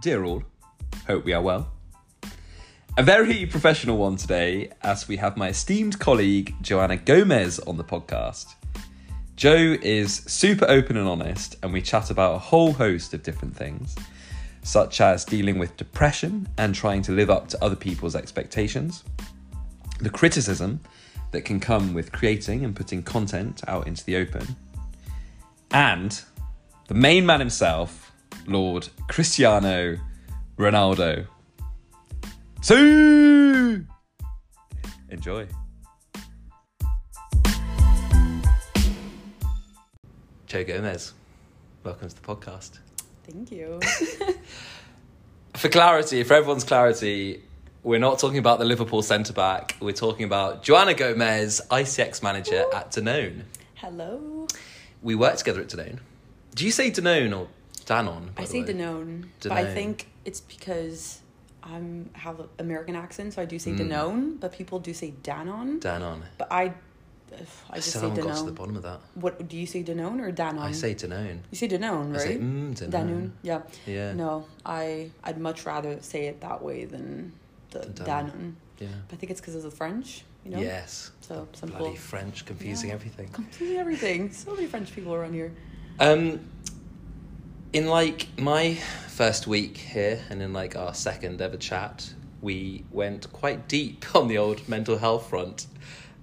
Dear 0.00 0.24
all, 0.24 0.42
hope 1.06 1.26
we 1.26 1.34
are 1.34 1.42
well. 1.42 1.72
A 2.96 3.02
very 3.02 3.44
professional 3.44 3.98
one 3.98 4.16
today, 4.16 4.70
as 4.80 5.06
we 5.06 5.18
have 5.18 5.36
my 5.36 5.48
esteemed 5.48 5.98
colleague 5.98 6.54
Joana 6.62 7.04
Gomes 7.04 7.58
on 7.58 7.76
the 7.76 7.84
podcast. 7.84 8.54
Jo 9.36 9.76
is 9.82 10.22
super 10.26 10.64
open 10.70 10.96
and 10.96 11.06
honest, 11.06 11.56
and 11.62 11.70
we 11.70 11.82
chat 11.82 12.10
about 12.10 12.34
a 12.34 12.38
whole 12.38 12.72
host 12.72 13.12
of 13.12 13.22
different 13.22 13.54
things, 13.54 13.94
such 14.62 15.02
as 15.02 15.26
dealing 15.26 15.58
with 15.58 15.76
depression 15.76 16.48
and 16.56 16.74
trying 16.74 17.02
to 17.02 17.12
live 17.12 17.28
up 17.28 17.48
to 17.48 17.62
other 17.62 17.76
people's 17.76 18.16
expectations, 18.16 19.04
the 19.98 20.08
criticism 20.08 20.80
that 21.32 21.42
can 21.42 21.60
come 21.60 21.92
with 21.92 22.10
creating 22.10 22.64
and 22.64 22.74
putting 22.74 23.02
content 23.02 23.60
out 23.68 23.86
into 23.86 24.02
the 24.06 24.16
open, 24.16 24.56
and 25.72 26.22
the 26.88 26.94
main 26.94 27.26
man 27.26 27.38
himself, 27.38 28.09
Lord 28.46 28.88
Cristiano 29.08 29.98
Ronaldo. 30.58 31.26
So 32.62 32.76
enjoy. 35.08 35.46
Joe 40.46 40.64
Gomez, 40.64 41.14
welcome 41.84 42.08
to 42.08 42.14
the 42.14 42.20
podcast. 42.20 42.80
Thank 43.24 43.52
you. 43.52 43.80
For 45.54 45.68
clarity, 45.68 46.22
for 46.22 46.34
everyone's 46.34 46.64
clarity, 46.64 47.42
we're 47.82 47.98
not 47.98 48.18
talking 48.18 48.38
about 48.38 48.58
the 48.58 48.64
Liverpool 48.64 49.02
centre 49.02 49.32
back. 49.32 49.76
We're 49.80 49.92
talking 49.92 50.24
about 50.24 50.62
Joana 50.64 50.96
Gomes, 50.96 51.60
ICX 51.70 52.22
manager 52.22 52.64
at 52.74 52.92
Danone. 52.92 53.42
Hello. 53.74 54.46
We 55.02 55.14
work 55.14 55.36
together 55.36 55.60
at 55.60 55.68
Danone. 55.68 55.98
Do 56.54 56.64
you 56.64 56.70
say 56.70 56.90
Danone 56.90 57.36
or 57.36 57.48
Danone? 57.90 58.28
I 58.36 58.44
say 58.44 58.60
way? 58.62 58.66
Danone, 58.72 59.26
but 59.42 59.52
I 59.52 59.64
think 59.76 60.06
it's 60.24 60.40
because 60.40 61.20
I'm 61.62 62.10
have 62.14 62.40
an 62.40 62.48
American 62.58 62.94
accent, 62.96 63.34
so 63.34 63.42
I 63.42 63.46
do 63.46 63.58
say 63.58 63.72
Mm. 63.72 63.80
Danone, 63.80 64.40
but 64.40 64.52
people 64.52 64.78
do 64.78 64.92
say 64.94 65.12
Danon. 65.22 65.80
Danone. 65.80 66.22
But 66.38 66.48
I, 66.52 66.62
I 66.62 66.72
I 67.70 67.76
just 67.76 67.88
still 67.90 68.00
say 68.02 68.08
haven't 68.08 68.26
got 68.26 68.36
to 68.38 68.44
the 68.44 68.52
bottom 68.52 68.76
of 68.76 68.82
that. 68.82 69.00
What 69.14 69.48
do 69.48 69.56
you 69.56 69.66
say, 69.66 69.82
Danone 69.82 70.20
or 70.20 70.32
Danon? 70.32 70.60
I 70.60 70.72
say 70.72 70.94
Danone. 70.94 71.38
you 71.50 71.56
say 71.62 71.68
Danone, 71.68 72.08
I 72.08 72.12
right? 72.12 72.20
say 72.20 72.38
mm, 72.38 72.74
Danone. 72.74 72.90
Danone. 72.90 73.30
Yeah. 73.42 73.62
Yeah. 73.86 74.12
No, 74.14 74.46
I 74.64 75.10
I'd 75.24 75.38
much 75.38 75.66
rather 75.66 75.98
say 76.00 76.26
it 76.26 76.40
that 76.42 76.62
way 76.62 76.84
than 76.86 77.32
the 77.70 77.80
Danone. 77.80 78.06
Danone. 78.06 78.52
Yeah. 78.78 78.88
But 79.08 79.14
I 79.14 79.18
think 79.18 79.30
it's 79.32 79.40
because 79.40 79.56
of 79.56 79.62
the 79.62 79.70
French, 79.70 80.24
you 80.44 80.52
know. 80.52 80.60
Yes. 80.60 81.10
So 81.20 81.46
some 81.52 81.68
Bloody 81.70 81.84
people 81.84 81.96
French, 81.96 82.46
confusing 82.46 82.88
Yeah. 82.88 82.94
everything. 82.94 83.28
completely 83.28 83.76
everything. 83.78 84.32
So 84.32 84.54
many 84.54 84.66
French 84.66 84.94
people 84.94 85.12
around 85.14 85.34
here. 85.34 85.52
Um, 86.00 86.40
in 87.72 87.86
like 87.86 88.28
my 88.38 88.74
first 89.08 89.46
week 89.46 89.76
here, 89.76 90.20
and 90.30 90.42
in 90.42 90.52
like 90.52 90.76
our 90.76 90.94
second 90.94 91.40
ever 91.40 91.56
chat, 91.56 92.12
we 92.40 92.84
went 92.90 93.32
quite 93.32 93.68
deep 93.68 94.04
on 94.14 94.28
the 94.28 94.38
old 94.38 94.68
mental 94.68 94.98
health 94.98 95.28
front. 95.28 95.66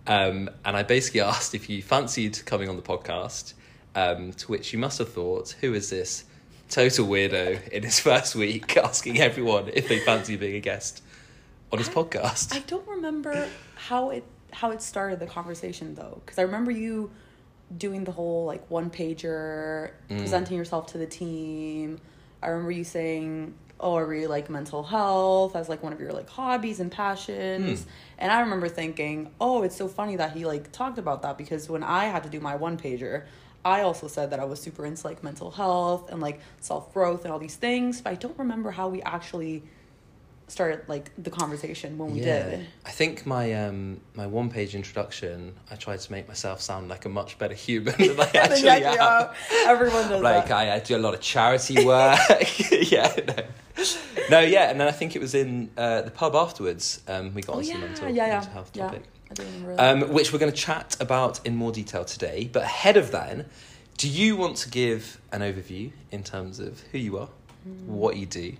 Um, 0.05 0.49
and 0.63 0.77
I 0.77 0.83
basically 0.83 1.21
asked 1.21 1.53
if 1.53 1.69
you 1.69 1.81
fancied 1.81 2.45
coming 2.45 2.69
on 2.69 2.75
the 2.75 2.81
podcast, 2.81 3.53
um, 3.95 4.31
to 4.33 4.47
which 4.47 4.73
you 4.73 4.79
must 4.79 4.99
have 4.99 5.11
thought, 5.11 5.55
who 5.61 5.73
is 5.73 5.89
this 5.89 6.23
total 6.69 7.07
weirdo 7.07 7.67
in 7.69 7.83
his 7.83 7.99
first 8.07 8.35
week 8.35 8.75
asking 8.77 9.19
everyone 9.19 9.69
if 9.73 9.87
they 9.87 9.99
fancy 9.99 10.35
being 10.35 10.55
a 10.55 10.59
guest 10.59 11.01
on 11.71 11.79
his 11.79 11.89
I- 11.89 11.93
podcast? 11.93 12.55
I 12.55 12.59
don't 12.59 12.87
remember 12.87 13.47
how 13.75 14.09
it 14.11 14.23
how 14.51 14.71
it 14.71 14.81
started 14.81 15.19
the 15.19 15.27
conversation 15.27 15.93
though, 15.95 16.21
because 16.25 16.39
I 16.39 16.43
remember 16.43 16.71
you 16.71 17.11
doing 17.75 18.03
the 18.03 18.11
whole 18.11 18.45
like 18.45 18.69
one 18.69 18.89
pager, 18.89 19.91
Mm. 20.09 20.19
presenting 20.19 20.57
yourself 20.57 20.87
to 20.87 20.97
the 20.97 21.05
team. 21.07 21.99
I 22.41 22.47
remember 22.49 22.71
you 22.71 22.83
saying, 22.83 23.55
"Oh, 23.79 23.95
I 23.95 24.01
really 24.01 24.27
like 24.27 24.49
mental 24.49 24.83
health 24.83 25.55
as 25.55 25.67
like 25.69 25.83
one 25.83 25.91
of 25.91 25.99
your 25.99 26.11
like 26.13 26.29
hobbies 26.29 26.79
and 26.79 26.91
passions." 26.91 27.81
Mm. 27.81 27.87
And 28.19 28.31
I 28.31 28.39
remember 28.41 28.69
thinking, 28.69 29.31
"Oh, 29.41 29.63
it's 29.63 29.75
so 29.75 29.87
funny 29.87 30.15
that 30.15 30.31
he 30.31 30.45
like 30.45 30.71
talked 30.71 30.97
about 30.97 31.21
that 31.23 31.37
because 31.37 31.69
when 31.69 31.83
I 31.83 32.05
had 32.05 32.23
to 32.23 32.29
do 32.29 32.39
my 32.39 32.55
one 32.55 32.77
pager." 32.77 33.23
I 33.65 33.81
also 33.81 34.07
said 34.07 34.29
that 34.29 34.39
I 34.39 34.45
was 34.45 34.61
super 34.61 34.85
into 34.85 35.05
like 35.05 35.23
mental 35.23 35.51
health 35.51 36.09
and 36.09 36.21
like 36.21 36.39
self 36.61 36.93
growth 36.93 37.25
and 37.25 37.33
all 37.33 37.39
these 37.39 37.57
things, 37.57 37.99
but 37.99 38.11
I 38.11 38.15
don't 38.15 38.37
remember 38.39 38.71
how 38.71 38.87
we 38.87 39.01
actually 39.01 39.63
started 40.49 40.81
like 40.87 41.11
the 41.21 41.29
conversation 41.29 41.97
when 41.97 42.13
we 42.13 42.21
did. 42.21 42.65
I 42.85 42.91
think 42.91 43.25
my 43.25 43.53
um 43.53 43.99
my 44.15 44.27
one 44.27 44.49
page 44.49 44.75
introduction, 44.75 45.53
I 45.69 45.75
tried 45.75 45.99
to 45.99 46.11
make 46.11 46.27
myself 46.27 46.61
sound 46.61 46.87
like 46.89 47.05
a 47.05 47.09
much 47.09 47.37
better 47.37 47.53
human 47.53 47.95
than 47.97 48.19
I 48.19 48.31
actually 48.35 48.69
am. 48.69 48.99
are. 48.99 49.33
Everyone 49.65 50.07
does 50.09 50.21
Like 50.21 50.47
that. 50.47 50.57
I, 50.57 50.75
I 50.75 50.79
do 50.79 50.95
a 50.95 50.99
lot 50.99 51.13
of 51.13 51.21
charity 51.21 51.85
work. 51.85 52.17
yeah, 52.71 53.13
no. 53.27 53.43
no, 54.29 54.39
yeah, 54.39 54.69
and 54.71 54.79
then 54.79 54.87
I 54.87 54.91
think 54.91 55.15
it 55.15 55.21
was 55.21 55.35
in 55.35 55.69
uh, 55.77 56.01
the 56.03 56.11
pub 56.11 56.33
afterwards. 56.35 57.01
Um, 57.07 57.33
we 57.33 57.41
got 57.41 57.55
oh 57.55 57.59
on 57.59 57.63
yeah, 57.65 57.71
some 57.73 57.81
mental, 57.81 58.09
yeah, 58.09 58.25
yeah, 58.27 58.33
mental 58.35 58.51
health 58.53 58.73
topic, 58.73 59.03
I 59.29 59.33
do 59.33 59.43
remember 59.43 59.75
that. 59.75 60.03
um, 60.03 60.13
which 60.13 60.31
we're 60.33 60.39
going 60.39 60.51
to 60.51 60.57
chat 60.57 60.95
about 60.99 61.45
in 61.45 61.55
more 61.55 61.71
detail 61.71 62.03
today. 62.05 62.49
But 62.51 62.63
ahead 62.63 62.97
of 62.97 63.11
that, 63.11 63.45
do 63.97 64.07
you 64.07 64.35
want 64.37 64.57
to 64.57 64.69
give 64.69 65.19
an 65.31 65.41
overview 65.41 65.91
in 66.11 66.23
terms 66.23 66.59
of 66.59 66.79
who 66.91 66.97
you 66.97 67.17
are, 67.19 67.29
Hmm. 67.63 67.87
what 67.87 68.15
you 68.15 68.25
do, 68.25 68.53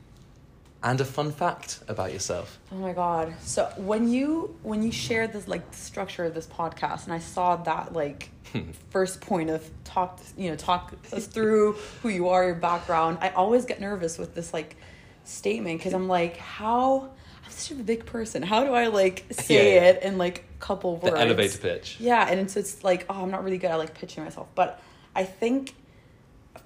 and 0.83 1.01
a 1.01 1.05
fun 1.05 1.31
fact 1.31 1.79
about 1.88 2.13
yourself? 2.13 2.59
Oh 2.71 2.75
my 2.75 2.93
god! 2.93 3.33
So 3.41 3.71
when 3.77 4.09
you 4.09 4.55
when 4.63 4.83
you 4.83 4.91
shared 4.91 5.33
this 5.33 5.47
like 5.47 5.69
the 5.71 5.77
structure 5.77 6.25
of 6.25 6.33
this 6.33 6.47
podcast, 6.47 7.05
and 7.05 7.13
I 7.13 7.19
saw 7.19 7.55
that 7.57 7.93
like 7.93 8.29
hmm. 8.51 8.71
first 8.89 9.21
point 9.21 9.49
of 9.49 9.69
talk, 9.83 10.19
you 10.38 10.49
know, 10.49 10.55
talk 10.55 10.93
us 11.11 11.27
through 11.27 11.73
who 12.01 12.09
you 12.09 12.29
are, 12.29 12.45
your 12.45 12.55
background. 12.55 13.17
I 13.21 13.29
always 13.29 13.65
get 13.65 13.81
nervous 13.81 14.17
with 14.17 14.35
this 14.35 14.53
like 14.53 14.75
statement 15.23 15.79
because 15.79 15.93
I'm 15.93 16.07
like, 16.07 16.38
how 16.38 17.09
I'm 17.45 17.51
such 17.51 17.71
a 17.71 17.83
big 17.83 18.05
person. 18.05 18.44
How 18.44 18.63
do 18.63 18.73
I 18.73 18.88
like 18.88 19.25
say 19.31 19.75
Yeah, 19.75 19.81
yeah. 19.81 19.89
it 19.89 20.03
in 20.03 20.17
like 20.17 20.45
a 20.55 20.59
couple 20.59 20.97
words? 20.97 21.15
The 21.15 21.19
elevator 21.19 21.57
pitch. 21.57 21.97
Yeah, 21.99 22.27
and 22.27 22.49
so 22.49 22.59
it's 22.59 22.83
like 22.83 23.05
oh, 23.09 23.23
I'm 23.23 23.31
not 23.31 23.44
really 23.44 23.57
good 23.57 23.71
at 23.71 23.77
like 23.77 23.94
pitching 23.94 24.23
myself, 24.23 24.47
but 24.55 24.81
I 25.15 25.23
think 25.23 25.73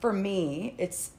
for 0.02 0.12
me, 0.12 0.76
it's 0.78 1.12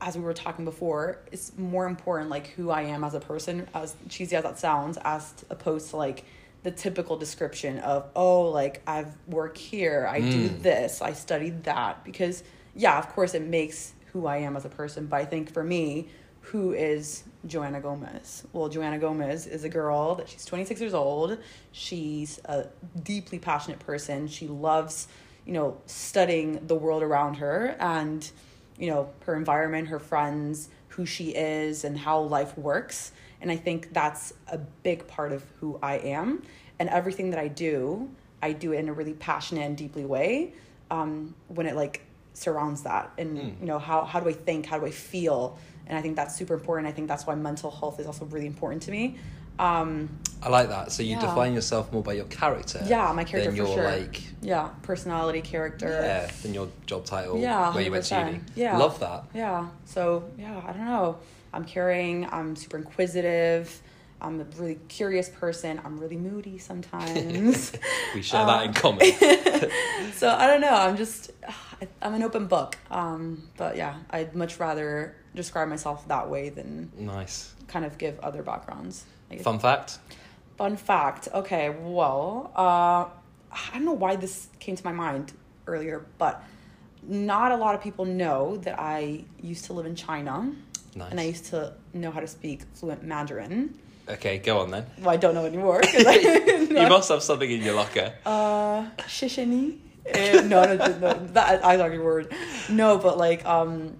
as 0.00 0.16
we 0.16 0.22
were 0.24 0.34
talking 0.34 0.64
before, 0.64 1.18
it's 1.30 1.52
more 1.56 1.86
important 1.86 2.30
like 2.30 2.48
who 2.48 2.70
I 2.70 2.82
am 2.82 3.04
as 3.04 3.14
a 3.14 3.20
person, 3.20 3.68
as 3.74 3.94
cheesy 4.08 4.36
as 4.36 4.42
that 4.42 4.58
sounds, 4.58 4.98
as 5.04 5.32
opposed 5.50 5.90
to 5.90 5.96
like 5.96 6.24
the 6.64 6.70
typical 6.72 7.16
description 7.16 7.78
of 7.80 8.06
oh, 8.16 8.42
like 8.50 8.82
I've 8.86 9.14
work 9.28 9.56
here, 9.56 10.06
I 10.10 10.20
do 10.20 10.48
Mm. 10.50 10.62
this, 10.62 11.00
I 11.00 11.12
studied 11.12 11.64
that, 11.64 12.04
because 12.04 12.42
yeah, 12.74 12.98
of 12.98 13.08
course 13.10 13.34
it 13.34 13.42
makes 13.42 13.92
who 14.12 14.26
I 14.26 14.38
am 14.38 14.56
as 14.56 14.64
a 14.64 14.68
person, 14.68 15.06
but 15.06 15.16
I 15.16 15.24
think 15.24 15.52
for 15.52 15.62
me, 15.62 16.08
who 16.40 16.72
is 16.72 17.24
Joana 17.46 17.80
Gomes? 17.82 18.44
Well, 18.52 18.70
Joana 18.70 18.98
Gomes 19.00 19.46
is 19.46 19.64
a 19.64 19.68
girl 19.68 20.14
that 20.16 20.28
she's 20.30 20.44
26 20.46 20.80
years 20.80 20.94
old. 20.94 21.38
She's 21.72 22.40
a 22.46 22.66
deeply 23.02 23.38
passionate 23.38 23.80
person. 23.80 24.28
She 24.28 24.48
loves, 24.48 25.08
you 25.44 25.52
know, 25.52 25.76
studying 25.86 26.66
the 26.66 26.74
world 26.74 27.02
around 27.02 27.34
her 27.34 27.76
and, 27.78 28.28
you 28.78 28.90
know, 28.90 29.10
her 29.26 29.34
environment, 29.36 29.88
her 29.88 29.98
friends, 29.98 30.68
who 30.88 31.04
she 31.06 31.30
is, 31.30 31.84
and 31.84 31.98
how 31.98 32.20
life 32.20 32.56
works. 32.58 33.12
And 33.40 33.50
I 33.50 33.56
think 33.56 33.92
that's 33.92 34.34
a 34.50 34.58
big 34.58 35.06
part 35.06 35.32
of 35.32 35.44
who 35.60 35.78
I 35.82 35.94
am. 35.98 36.42
And 36.78 36.88
everything 36.88 37.30
that 37.30 37.38
I 37.38 37.48
do, 37.48 38.08
I 38.42 38.52
do 38.52 38.72
it 38.72 38.78
in 38.78 38.88
a 38.88 38.92
really 38.92 39.14
passionate 39.14 39.62
and 39.62 39.76
deeply 39.76 40.04
way. 40.04 40.52
Um, 40.90 41.34
when 41.48 41.66
it 41.66 41.76
like 41.76 42.02
surrounds 42.32 42.82
that 42.82 43.10
and 43.18 43.36
Mm. 43.36 43.60
you 43.60 43.66
know 43.66 43.80
how 43.80 44.04
how 44.04 44.20
do 44.20 44.28
i 44.28 44.32
think 44.32 44.64
how 44.64 44.78
do 44.78 44.86
i 44.86 44.90
feel 44.92 45.58
and 45.88 45.98
i 45.98 46.00
think 46.00 46.14
that's 46.14 46.36
super 46.36 46.54
important 46.54 46.86
i 46.86 46.92
think 46.92 47.08
that's 47.08 47.26
why 47.26 47.34
mental 47.34 47.68
health 47.68 47.98
is 47.98 48.06
also 48.06 48.24
really 48.26 48.46
important 48.46 48.80
to 48.84 48.92
me 48.92 49.16
um 49.58 50.08
I 50.40 50.50
like 50.50 50.68
that. 50.68 50.92
So 50.92 51.02
you 51.02 51.14
Yeah. 51.16 51.20
define 51.20 51.52
yourself 51.52 51.92
more 51.92 52.02
by 52.02 52.12
your 52.12 52.26
character. 52.26 52.80
yeah 52.86 53.10
my 53.12 53.24
character 53.24 53.50
than 53.50 53.58
for 53.58 53.66
your 53.66 53.74
sure 53.76 53.84
like 53.90 54.22
yeah 54.40 54.68
personality 54.82 55.40
character 55.40 55.88
yeah, 55.88 56.30
than 56.42 56.54
your 56.54 56.68
job 56.86 57.04
title. 57.04 57.38
Yeah, 57.38 57.74
where 57.74 57.82
you 57.82 57.90
went 57.90 58.04
to 58.04 58.14
100%. 58.14 58.26
uni. 58.26 58.40
Yeah. 58.54 58.76
love 58.78 59.00
that. 59.00 59.24
yeah 59.34 59.66
so 59.84 60.30
yeah 60.38 60.62
i 60.66 60.72
don't 60.72 60.84
know 60.86 61.18
i'm 61.52 61.64
caring 61.64 62.24
i'm 62.30 62.54
super 62.54 62.76
inquisitive 62.76 63.82
i'm 64.20 64.40
a 64.40 64.44
really 64.58 64.78
curious 64.88 65.28
person 65.28 65.80
i'm 65.84 65.98
really 65.98 66.16
moody 66.16 66.56
sometimes 66.58 67.72
We 68.14 68.22
share 68.22 68.40
Um, 68.42 68.46
that 68.46 68.64
in 68.66 68.72
common. 68.74 69.10
so 70.14 70.30
I 70.30 70.46
don't 70.46 70.60
know. 70.62 70.72
I'm 70.74 70.96
just 70.96 71.30
I'm 72.00 72.14
an 72.14 72.22
open 72.22 72.46
book. 72.46 72.76
Um, 72.90 73.42
but 73.56 73.76
yeah, 73.76 73.94
I'd 74.10 74.34
much 74.34 74.58
rather 74.58 75.14
describe 75.34 75.68
myself 75.68 76.06
that 76.08 76.30
way 76.30 76.48
than 76.48 76.90
nice. 76.96 77.52
kind 77.66 77.84
of 77.84 77.98
give 77.98 78.18
other 78.20 78.42
backgrounds. 78.42 79.04
Fun 79.42 79.58
fact. 79.58 79.98
Fun 80.56 80.76
fact. 80.76 81.28
Okay, 81.32 81.70
well, 81.70 82.50
uh, 82.56 83.04
I 83.52 83.72
don't 83.74 83.84
know 83.84 83.92
why 83.92 84.16
this 84.16 84.48
came 84.58 84.74
to 84.76 84.84
my 84.84 84.92
mind 84.92 85.32
earlier, 85.66 86.06
but 86.18 86.42
not 87.02 87.52
a 87.52 87.56
lot 87.56 87.74
of 87.74 87.80
people 87.82 88.04
know 88.04 88.56
that 88.58 88.78
I 88.78 89.24
used 89.40 89.66
to 89.66 89.72
live 89.72 89.86
in 89.86 89.94
China 89.94 90.52
Nice. 90.94 91.10
and 91.10 91.20
I 91.20 91.24
used 91.24 91.46
to 91.46 91.74
know 91.94 92.10
how 92.10 92.20
to 92.20 92.26
speak 92.26 92.62
fluent 92.74 93.02
Mandarin. 93.04 93.78
Okay, 94.08 94.38
go 94.38 94.60
on 94.60 94.70
then. 94.70 94.86
Well, 94.98 95.10
I 95.10 95.16
don't 95.16 95.34
know 95.34 95.44
anymore. 95.44 95.80
I- 95.84 96.44
You 96.70 96.88
must 96.88 97.08
have 97.10 97.22
something 97.22 97.50
in 97.50 97.62
your 97.62 97.74
locker. 97.74 98.14
Uh, 98.24 98.86
shishini? 99.06 99.78
Eh, 100.06 100.40
no, 100.42 100.64
no, 100.64 100.74
no, 100.76 100.98
no, 100.98 101.26
that 101.32 101.62
your 101.92 102.02
word. 102.04 102.32
No, 102.70 102.98
but 102.98 103.18
like, 103.18 103.44
um, 103.44 103.96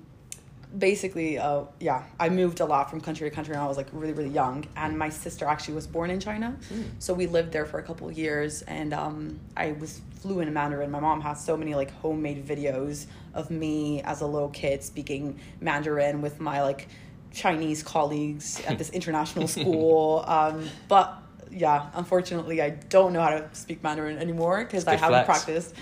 basically, 0.77 1.39
uh, 1.39 1.63
yeah, 1.81 2.05
I 2.21 2.29
moved 2.29 2.61
a 2.61 2.65
lot 2.65 2.91
from 2.91 3.01
country 3.01 3.29
to 3.29 3.35
country 3.35 3.55
when 3.55 3.63
I 3.63 3.67
was 3.67 3.77
like 3.77 3.89
really, 3.93 4.13
really 4.13 4.31
young. 4.31 4.67
And 4.77 4.99
my 4.99 5.09
sister 5.09 5.47
actually 5.47 5.75
was 5.75 5.87
born 5.87 6.11
in 6.11 6.21
China. 6.21 6.57
So 6.99 7.15
we 7.15 7.27
lived 7.27 7.53
there 7.53 7.65
for 7.65 7.79
a 7.79 7.83
couple 7.83 8.09
of 8.09 8.19
years. 8.19 8.63
And 8.63 8.93
um, 8.93 9.41
I 9.57 9.73
was 9.73 10.01
fluent 10.21 10.49
in 10.49 10.55
Mandarin. 10.55 10.91
My 10.91 11.01
mom 11.01 11.21
has 11.23 11.43
so 11.43 11.57
many 11.57 11.75
like 11.75 11.91
homemade 11.91 12.47
videos 12.47 13.07
of 13.35 13.51
me 13.51 14.03
as 14.03 14.21
a 14.21 14.27
little 14.27 14.51
kid 14.51 14.83
speaking 14.83 15.39
Mandarin 15.61 16.21
with 16.21 16.41
my 16.41 16.63
like 16.63 16.89
Chinese 17.33 17.83
colleagues 17.83 18.61
at 18.67 18.79
this 18.79 18.91
international 18.99 19.49
school. 19.49 20.25
Um, 20.27 20.69
but 20.89 21.23
yeah, 21.51 21.91
unfortunately, 21.95 22.61
I 22.61 22.71
don't 22.71 23.13
know 23.13 23.23
how 23.23 23.31
to 23.31 23.49
speak 23.53 23.83
Mandarin 23.83 24.19
anymore 24.19 24.65
because 24.65 24.87
I 24.87 24.97
haven't 24.97 25.25
flex. 25.25 25.45
practiced. 25.45 25.75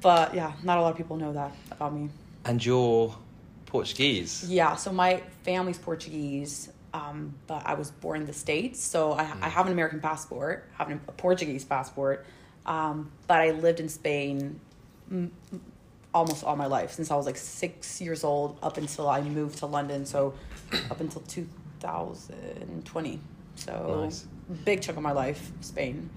But 0.00 0.34
yeah, 0.34 0.52
not 0.62 0.78
a 0.78 0.80
lot 0.82 0.92
of 0.92 0.96
people 0.96 1.16
know 1.16 1.32
that 1.32 1.52
about 1.70 1.94
me. 1.94 2.10
And 2.44 2.64
you're 2.64 3.14
Portuguese. 3.74 4.48
Yeah, 4.48 4.76
so 4.76 4.92
my 4.92 5.20
family's 5.42 5.78
Portuguese, 5.78 6.70
um, 6.92 7.34
but 7.48 7.66
I 7.66 7.74
was 7.74 7.90
born 7.90 8.20
in 8.20 8.26
the 8.26 8.32
States. 8.32 8.80
So 8.80 9.14
I, 9.14 9.22
I 9.42 9.48
have 9.48 9.66
an 9.66 9.72
American 9.72 9.98
passport, 9.98 10.70
have 10.78 10.90
an, 10.90 11.00
a 11.08 11.12
Portuguese 11.12 11.64
passport, 11.64 12.24
um, 12.66 13.10
but 13.26 13.40
I 13.40 13.50
lived 13.50 13.80
in 13.80 13.88
Spain 13.88 14.60
mm, 15.12 15.28
mm, 15.52 15.60
almost 16.14 16.44
all 16.44 16.54
my 16.54 16.66
life 16.66 16.92
since 16.92 17.10
I 17.10 17.16
was 17.16 17.26
like 17.26 17.36
six 17.36 18.00
years 18.00 18.22
old 18.22 18.60
up 18.62 18.76
until 18.76 19.08
I 19.08 19.20
moved 19.22 19.58
to 19.58 19.66
London. 19.66 20.06
So 20.06 20.34
up 20.88 21.00
until 21.00 21.22
2020. 21.22 23.20
So 23.56 24.02
Nice. 24.04 24.26
big 24.64 24.82
chunk 24.82 24.98
of 24.98 25.02
my 25.02 25.10
life, 25.10 25.50
Spain. 25.62 26.08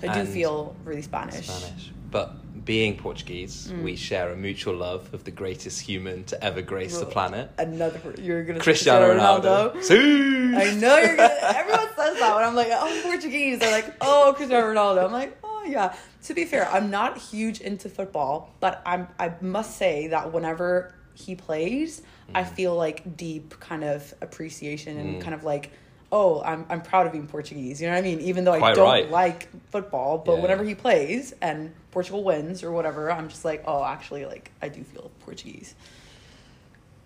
So 0.00 0.08
I 0.08 0.14
do 0.14 0.24
feel 0.24 0.74
really 0.82 1.02
Spanish. 1.02 1.46
Spanish. 1.46 1.92
But 2.10 2.36
being 2.64 2.96
Portuguese, 2.96 3.68
Mm. 3.72 3.82
we 3.82 3.96
share 3.96 4.30
a 4.30 4.36
mutual 4.36 4.74
love 4.76 5.12
of 5.14 5.24
the 5.24 5.30
greatest 5.30 5.80
human 5.80 6.24
to 6.24 6.42
ever 6.44 6.62
grace 6.62 6.98
the 6.98 7.06
planet. 7.06 7.50
Another, 7.58 8.00
you're 8.20 8.44
gonna 8.44 8.60
Cristiano 8.60 9.12
Ronaldo. 9.14 9.82
See? 9.82 10.54
I 10.54 10.74
know 10.74 10.96
you're 10.98 11.16
gonna. 11.16 11.38
Everyone 11.42 11.88
says 11.96 12.18
that 12.20 12.34
when 12.34 12.44
I'm 12.44 12.54
like, 12.54 12.68
oh, 12.70 12.78
I'm 12.88 13.02
Portuguese. 13.02 13.58
They're 13.58 13.72
like, 13.72 13.94
oh, 14.00 14.32
Cristiano 14.36 14.66
Ronaldo. 14.72 15.04
I'm 15.04 15.12
like, 15.12 15.36
oh 15.42 15.64
yeah. 15.66 15.94
To 16.24 16.34
be 16.34 16.44
fair, 16.44 16.68
I'm 16.70 16.90
not 16.90 17.18
huge 17.18 17.60
into 17.60 17.88
football, 17.88 18.54
but 18.60 18.80
I'm. 18.86 19.08
I 19.18 19.32
must 19.40 19.76
say 19.76 20.08
that 20.08 20.32
whenever 20.32 20.94
he 21.14 21.34
plays, 21.34 22.02
I 22.34 22.42
Mm. 22.44 22.48
feel 22.54 22.74
like 22.76 23.16
deep 23.16 23.58
kind 23.60 23.82
of 23.84 24.14
appreciation 24.20 24.98
and 24.98 25.20
kind 25.20 25.34
of 25.34 25.42
like. 25.44 25.72
Oh, 26.14 26.42
I'm 26.42 26.66
I'm 26.68 26.82
proud 26.82 27.06
of 27.06 27.12
being 27.12 27.26
Portuguese. 27.26 27.80
You 27.80 27.88
know 27.88 27.94
what 27.94 28.00
I 28.00 28.02
mean? 28.02 28.20
Even 28.20 28.44
though 28.44 28.52
I 28.52 28.74
don't 28.74 28.86
right. 28.86 29.10
like 29.10 29.48
football, 29.70 30.18
but 30.18 30.36
Yeah. 30.36 30.42
whenever 30.42 30.62
he 30.62 30.74
plays 30.74 31.32
and 31.40 31.74
Portugal 31.90 32.22
wins 32.22 32.62
or 32.62 32.70
whatever, 32.70 33.10
I'm 33.10 33.28
just 33.30 33.44
like, 33.44 33.64
oh, 33.66 33.82
actually, 33.82 34.26
like 34.26 34.50
I 34.60 34.68
do 34.68 34.84
feel 34.84 35.10
Portuguese. 35.20 35.74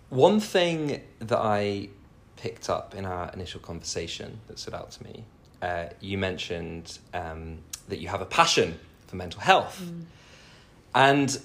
One 0.09 0.39
thing 0.41 1.01
that 1.19 1.39
I 1.39 1.89
picked 2.35 2.69
up 2.69 2.93
in 2.95 3.05
our 3.05 3.31
initial 3.33 3.59
conversation 3.61 4.39
that 4.47 4.59
stood 4.59 4.73
out 4.73 4.91
to 4.91 5.03
me, 5.03 5.23
uh, 5.61 5.85
you 6.01 6.17
mentioned 6.17 6.99
um, 7.13 7.59
that 7.87 7.99
you 7.99 8.09
have 8.09 8.21
a 8.21 8.25
passion 8.25 8.77
for 9.07 9.15
mental 9.15 9.41
health. 9.41 9.81
And 10.93 11.39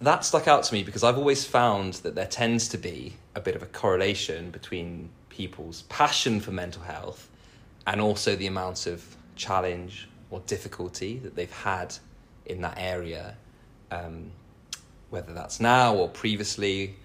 that 0.00 0.24
stuck 0.24 0.48
out 0.48 0.64
to 0.64 0.74
me 0.74 0.82
because 0.82 1.02
I've 1.04 1.18
always 1.18 1.44
found 1.44 1.94
that 1.94 2.14
there 2.14 2.26
tends 2.26 2.68
to 2.70 2.78
be 2.78 3.14
a 3.34 3.40
bit 3.40 3.56
of 3.56 3.62
a 3.62 3.66
correlation 3.66 4.50
between 4.50 5.10
people's 5.42 5.82
passion 5.82 6.40
for 6.40 6.50
mental 6.50 6.82
health 6.82 7.28
and 7.86 8.00
also 8.00 8.34
the 8.36 8.46
amount 8.48 8.86
of 8.86 9.16
challenge 9.36 10.08
or 10.30 10.40
difficulty 10.46 11.18
that 11.20 11.36
they've 11.36 11.52
had 11.72 11.94
in 12.44 12.60
that 12.62 12.74
area, 12.76 13.36
um, 13.92 14.32
whether 15.10 15.32
that's 15.32 15.60
now 15.60 15.94
or 15.94 16.08
previously. 16.08 16.96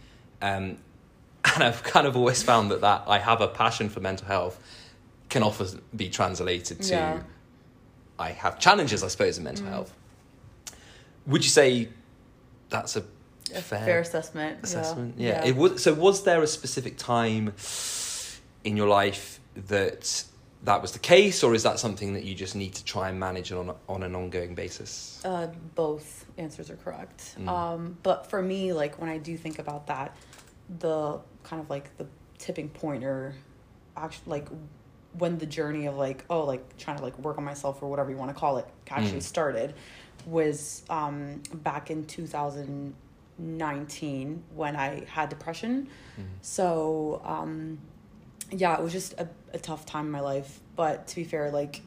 Um, 0.42 0.78
and 1.54 1.64
I've 1.64 1.84
kind 1.84 2.08
of 2.08 2.18
always 2.18 2.42
found 2.42 2.72
that, 2.72 2.82
that 2.82 3.04
I 3.08 3.20
have 3.20 3.40
a 3.42 3.48
passion 3.48 3.88
for 3.90 4.00
mental 4.00 4.26
health 4.28 4.58
can 5.30 5.44
often 5.44 5.82
be 5.96 6.10
translated 6.10 6.82
to 6.84 6.94
Yeah. 6.94 7.22
I 8.20 8.30
have 8.32 8.60
challenges, 8.60 9.04
I 9.04 9.10
suppose, 9.10 9.38
in 9.38 9.44
Mm. 9.44 9.50
mental 9.52 9.66
health. 9.68 9.94
Would 11.28 11.44
you 11.44 11.50
say 11.50 11.90
that's 12.70 12.96
a 12.96 13.04
A 13.54 13.62
fair, 13.62 13.86
fair, 13.86 14.00
assessment. 14.00 14.54
yeah. 14.58 14.64
assessment? 14.64 15.16
Yeah. 15.18 15.46
It 15.46 15.56
was, 15.56 15.82
so 15.84 15.94
was 15.94 16.24
there 16.24 16.42
a 16.42 16.48
specific 16.48 16.98
time 16.98 17.54
in 18.64 18.78
your 18.78 18.88
life 18.88 19.40
that 19.68 20.24
that 20.64 20.82
was 20.82 20.94
the 20.94 21.00
case, 21.00 21.44
or 21.44 21.54
is 21.54 21.64
that 21.64 21.78
something 21.80 22.14
that 22.14 22.24
you 22.24 22.34
just 22.36 22.56
need 22.56 22.74
to 22.76 22.86
try 22.86 23.10
and 23.10 23.20
manage 23.20 23.52
on 23.52 23.76
on 23.90 24.04
an 24.04 24.16
ongoing 24.16 24.56
basis? 24.56 25.22
Uh, 25.26 25.48
both 25.76 26.26
answers 26.38 26.70
are 26.70 26.78
correct. 26.78 27.36
Mm. 27.40 27.48
Um, 27.50 27.98
but 28.02 28.30
for 28.30 28.42
me, 28.42 28.72
like 28.74 28.98
when 29.00 29.10
I 29.10 29.18
do 29.18 29.36
think 29.38 29.60
about 29.60 29.88
that, 29.88 30.16
the 30.80 31.20
kind 31.44 31.62
of 31.62 31.70
like 31.70 31.96
the 31.98 32.06
tipping 32.38 32.70
point 32.70 33.04
or 33.04 33.36
actually 33.98 34.30
like 34.32 34.48
when 35.18 35.38
the 35.38 35.46
journey 35.46 35.86
of 35.86 35.96
like 35.96 36.26
oh 36.30 36.44
like 36.46 36.78
trying 36.78 36.98
to 36.98 37.04
like 37.04 37.18
work 37.20 37.38
on 37.38 37.44
myself 37.44 37.84
or 37.84 37.90
whatever 37.90 38.10
you 38.10 38.18
want 38.18 38.32
to 38.32 38.36
call 38.36 38.58
it 38.58 38.66
actually 38.90 39.20
Mm. 39.20 39.24
started 39.24 39.74
was 40.26 40.84
um, 40.90 41.42
back 41.54 41.92
in 41.92 42.06
2019 42.06 44.44
when 44.56 44.76
I 44.76 45.04
had 45.06 45.30
depression. 45.30 45.88
Mm. 46.20 46.24
So 46.42 47.22
um, 47.26 47.78
yeah, 48.60 48.76
it 48.78 48.82
was 48.84 48.92
just 48.94 49.14
a, 49.14 49.28
a 49.54 49.60
tough 49.60 49.86
time 49.86 50.06
in 50.06 50.12
my 50.12 50.20
life. 50.20 50.60
But 50.76 51.08
to 51.08 51.16
be 51.16 51.24
fair, 51.24 51.52
like 51.52 51.82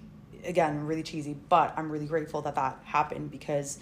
again, 0.44 0.86
really 0.86 1.02
cheesy, 1.02 1.36
but 1.48 1.74
I'm 1.76 1.90
really 1.90 2.06
grateful 2.06 2.42
that 2.42 2.54
that 2.54 2.78
happened 2.84 3.30
because 3.30 3.78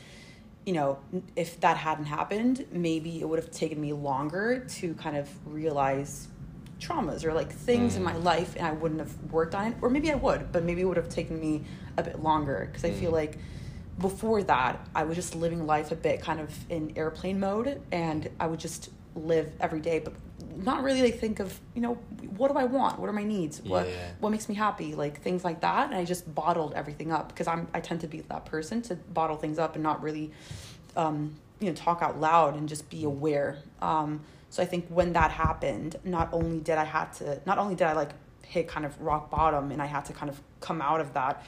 you 0.66 0.72
know, 0.72 0.98
if 1.36 1.60
that 1.60 1.76
hadn't 1.76 2.06
happened, 2.06 2.64
maybe 2.72 3.20
it 3.20 3.28
would 3.28 3.38
have 3.38 3.50
taken 3.50 3.78
me 3.78 3.92
longer 3.92 4.60
to 4.60 4.94
kind 4.94 5.14
of 5.14 5.28
realize 5.44 6.28
traumas 6.80 7.22
or 7.24 7.34
like 7.34 7.52
things 7.52 7.96
in 7.96 8.02
Mm. 8.02 8.06
my 8.06 8.16
life 8.16 8.54
and 8.56 8.66
I 8.66 8.72
wouldn't 8.72 9.00
have 9.00 9.14
worked 9.30 9.54
on 9.54 9.66
it 9.72 9.76
or 9.82 9.90
maybe 9.90 10.10
I 10.10 10.14
would, 10.14 10.52
but 10.52 10.64
maybe 10.64 10.80
it 10.80 10.84
would 10.86 10.96
have 10.96 11.10
taken 11.10 11.38
me 11.38 11.64
a 11.98 12.02
bit 12.02 12.22
longer 12.22 12.66
because 12.70 12.84
I 12.84 12.92
feel 12.92 13.10
Mm. 13.10 13.14
like 13.14 13.38
before 13.98 14.42
that 14.44 14.88
I 14.94 15.04
was 15.04 15.16
just 15.16 15.34
living 15.36 15.66
life 15.66 15.92
a 15.92 15.96
bit 15.96 16.20
kind 16.22 16.40
of 16.40 16.50
in 16.70 16.92
airplane 16.96 17.38
mode 17.38 17.80
and 17.92 18.28
I 18.40 18.46
would 18.46 18.58
just 18.58 18.90
live 19.14 19.52
every 19.60 19.80
day 19.80 19.98
but 20.00 20.14
not 20.56 20.82
really 20.82 21.02
like 21.02 21.18
think 21.18 21.40
of, 21.40 21.58
you 21.74 21.80
know, 21.82 21.94
what 22.36 22.50
do 22.52 22.58
I 22.58 22.64
want? 22.64 22.98
What 22.98 23.08
are 23.08 23.12
my 23.12 23.24
needs? 23.24 23.60
What 23.62 23.86
Yeah. 23.88 23.94
what 24.20 24.30
makes 24.30 24.48
me 24.48 24.54
happy? 24.54 24.94
Like 24.94 25.20
things 25.22 25.44
like 25.44 25.60
that 25.60 25.86
and 25.86 25.94
I 25.96 26.04
just 26.04 26.32
bottled 26.34 26.74
everything 26.74 27.12
up 27.12 27.28
because 27.28 27.46
I'm 27.46 27.68
I 27.74 27.80
tend 27.80 28.00
to 28.02 28.06
be 28.08 28.20
that 28.20 28.44
person 28.46 28.82
to 28.82 28.94
bottle 28.96 29.36
things 29.36 29.58
up 29.58 29.74
and 29.74 29.82
not 29.82 30.02
really 30.02 30.30
um, 30.96 31.34
you 31.60 31.68
know 31.68 31.74
talk 31.74 32.02
out 32.02 32.20
loud 32.20 32.56
and 32.56 32.68
just 32.68 32.88
be 32.90 33.04
aware 33.04 33.58
um, 33.80 34.20
so 34.50 34.62
i 34.62 34.66
think 34.66 34.86
when 34.88 35.12
that 35.14 35.30
happened 35.30 35.96
not 36.04 36.28
only 36.32 36.60
did 36.60 36.78
i 36.78 36.84
had 36.84 37.12
to 37.12 37.40
not 37.46 37.58
only 37.58 37.74
did 37.74 37.86
i 37.86 37.92
like 37.92 38.10
hit 38.44 38.68
kind 38.68 38.84
of 38.84 39.00
rock 39.00 39.30
bottom 39.30 39.70
and 39.72 39.80
i 39.80 39.86
had 39.86 40.04
to 40.04 40.12
kind 40.12 40.28
of 40.30 40.40
come 40.60 40.80
out 40.82 41.00
of 41.00 41.12
that 41.14 41.44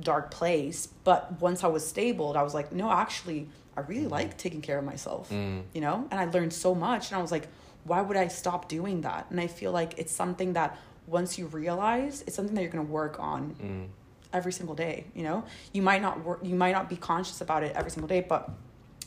dark 0.00 0.30
place 0.30 0.88
but 1.04 1.40
once 1.40 1.62
i 1.64 1.66
was 1.66 1.86
stable 1.86 2.36
i 2.36 2.42
was 2.42 2.54
like 2.54 2.72
no 2.72 2.90
actually 2.90 3.48
i 3.76 3.80
really 3.82 4.06
like 4.06 4.36
taking 4.38 4.62
care 4.62 4.78
of 4.78 4.84
myself 4.84 5.28
Mm. 5.30 5.62
you 5.74 5.80
know 5.80 6.06
and 6.10 6.18
i 6.20 6.24
learned 6.26 6.52
so 6.52 6.74
much 6.74 7.10
and 7.10 7.18
i 7.18 7.22
was 7.22 7.32
like 7.32 7.46
why 7.88 8.00
would 8.00 8.16
i 8.16 8.28
stop 8.28 8.68
doing 8.68 9.00
that 9.02 9.26
and 9.30 9.40
i 9.40 9.46
feel 9.46 9.72
like 9.72 9.98
it's 9.98 10.12
something 10.12 10.52
that 10.52 10.76
once 11.06 11.38
you 11.38 11.46
realize 11.46 12.22
it's 12.26 12.36
something 12.36 12.54
that 12.54 12.62
you're 12.62 12.70
going 12.78 12.86
to 12.86 12.92
work 12.92 13.18
on 13.18 13.40
Mm. 13.62 13.86
every 14.32 14.52
single 14.52 14.74
day 14.74 14.96
you 15.14 15.22
know 15.28 15.38
you 15.72 15.82
might 15.82 16.02
not 16.02 16.22
work 16.24 16.38
you 16.42 16.54
might 16.54 16.72
not 16.78 16.88
be 16.88 16.96
conscious 16.96 17.40
about 17.40 17.62
it 17.62 17.72
every 17.74 17.90
single 17.90 18.08
day 18.08 18.20
but 18.20 18.50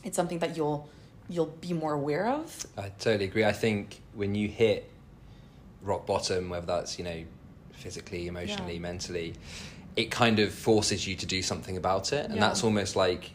it's 0.04 0.16
something 0.16 0.40
that 0.40 0.56
you'll 0.56 0.88
you'll 1.28 1.54
be 1.68 1.72
more 1.72 1.92
aware 1.94 2.26
of 2.28 2.66
I 2.76 2.88
totally 2.98 3.26
agree. 3.26 3.44
I 3.44 3.52
think 3.52 4.00
when 4.14 4.34
you 4.34 4.48
hit 4.48 4.90
rock 5.82 6.04
bottom, 6.06 6.50
whether 6.50 6.66
that's 6.66 6.98
you 6.98 7.04
know 7.04 7.22
physically, 7.72 8.26
emotionally, 8.26 8.74
Yeah. 8.74 8.80
mentally, 8.90 9.34
it 9.96 10.10
kind 10.10 10.38
of 10.40 10.52
forces 10.52 11.06
you 11.06 11.14
to 11.16 11.26
do 11.26 11.40
something 11.42 11.76
about 11.76 12.12
it, 12.12 12.24
and 12.26 12.34
Yeah. 12.34 12.40
that's 12.40 12.62
almost 12.64 12.96
like 12.96 13.30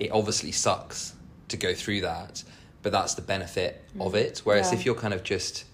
it 0.00 0.10
obviously 0.10 0.50
sucks 0.52 1.14
to 1.48 1.56
go 1.56 1.72
through 1.74 2.00
that, 2.02 2.42
but 2.84 2.92
that's 2.92 3.14
the 3.14 3.22
benefit 3.22 3.82
of 3.98 4.14
it. 4.14 4.42
Whereas 4.44 4.68
Mm. 4.68 4.72
Yeah. 4.74 4.78
if 4.78 4.86
you're 4.86 4.94
kind 4.94 5.14
of 5.14 5.24
just 5.24 5.64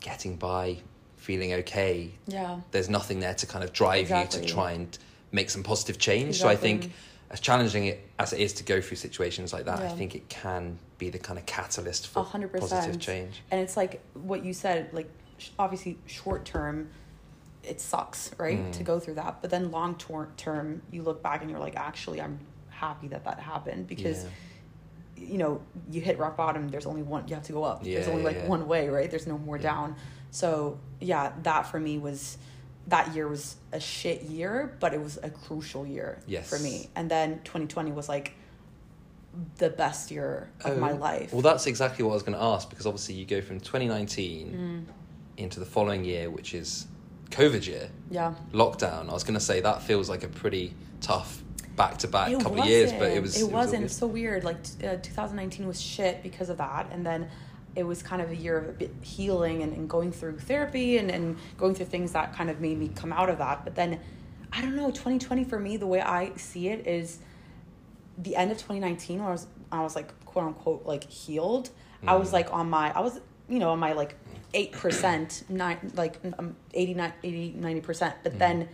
getting 0.00 0.36
by, 0.36 0.78
feeling 1.16 1.54
okay, 1.54 2.10
yeah 2.26 2.60
there's 2.72 2.90
nothing 2.90 3.20
there 3.20 3.32
to 3.34 3.46
kind 3.46 3.64
of 3.64 3.72
drive 3.72 4.10
you 4.10 4.26
to 4.26 4.44
try 4.44 4.72
and 4.72 4.98
make 5.32 5.48
some 5.50 5.62
positive 5.62 5.98
change. 5.98 6.38
So 6.40 6.48
I 6.48 6.56
think 6.56 6.90
as 7.30 7.40
challenging 7.40 7.86
it 7.86 8.06
as 8.18 8.32
it 8.32 8.40
is 8.40 8.52
to 8.54 8.64
go 8.64 8.80
through 8.80 8.96
situations 8.98 9.52
like 9.52 9.64
that, 9.66 9.80
I 9.80 9.88
think 9.88 10.14
it 10.14 10.28
can 10.28 10.78
be 10.98 11.08
the 11.10 11.18
kind 11.18 11.38
of 11.38 11.46
catalyst 11.46 12.08
for 12.08 12.24
hundred 12.24 12.52
positive 12.52 12.84
percent. 12.84 13.00
change. 13.02 13.42
and 13.50 13.60
it's 13.60 13.76
like 13.76 14.00
what 14.14 14.44
you 14.44 14.52
said 14.52 14.88
like 14.92 15.08
obviously 15.58 15.98
short 16.06 16.44
term 16.44 16.88
it 17.64 17.80
sucks 17.80 18.30
right 18.38 18.58
Mm. 18.58 18.72
to 18.72 18.82
go 18.84 19.00
through 19.00 19.14
that 19.14 19.40
but 19.42 19.50
then 19.50 19.70
long 19.72 19.96
tor- 19.96 20.28
term 20.36 20.82
you 20.92 21.02
look 21.02 21.22
back 21.22 21.40
and 21.42 21.50
you're 21.50 21.58
like 21.58 21.74
actually 21.76 22.20
i'm 22.20 22.38
happy 22.68 23.08
that 23.08 23.24
that 23.24 23.40
happened 23.40 23.86
because 23.88 24.22
Yeah. 24.24 24.30
You 25.16 25.38
know 25.38 25.60
you 25.90 26.00
hit 26.00 26.18
rock 26.18 26.36
bottom 26.36 26.68
there's 26.68 26.86
only 26.86 27.02
one 27.02 27.26
you 27.28 27.34
have 27.34 27.44
to 27.44 27.52
go 27.52 27.62
up 27.64 27.82
there's 27.84 28.08
only 28.08 28.22
like 28.22 28.36
yeah. 28.36 28.46
one 28.48 28.66
way 28.66 28.88
right 28.88 29.10
there's 29.10 29.26
no 29.26 29.38
more 29.38 29.56
Yeah. 29.56 29.62
down 29.62 29.96
so 30.30 30.78
yeah 31.00 31.32
that 31.42 31.66
for 31.66 31.78
me 31.78 31.98
was 31.98 32.36
that 32.88 33.14
year 33.14 33.26
was 33.28 33.56
a 33.72 33.80
shit 33.80 34.22
year 34.22 34.76
but 34.80 34.92
it 34.92 35.00
was 35.00 35.18
a 35.22 35.30
crucial 35.30 35.86
year 35.86 36.20
Yes. 36.26 36.48
for 36.48 36.58
me 36.58 36.88
and 36.96 37.10
then 37.10 37.40
2020 37.44 37.92
was 37.92 38.08
like 38.08 38.34
the 39.58 39.70
best 39.70 40.10
year 40.10 40.48
of 40.64 40.78
my 40.78 40.92
Oh, 40.92 40.96
life. 40.96 41.32
Well, 41.32 41.42
that's 41.42 41.66
exactly 41.66 42.04
what 42.04 42.12
I 42.12 42.14
was 42.14 42.22
going 42.22 42.38
to 42.38 42.44
ask 42.44 42.70
because 42.70 42.86
obviously 42.86 43.16
you 43.16 43.24
go 43.26 43.40
from 43.40 43.58
2019 43.58 44.86
Mm. 44.86 44.92
into 45.42 45.58
the 45.58 45.66
following 45.66 46.04
year, 46.04 46.30
which 46.30 46.54
is 46.54 46.86
COVID 47.30 47.66
year, 47.66 47.90
yeah. 48.10 48.34
lockdown. 48.52 49.08
I 49.08 49.12
was 49.12 49.24
going 49.24 49.34
to 49.34 49.40
say 49.44 49.60
that 49.60 49.82
feels 49.82 50.08
like 50.08 50.22
a 50.22 50.28
pretty 50.28 50.72
tough 51.00 51.42
back 51.76 51.98
to 51.98 52.08
back 52.08 52.32
couple 52.38 52.60
of 52.60 52.66
years, 52.66 52.92
but 52.92 53.10
it 53.10 53.20
wasn't. 53.20 53.22
was. 53.22 53.40
It 53.42 53.50
wasn't. 53.52 53.80
good. 53.80 53.86
It's 53.86 53.96
so 53.96 54.06
weird. 54.06 54.44
Like 54.44 54.56
uh, 54.82 54.96
2019 55.02 55.66
was 55.66 55.80
shit 55.80 56.22
because 56.22 56.48
of 56.48 56.58
that, 56.58 56.88
and 56.92 57.04
then 57.04 57.28
it 57.76 57.82
was 57.84 58.02
kind 58.02 58.22
of 58.22 58.30
a 58.30 58.36
year 58.36 58.56
of 58.56 58.68
a 58.68 58.72
bit 58.72 58.92
healing 59.02 59.62
and, 59.62 59.72
and 59.72 59.88
going 59.90 60.12
through 60.12 60.38
therapy 60.38 60.96
and, 60.98 61.10
and 61.10 61.36
going 61.58 61.74
through 61.74 61.86
things 61.86 62.12
that 62.12 62.32
kind 62.32 62.48
of 62.48 62.60
made 62.60 62.78
me 62.78 62.88
come 62.94 63.12
out 63.12 63.28
of 63.28 63.38
that. 63.38 63.64
But 63.64 63.74
then, 63.74 63.98
I 64.52 64.62
don't 64.62 64.76
know. 64.76 64.90
2020 64.90 65.42
for 65.44 65.58
me, 65.58 65.76
the 65.76 65.86
way 65.86 66.00
I 66.00 66.34
see 66.36 66.68
it 66.68 66.86
is 66.86 67.18
the 68.18 68.36
end 68.36 68.52
of 68.52 68.58
2019 68.58 69.18
when 69.18 69.26
I 69.28 69.32
was 69.32 69.46
I 69.72 69.82
was 69.82 69.96
like 69.96 70.12
quote 70.24 70.44
unquote 70.46 70.86
like 70.86 71.04
healed. 71.10 71.70
I 72.06 72.14
was 72.16 72.30
Mm. 72.30 72.34
like 72.34 72.52
on 72.52 72.70
my 72.70 72.92
I 72.94 73.00
was 73.00 73.20
you 73.48 73.58
know 73.58 73.70
on 73.70 73.78
my 73.80 73.92
like 73.92 74.14
eight 74.52 74.70
percent 74.72 75.42
nine 75.48 75.78
like 75.96 76.20
um, 76.38 76.54
89 76.74 77.12
80 77.24 77.52
90 77.58 77.80
percent. 77.80 78.14
But 78.22 78.34
Mm. 78.34 78.38
then 78.38 78.68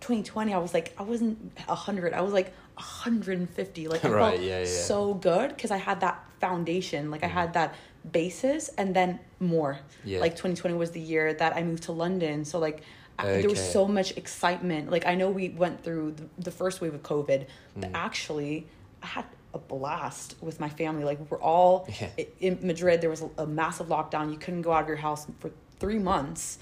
2020 0.00 0.52
I 0.54 0.58
was 0.58 0.74
like 0.74 0.94
I 0.98 1.02
wasn't 1.02 1.56
hundred 1.68 2.12
I 2.14 2.20
was 2.20 2.32
like 2.32 2.52
150 2.74 3.88
like 3.88 4.04
I 4.04 4.08
Right, 4.10 4.30
felt 4.34 4.42
yeah, 4.42 4.58
yeah, 4.60 4.64
so 4.64 5.14
good 5.14 5.48
because 5.50 5.70
I 5.70 5.76
had 5.76 6.00
that 6.00 6.24
foundation 6.40 7.10
like 7.10 7.24
I 7.24 7.28
had 7.28 7.54
that 7.54 7.74
basis 8.12 8.68
and 8.78 8.94
then 8.94 9.18
more. 9.40 9.78
Yeah. 10.04 10.20
Like 10.20 10.32
2020 10.32 10.76
was 10.76 10.92
the 10.92 11.00
year 11.00 11.34
that 11.34 11.56
I 11.56 11.62
moved 11.62 11.84
to 11.84 11.92
London 11.92 12.44
so 12.44 12.58
like. 12.58 12.82
I 13.20 13.40
there 13.40 13.50
was 13.50 13.72
so 13.72 13.88
much 13.88 14.16
excitement. 14.16 14.92
Like 14.92 15.04
I 15.04 15.16
know 15.16 15.28
we 15.28 15.48
went 15.48 15.82
through 15.82 16.12
the, 16.12 16.28
the 16.38 16.50
first 16.52 16.80
wave 16.80 16.94
of 16.94 17.02
COVID, 17.02 17.46
Mm. 17.76 17.80
but 17.80 17.90
actually, 17.92 18.68
I 19.02 19.06
had 19.06 19.24
a 19.52 19.58
blast 19.58 20.36
with 20.40 20.60
my 20.60 20.68
family. 20.68 21.02
Like 21.02 21.18
we're 21.28 21.40
all 21.42 21.88
in 22.40 22.60
Madrid. 22.62 23.00
There 23.00 23.10
was 23.10 23.22
a, 23.22 23.30
a 23.38 23.46
massive 23.46 23.88
lockdown. 23.88 24.30
You 24.30 24.38
couldn't 24.38 24.62
go 24.62 24.70
out 24.70 24.82
of 24.82 24.88
your 24.88 24.98
house 24.98 25.26
for 25.40 25.50
three 25.80 25.98
months. 25.98 26.60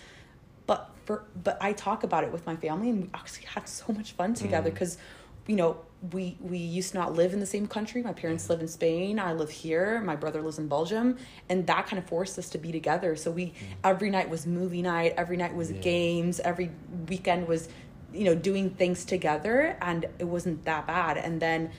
For 1.07 1.25
but 1.43 1.57
I 1.61 1.73
talk 1.73 2.05
about 2.05 2.25
it 2.25 2.33
with 2.33 2.45
my 2.47 2.57
family, 2.57 2.91
and 2.91 3.03
we 3.05 3.11
actually 3.15 3.47
had 3.47 3.67
so 3.69 3.93
much 3.93 4.13
fun 4.13 4.35
together 4.35 4.71
Mm. 4.71 4.75
because, 4.75 4.99
you 5.47 5.57
know, 5.57 5.79
we 6.13 6.37
we 6.41 6.59
used 6.59 6.93
to 6.93 6.99
not 6.99 7.15
live 7.15 7.33
in 7.33 7.41
the 7.41 7.47
same 7.47 7.67
country. 7.67 8.03
My 8.03 8.13
parents 8.13 8.51
live 8.51 8.61
in 8.61 8.69
Spain. 8.69 9.19
I 9.19 9.33
live 9.33 9.51
here. 9.51 10.01
My 10.03 10.17
brother 10.17 10.43
lives 10.43 10.59
in 10.59 10.69
Belgium, 10.69 11.17
and 11.49 11.67
that 11.69 11.87
kind 11.87 11.99
of 12.03 12.07
forced 12.09 12.39
us 12.39 12.51
to 12.51 12.59
be 12.59 12.71
together. 12.73 13.17
So 13.17 13.31
we 13.31 13.55
every 13.83 14.11
night 14.11 14.29
was 14.29 14.47
movie 14.47 14.83
night. 14.83 15.15
Every 15.17 15.37
night 15.39 15.55
was 15.55 15.71
Mm. 15.71 15.77
Yeah. 15.77 15.81
games. 15.83 16.41
Every 16.41 16.71
weekend 17.09 17.49
was, 17.49 17.69
you 18.13 18.25
know, 18.25 18.35
doing 18.35 18.71
things 18.71 19.05
together, 19.05 19.77
and 19.81 20.05
it 20.19 20.25
wasn't 20.25 20.65
that 20.67 20.87
bad. 20.87 21.17
And 21.17 21.41
then. 21.41 21.71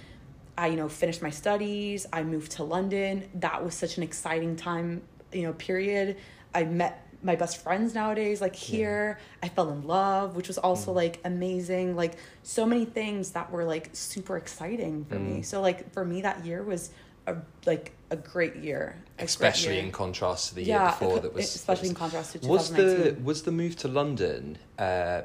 I, 0.60 0.66
you 0.70 0.76
know, 0.76 0.90
finished 0.90 1.22
my 1.22 1.30
studies. 1.30 2.08
I 2.12 2.24
moved 2.24 2.54
to 2.54 2.64
London. 2.64 3.30
That 3.36 3.64
was 3.64 3.76
such 3.76 3.98
an 3.98 4.02
exciting 4.02 4.56
time, 4.56 5.04
you 5.32 5.44
know, 5.44 5.54
period. 5.54 6.18
I 6.52 6.64
met 6.64 7.07
my 7.28 7.36
best 7.36 7.58
friends 7.62 7.94
nowadays, 7.94 8.42
like 8.42 8.56
here. 8.56 9.20
I 9.44 9.50
fell 9.50 9.70
in 9.70 9.86
love, 9.86 10.36
which 10.36 10.48
was 10.48 10.58
also 10.58 10.92
like 10.94 11.20
amazing. 11.26 11.96
Like 11.96 12.14
so 12.42 12.66
many 12.66 12.86
things 12.86 13.32
that 13.32 13.52
were 13.52 13.66
like 13.66 13.90
super 13.94 14.38
exciting 14.38 15.06
for 15.06 15.20
me. 15.20 15.42
Mm. 15.42 15.46
So 15.46 15.62
like 15.62 15.92
for 15.94 16.04
me, 16.04 16.22
that 16.22 16.44
year 16.44 16.64
was 16.64 16.90
a 17.28 17.36
like 17.66 17.92
a 18.10 18.16
great 18.16 18.56
year. 18.56 18.96
A 18.96 19.18
great 19.20 19.26
especially 19.30 19.76
year. 19.76 19.84
in 19.84 19.92
contrast 19.92 20.50
to 20.50 20.56
the 20.56 20.64
yeah, 20.64 20.84
year 20.84 20.92
before 20.92 21.18
it- 21.18 21.22
that 21.24 21.34
was 21.36 21.54
especially 21.54 21.90
in 21.90 21.94
that 21.94 22.02
was, 22.02 22.12
contrast 22.12 22.42
to 22.42 22.48
was 22.48 22.72
the 22.72 23.18
was 23.24 23.44
the 23.44 23.52
move 23.52 23.76
to 23.84 23.88
London 23.88 24.58
uh, 24.80 25.22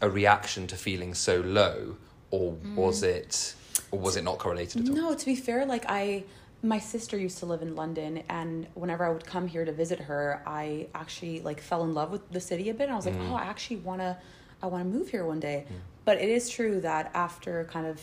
a 0.00 0.08
reaction 0.08 0.66
to 0.68 0.76
feeling 0.76 1.12
so 1.12 1.40
low 1.40 1.96
or 2.30 2.52
was 2.76 3.02
it 3.02 3.54
or 3.90 3.98
was 3.98 4.16
it 4.16 4.24
not 4.24 4.38
correlated 4.38 4.82
at 4.82 4.88
all 4.88 4.94
Mm. 4.94 4.98
No, 5.10 5.14
to 5.14 5.26
be 5.26 5.34
fair, 5.36 5.66
like 5.66 5.84
I, 5.88 6.24
my 6.62 6.78
sister 6.78 7.16
used 7.18 7.38
to 7.38 7.46
live 7.46 7.62
in 7.62 7.74
London, 7.74 8.22
and 8.28 8.66
whenever 8.74 9.04
I 9.04 9.10
would 9.10 9.26
come 9.26 9.48
here 9.48 9.64
to 9.64 9.72
visit 9.72 9.98
her, 10.00 10.42
I 10.46 10.86
actually 10.94 11.40
like 11.40 11.60
fell 11.60 11.82
in 11.84 11.92
love 11.94 12.10
with 12.12 12.30
the 12.30 12.40
city 12.40 12.70
a 12.70 12.74
bit. 12.74 12.84
And 12.84 12.92
I 12.92 12.96
was 12.96 13.06
like, 13.06 13.16
Mm. 13.16 13.30
oh, 13.30 13.34
I 13.34 13.42
actually 13.44 13.76
wanna, 13.78 14.18
I 14.62 14.66
wanna 14.68 14.84
move 14.84 15.08
here 15.08 15.26
one 15.26 15.40
day. 15.40 15.66
But 16.04 16.18
it 16.18 16.28
is 16.28 16.48
true 16.48 16.80
that 16.80 17.10
after 17.14 17.64
kind 17.64 17.86
of, 17.86 18.00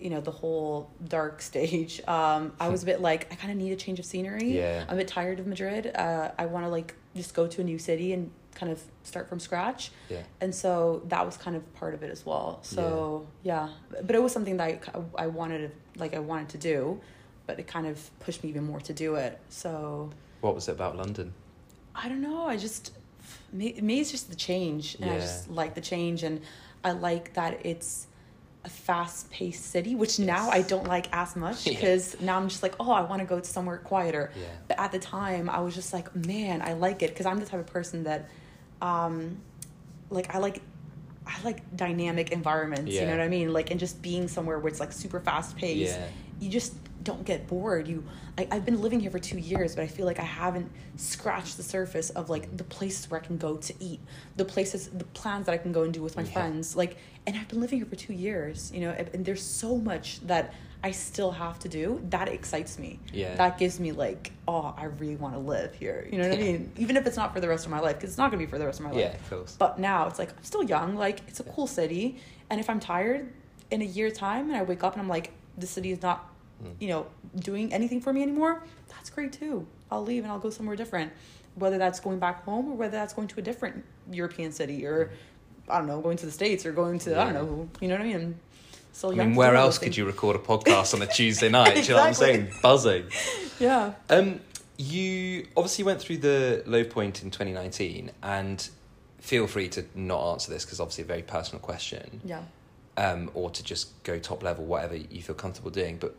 you 0.00 0.10
know, 0.10 0.20
the 0.20 0.30
whole 0.32 0.90
dark 1.06 1.40
stage, 1.50 2.00
um, 2.08 2.52
I 2.58 2.68
was 2.68 2.82
a 2.82 2.86
bit 2.86 3.00
like, 3.00 3.32
I 3.32 3.36
kind 3.36 3.52
of 3.52 3.56
need 3.58 3.72
a 3.72 3.76
change 3.76 3.98
of 4.00 4.04
scenery. 4.04 4.56
Yeah. 4.58 4.84
I'm 4.88 4.94
a 4.94 4.98
bit 4.98 5.08
tired 5.08 5.38
of 5.38 5.46
Madrid. 5.46 5.92
Uh, 5.94 6.30
I 6.36 6.46
want 6.46 6.64
to 6.66 6.70
like 6.70 6.94
just 7.14 7.32
go 7.34 7.46
to 7.46 7.60
a 7.60 7.64
new 7.64 7.78
city 7.78 8.12
and 8.12 8.30
kind 8.54 8.72
of 8.72 8.82
start 9.04 9.28
from 9.28 9.38
scratch 9.38 9.92
yeah 10.08 10.22
and 10.40 10.52
so 10.52 11.00
that 11.06 11.24
was 11.24 11.36
kind 11.36 11.54
of 11.54 11.74
part 11.74 11.94
of 11.94 12.02
it 12.02 12.10
as 12.10 12.26
well 12.26 12.58
so 12.62 13.24
yeah, 13.44 13.68
but 14.02 14.16
it 14.16 14.20
was 14.22 14.32
something 14.32 14.56
that 14.56 14.88
I, 15.16 15.24
I 15.24 15.26
wanted 15.28 15.70
to 15.70 16.00
like 16.00 16.12
i 16.12 16.18
wanted 16.18 16.48
to 16.50 16.58
do 16.58 17.00
but 17.48 17.58
it 17.58 17.66
kind 17.66 17.86
of 17.88 17.96
pushed 18.20 18.44
me 18.44 18.50
even 18.50 18.62
more 18.64 18.78
to 18.78 18.92
do 18.92 19.16
it 19.16 19.40
so 19.48 20.08
what 20.42 20.54
was 20.54 20.68
it 20.68 20.72
about 20.72 20.96
London 20.96 21.32
i 21.96 22.08
don't 22.08 22.20
know 22.20 22.46
i 22.46 22.56
just 22.56 22.92
me, 23.52 23.72
me 23.82 23.98
it's 24.00 24.12
just 24.12 24.30
the 24.30 24.36
change 24.36 24.94
and 25.00 25.10
i 25.10 25.18
just 25.18 25.50
like 25.50 25.74
the 25.74 25.80
change 25.80 26.22
and 26.22 26.40
i 26.84 26.92
like 26.92 27.34
that 27.34 27.66
it's 27.66 28.06
a 28.64 28.68
fast-paced 28.68 29.64
city 29.64 29.94
which 29.96 30.18
now 30.20 30.48
i 30.50 30.60
don't 30.62 30.86
like 30.86 31.06
as 31.12 31.34
much 31.34 31.58
Yeah. 31.66 31.72
because 31.74 32.20
now 32.20 32.36
i'm 32.36 32.48
just 32.48 32.62
like 32.62 32.74
oh 32.78 32.92
i 32.92 33.00
want 33.00 33.20
to 33.20 33.26
go 33.26 33.40
to 33.40 33.44
somewhere 33.56 33.78
quieter 33.78 34.30
yeah 34.36 34.44
but 34.68 34.78
at 34.78 34.92
the 34.92 34.98
time, 34.98 35.48
I 35.48 35.60
was 35.60 35.74
just 35.74 35.92
like, 35.94 36.14
man, 36.14 36.60
I 36.60 36.74
like 36.74 37.02
it 37.02 37.10
because 37.10 37.24
I'm 37.24 37.40
the 37.40 37.46
type 37.46 37.60
of 37.60 37.66
person 37.66 38.04
that, 38.04 38.28
um, 38.82 39.38
like 40.10 40.34
I 40.34 40.38
like, 40.38 40.60
I 41.26 41.34
like 41.42 41.74
dynamic 41.74 42.30
environments. 42.32 42.92
You 42.92 43.06
know 43.06 43.12
what 43.12 43.20
I 43.20 43.28
mean? 43.28 43.52
Like, 43.52 43.70
and 43.70 43.80
just 43.80 44.02
being 44.02 44.28
somewhere 44.28 44.58
where 44.58 44.68
it's 44.68 44.78
like 44.78 44.92
super 44.92 45.20
fast 45.20 45.56
paced. 45.56 45.96
Yeah. 45.96 46.06
You 46.38 46.50
just 46.50 46.74
don't 47.08 47.24
get 47.24 47.46
bored. 47.46 47.88
You, 47.88 48.04
like, 48.36 48.52
I've 48.52 48.64
been 48.64 48.80
living 48.82 49.00
here 49.00 49.10
for 49.10 49.18
two 49.18 49.38
years, 49.38 49.74
but 49.74 49.82
I 49.82 49.86
feel 49.86 50.04
like 50.06 50.20
I 50.20 50.24
haven't 50.42 50.70
scratched 50.96 51.56
the 51.56 51.62
surface 51.62 52.10
of 52.10 52.28
like 52.28 52.44
the 52.56 52.64
places 52.64 53.10
where 53.10 53.18
I 53.20 53.24
can 53.24 53.38
go 53.38 53.56
to 53.56 53.72
eat, 53.80 54.00
the 54.36 54.44
places, 54.44 54.88
the 54.88 55.04
plans 55.20 55.46
that 55.46 55.52
I 55.52 55.58
can 55.58 55.72
go 55.72 55.82
and 55.84 55.92
do 55.92 56.02
with 56.02 56.16
my 56.16 56.22
Yeah. 56.22 56.32
friends. 56.36 56.76
Like, 56.76 56.96
and 57.26 57.34
I've 57.36 57.48
been 57.48 57.60
living 57.60 57.78
here 57.78 57.86
for 57.86 57.96
two 57.96 58.12
years. 58.12 58.70
You 58.74 58.80
know, 58.82 58.90
and, 58.90 59.08
and 59.14 59.24
there's 59.26 59.42
so 59.42 59.76
much 59.76 60.20
that. 60.26 60.52
I 60.80 60.92
still 60.92 61.32
have 61.32 61.58
to 61.64 61.68
do 61.68 62.00
that 62.10 62.28
excites 62.28 62.78
me 62.78 63.00
Yeah. 63.12 63.34
that 63.34 63.58
gives 63.58 63.80
me 63.80 63.90
like 63.90 64.30
oh 64.46 64.72
i 64.78 64.84
really 64.84 65.16
want 65.16 65.34
to 65.34 65.40
live 65.40 65.74
here 65.74 66.06
you 66.08 66.16
know 66.18 66.28
what 66.28 66.38
i 66.38 66.40
mean 66.40 66.70
even 66.76 66.96
if 66.96 67.04
it's 67.04 67.16
not 67.16 67.34
for 67.34 67.40
the 67.40 67.48
rest 67.48 67.64
of 67.66 67.72
my 67.72 67.80
life 67.80 67.96
because 67.96 68.10
it's 68.10 68.16
not 68.22 68.30
going 68.30 68.38
to 68.38 68.46
be 68.46 68.48
for 68.48 68.58
the 68.60 68.64
rest 68.64 68.78
of 68.78 68.84
my 68.86 68.92
life 68.92 69.00
yeah 69.00 69.14
of 69.16 69.28
course 69.28 69.56
but 69.58 69.80
now 69.80 70.06
it's 70.06 70.20
like 70.20 70.30
i'm 70.30 70.44
still 70.44 70.62
young 70.62 70.94
like 70.94 71.18
it's 71.26 71.40
a 71.40 71.42
cool 71.54 71.66
city 71.66 72.20
and 72.48 72.60
if 72.60 72.70
i'm 72.70 72.78
tired 72.78 73.28
in 73.72 73.82
a 73.82 73.84
year 73.84 74.08
time 74.08 74.44
and 74.50 74.56
i 74.56 74.62
wake 74.62 74.84
up 74.84 74.92
and 74.92 75.02
i'm 75.02 75.08
like 75.08 75.32
the 75.58 75.66
city 75.66 75.90
is 75.90 76.00
not 76.00 76.30
Mm. 76.62 76.74
you 76.80 76.88
know 76.88 77.06
doing 77.38 77.72
anything 77.72 78.00
for 78.00 78.12
me 78.12 78.22
anymore 78.22 78.62
that's 78.88 79.10
great 79.10 79.32
too 79.32 79.66
i'll 79.90 80.02
leave 80.02 80.24
and 80.24 80.32
i'll 80.32 80.40
go 80.40 80.50
somewhere 80.50 80.74
different 80.74 81.12
whether 81.54 81.78
that's 81.78 82.00
going 82.00 82.18
back 82.18 82.44
home 82.44 82.72
or 82.72 82.74
whether 82.74 82.96
that's 82.96 83.12
going 83.12 83.28
to 83.28 83.38
a 83.38 83.42
different 83.42 83.84
european 84.10 84.50
city 84.50 84.84
or 84.84 85.10
i 85.68 85.78
don't 85.78 85.86
know 85.86 86.00
going 86.00 86.16
to 86.16 86.26
the 86.26 86.32
states 86.32 86.66
or 86.66 86.72
going 86.72 86.98
to 86.98 87.18
i 87.18 87.24
don't 87.24 87.34
know 87.34 87.68
you 87.80 87.88
know 87.88 87.94
what 87.94 88.00
i 88.00 88.04
mean 88.04 88.34
I'm 89.04 89.20
I 89.20 89.24
mean, 89.26 89.36
where 89.36 89.54
else 89.54 89.78
could 89.78 89.96
you 89.96 90.04
record 90.06 90.34
a 90.34 90.40
podcast 90.40 90.92
on 90.92 91.02
a 91.02 91.06
Tuesday 91.14 91.48
night? 91.48 91.76
Do 91.76 91.82
you 91.82 91.88
know 91.90 91.98
what 91.98 92.06
I'm 92.08 92.14
saying? 92.14 92.48
Buzzing. 92.60 93.04
yeah 93.60 93.92
Um, 94.10 94.40
you 94.76 95.46
obviously 95.56 95.84
went 95.84 96.00
through 96.00 96.16
the 96.16 96.64
low 96.66 96.82
point 96.82 97.22
in 97.22 97.30
2019, 97.30 98.10
and 98.24 98.68
feel 99.20 99.46
free 99.46 99.68
to 99.68 99.84
not 99.94 100.32
answer 100.32 100.50
this 100.50 100.64
because 100.64 100.80
obviously 100.80 101.04
a 101.04 101.06
very 101.06 101.22
personal 101.22 101.60
question, 101.60 102.20
yeah 102.24 102.42
um, 102.98 103.30
or 103.32 103.48
to 103.50 103.62
just 103.62 104.02
go 104.02 104.18
top 104.18 104.42
level, 104.42 104.64
whatever 104.64 104.96
you 104.96 105.22
feel 105.22 105.36
comfortable 105.36 105.70
doing. 105.70 105.96
But 105.98 106.16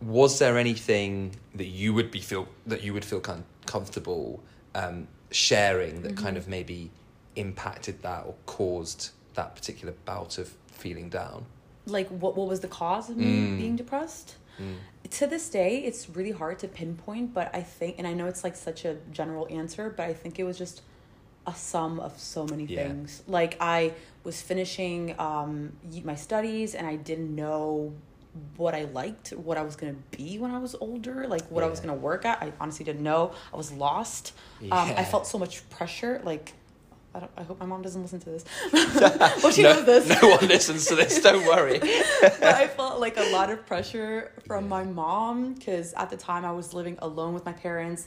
was 0.00 0.38
there 0.38 0.56
anything 0.58 1.36
that 1.54 1.66
you 1.66 1.92
would 1.94 2.10
be 2.10 2.20
feel 2.20 2.48
that 2.66 2.82
you 2.82 2.92
would 2.94 3.04
feel 3.04 3.20
com- 3.20 3.44
comfortable 3.66 4.42
um, 4.74 5.06
sharing 5.30 6.02
that 6.02 6.16
kind 6.16 6.36
Mhm. 6.36 6.40
of 6.40 6.48
maybe 6.48 6.90
impacted 7.36 8.02
that 8.02 8.24
or 8.26 8.34
caused 8.46 9.10
that 9.34 9.54
particular 9.54 9.94
bout 10.04 10.38
of 10.38 10.54
feeling 10.72 11.08
down? 11.08 11.44
like 11.86 12.08
what 12.08 12.36
what 12.36 12.46
was 12.46 12.60
the 12.60 12.68
cause 12.68 13.08
of 13.10 13.16
me 13.16 13.24
Mm. 13.24 13.56
being 13.58 13.74
depressed 13.76 14.36
Mm. 14.60 14.76
to 15.18 15.26
this 15.26 15.48
day 15.48 15.78
it's 15.78 16.10
really 16.10 16.30
hard 16.30 16.58
to 16.58 16.68
pinpoint 16.68 17.32
but 17.32 17.50
i 17.54 17.62
think 17.62 17.96
and 17.98 18.06
i 18.06 18.12
know 18.12 18.26
it's 18.26 18.44
like 18.44 18.54
such 18.54 18.84
a 18.84 18.96
general 19.10 19.46
answer 19.50 19.88
but 19.96 20.04
i 20.06 20.12
think 20.12 20.38
it 20.38 20.44
was 20.44 20.58
just 20.58 20.82
a 21.46 21.54
sum 21.54 21.98
of 21.98 22.12
so 22.20 22.44
many 22.46 22.64
Yeah. 22.64 22.82
things 22.88 23.22
like 23.26 23.56
i 23.60 23.94
was 24.24 24.42
finishing 24.42 25.18
um 25.18 25.72
my 26.04 26.14
studies 26.14 26.74
and 26.74 26.86
i 26.86 26.96
didn't 26.96 27.34
know 27.34 27.94
what 28.56 28.74
i 28.74 28.84
liked 28.84 29.30
what 29.30 29.56
i 29.58 29.62
was 29.62 29.74
going 29.76 29.92
to 29.94 30.16
be 30.16 30.38
when 30.38 30.50
i 30.52 30.58
was 30.58 30.76
older 30.80 31.26
like 31.26 31.42
what 31.50 31.64
i 31.64 31.66
was 31.66 31.80
going 31.80 31.92
to 31.94 32.00
work 32.00 32.24
at 32.24 32.40
i 32.40 32.52
honestly 32.60 32.84
didn't 32.84 33.02
know 33.02 33.32
i 33.52 33.56
was 33.56 33.72
lost 33.72 34.32
um, 34.70 34.92
i 34.96 35.04
felt 35.04 35.26
so 35.26 35.36
much 35.38 35.68
pressure 35.70 36.20
like 36.24 36.52
I, 37.12 37.18
don't, 37.18 37.32
I 37.36 37.42
hope 37.42 37.58
my 37.58 37.66
mom 37.66 37.82
doesn't 37.82 38.00
listen 38.00 38.20
to 38.20 38.30
this. 38.30 38.44
well, 39.42 39.50
she 39.50 39.62
no, 39.64 39.72
knows 39.72 39.84
this. 39.84 40.22
no 40.22 40.28
one 40.28 40.46
listens 40.46 40.86
to 40.86 40.94
this. 40.94 41.20
Don't 41.20 41.44
worry. 41.44 41.80
but 42.20 42.44
I 42.44 42.68
felt 42.68 43.00
like 43.00 43.16
a 43.16 43.32
lot 43.32 43.50
of 43.50 43.66
pressure 43.66 44.30
from 44.46 44.68
my 44.68 44.84
mom 44.84 45.54
because 45.54 45.92
at 45.94 46.10
the 46.10 46.16
time 46.16 46.44
I 46.44 46.52
was 46.52 46.72
living 46.72 46.96
alone 47.02 47.34
with 47.34 47.44
my 47.44 47.52
parents, 47.52 48.06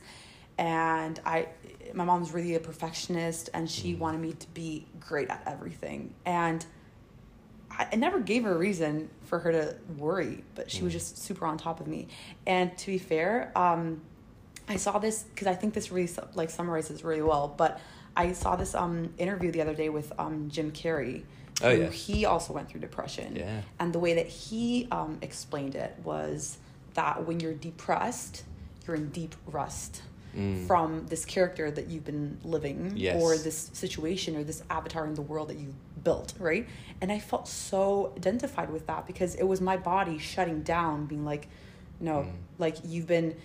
and 0.57 1.19
I, 1.25 1.49
my 1.93 2.05
mom's 2.05 2.31
really 2.31 2.55
a 2.55 2.61
perfectionist, 2.61 3.49
and 3.53 3.69
she 3.69 3.93
Mm. 3.93 3.99
wanted 3.99 4.21
me 4.21 4.31
to 4.33 4.47
be 4.53 4.85
great 5.01 5.29
at 5.29 5.43
everything, 5.47 6.13
and 6.25 6.65
I, 7.77 7.87
I 7.93 7.95
never 7.95 8.19
gave 8.19 8.43
her 8.43 8.53
a 8.53 8.57
reason 8.57 9.09
for 9.25 9.39
her 9.39 9.51
to 9.51 9.75
worry, 9.97 10.43
but 10.55 10.69
she 10.71 10.83
was 10.83 10.91
Mm. 10.91 10.97
just 10.97 11.17
super 11.17 11.45
on 11.45 11.57
top 11.57 11.79
of 11.79 11.87
me. 11.87 12.07
And 12.45 12.75
to 12.77 12.87
be 12.87 12.97
fair, 12.97 13.51
um, 13.55 14.01
I 14.67 14.77
saw 14.77 14.97
this 14.99 15.23
because 15.23 15.47
I 15.47 15.55
think 15.55 15.73
this 15.73 15.91
really 15.91 16.09
like 16.35 16.49
summarizes 16.49 17.03
really 17.03 17.21
well. 17.21 17.53
But 17.57 17.79
I 18.15 18.31
saw 18.33 18.55
this 18.55 18.75
um 18.75 19.13
interview 19.17 19.51
the 19.51 19.61
other 19.61 19.73
day 19.73 19.89
with 19.89 20.11
um 20.19 20.49
Jim 20.49 20.71
Carrey. 20.71 21.23
Oh, 21.61 21.69
who 21.75 21.81
yeah. 21.83 21.89
He 21.89 22.25
also 22.25 22.51
went 22.53 22.69
through 22.69 22.81
depression. 22.81 23.35
Yeah. 23.35 23.61
And 23.79 23.93
the 23.93 23.99
way 23.99 24.13
that 24.15 24.27
he 24.27 24.87
um, 24.91 25.19
explained 25.21 25.75
it 25.75 25.95
was 26.03 26.57
that 26.95 27.25
when 27.27 27.39
you're 27.39 27.53
depressed, 27.53 28.43
you're 28.87 28.95
in 28.95 29.09
deep 29.09 29.35
rust 29.47 30.01
Mm. 30.35 30.65
from 30.65 31.05
this 31.09 31.25
character 31.25 31.69
that 31.69 31.89
you've 31.89 32.05
been 32.05 32.39
living 32.43 32.93
Yes. 32.95 33.21
or 33.21 33.37
this 33.37 33.69
situation 33.73 34.35
or 34.35 34.43
this 34.43 34.63
avatar 34.67 35.05
in 35.05 35.13
the 35.13 35.21
world 35.21 35.49
that 35.49 35.59
you 35.59 35.75
built, 36.03 36.33
right? 36.39 36.67
And 37.01 37.11
I 37.11 37.19
felt 37.19 37.47
so 37.47 38.13
identified 38.17 38.69
with 38.71 38.87
that 38.87 39.07
because 39.07 39.35
it 39.35 39.43
was 39.43 39.61
my 39.61 39.77
body 39.77 40.17
shutting 40.17 40.61
down, 40.63 41.05
being 41.05 41.25
like, 41.25 41.47
no, 41.99 42.13
Mm. 42.23 42.31
like 42.57 42.77
you've 42.83 43.07
been, 43.07 43.35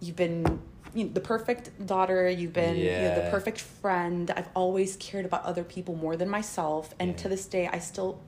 you've 0.00 0.16
been. 0.16 0.60
You 0.94 1.04
know, 1.04 1.10
the 1.12 1.20
perfect 1.20 1.86
daughter, 1.86 2.30
you've 2.30 2.54
been 2.54 2.78
you 2.78 3.08
know, 3.08 3.14
the 3.14 3.30
perfect 3.30 3.60
friend. 3.60 4.30
I've 4.34 4.48
always 4.54 4.96
cared 4.96 5.26
about 5.26 5.44
other 5.44 5.62
people 5.62 5.94
more 5.94 6.16
than 6.16 6.30
myself. 6.30 6.94
And 6.98 7.10
Yeah. 7.10 7.16
to 7.16 7.28
this 7.28 7.44
day, 7.46 7.68
I 7.70 7.78
still 7.78 8.20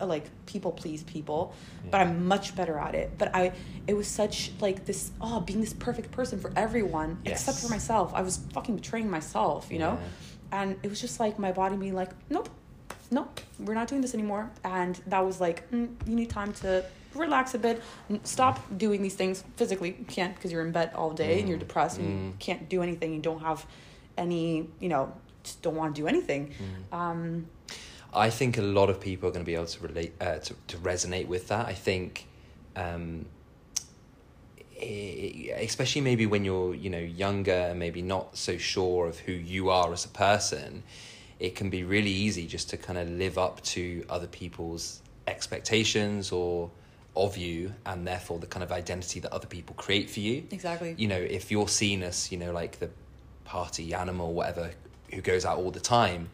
uh, 0.00 0.06
like 0.06 0.26
people 0.46 0.70
please 0.70 1.02
people 1.02 1.52
but 1.90 2.00
i'm 2.00 2.28
much 2.28 2.54
better 2.54 2.78
at 2.78 2.94
it 2.94 3.10
but 3.18 3.34
i 3.34 3.50
it 3.88 3.94
was 3.94 4.06
such 4.06 4.52
like 4.60 4.84
this 4.84 5.10
oh 5.20 5.40
being 5.40 5.60
this 5.60 5.72
perfect 5.72 6.12
person 6.12 6.38
for 6.38 6.52
everyone 6.54 7.18
except 7.24 7.58
for 7.58 7.68
myself 7.68 8.12
i 8.14 8.22
was 8.22 8.36
fucking 8.52 8.76
betraying 8.76 9.10
myself 9.10 9.66
you 9.72 9.78
know 9.80 9.98
and 10.52 10.76
it 10.84 10.88
was 10.88 11.00
just 11.00 11.18
like 11.18 11.36
my 11.38 11.50
body 11.50 11.76
being 11.76 11.94
like 11.96 12.10
nope 12.30 12.48
nope 13.10 13.40
we're 13.58 13.74
not 13.74 13.88
doing 13.88 14.00
this 14.00 14.14
anymore 14.14 14.50
and 14.64 15.00
that 15.06 15.24
was 15.24 15.40
like 15.40 15.68
mm, 15.70 15.88
you 16.06 16.14
need 16.14 16.30
time 16.30 16.52
to 16.52 16.84
relax 17.14 17.54
a 17.54 17.58
bit 17.58 17.82
stop 18.24 18.60
doing 18.76 19.00
these 19.02 19.14
things 19.14 19.42
physically 19.56 19.96
you 19.98 20.04
can't 20.04 20.34
because 20.34 20.52
you're 20.52 20.64
in 20.64 20.72
bed 20.72 20.90
all 20.94 21.10
day 21.10 21.40
and 21.40 21.48
you're 21.48 21.56
Mm. 21.56 21.66
depressed 21.66 21.98
and 21.98 22.08
you 22.10 22.16
Mm. 22.32 22.38
can't 22.38 22.68
do 22.68 22.82
anything 22.82 23.14
you 23.14 23.20
don't 23.20 23.40
have 23.40 23.66
any 24.16 24.68
you 24.78 24.88
know 24.88 25.12
just 25.42 25.62
don't 25.62 25.74
want 25.76 25.94
to 25.94 26.00
do 26.02 26.06
anything 26.06 26.52
Mm. 26.92 26.96
um 26.96 27.46
I 28.12 28.30
think 28.30 28.56
a 28.56 28.62
lot 28.62 28.88
of 28.88 29.00
people 29.00 29.28
are 29.28 29.32
going 29.32 29.44
to 29.44 29.46
be 29.46 29.54
able 29.54 29.66
to 29.66 29.80
relate 29.86 30.12
uh, 30.20 30.38
to 30.38 30.54
to 30.68 30.76
resonate 30.78 31.26
with 31.28 31.48
that. 31.48 31.66
I 31.66 31.74
think, 31.74 32.26
um, 32.74 33.26
especially 34.80 36.00
maybe 36.00 36.26
when 36.26 36.44
you're 36.44 36.74
you 36.74 36.90
know 36.90 36.98
younger 36.98 37.52
and 37.52 37.78
maybe 37.78 38.02
not 38.02 38.36
so 38.36 38.56
sure 38.56 39.06
of 39.06 39.18
who 39.20 39.32
you 39.32 39.68
are 39.70 39.92
as 39.92 40.04
a 40.04 40.08
person, 40.08 40.82
it 41.40 41.54
can 41.54 41.70
be 41.70 41.84
really 41.84 42.10
easy 42.10 42.46
just 42.46 42.70
to 42.70 42.76
kind 42.76 42.98
of 42.98 43.08
live 43.10 43.38
up 43.38 43.60
to 43.62 44.04
other 44.08 44.26
people's 44.26 45.00
expectations 45.26 46.32
or 46.32 46.70
of 47.16 47.36
you 47.36 47.72
and 47.86 48.06
therefore 48.06 48.38
the 48.38 48.46
kind 48.46 48.62
of 48.62 48.70
identity 48.70 49.18
that 49.20 49.32
other 49.32 49.46
people 49.46 49.74
create 49.76 50.08
for 50.08 50.20
you 50.20 50.44
exactly 50.50 50.94
you 50.98 51.08
know, 51.08 51.16
if 51.18 51.50
you're 51.50 51.66
seen 51.68 52.02
as, 52.02 52.30
you 52.30 52.38
know, 52.38 52.52
like 52.52 52.78
the 52.78 52.90
party 53.44 53.92
animal, 53.94 54.32
whatever, 54.34 54.70
who 55.12 55.20
goes 55.20 55.44
out 55.44 55.58
all 55.58 55.70
the 55.70 55.80
time, 55.80 56.28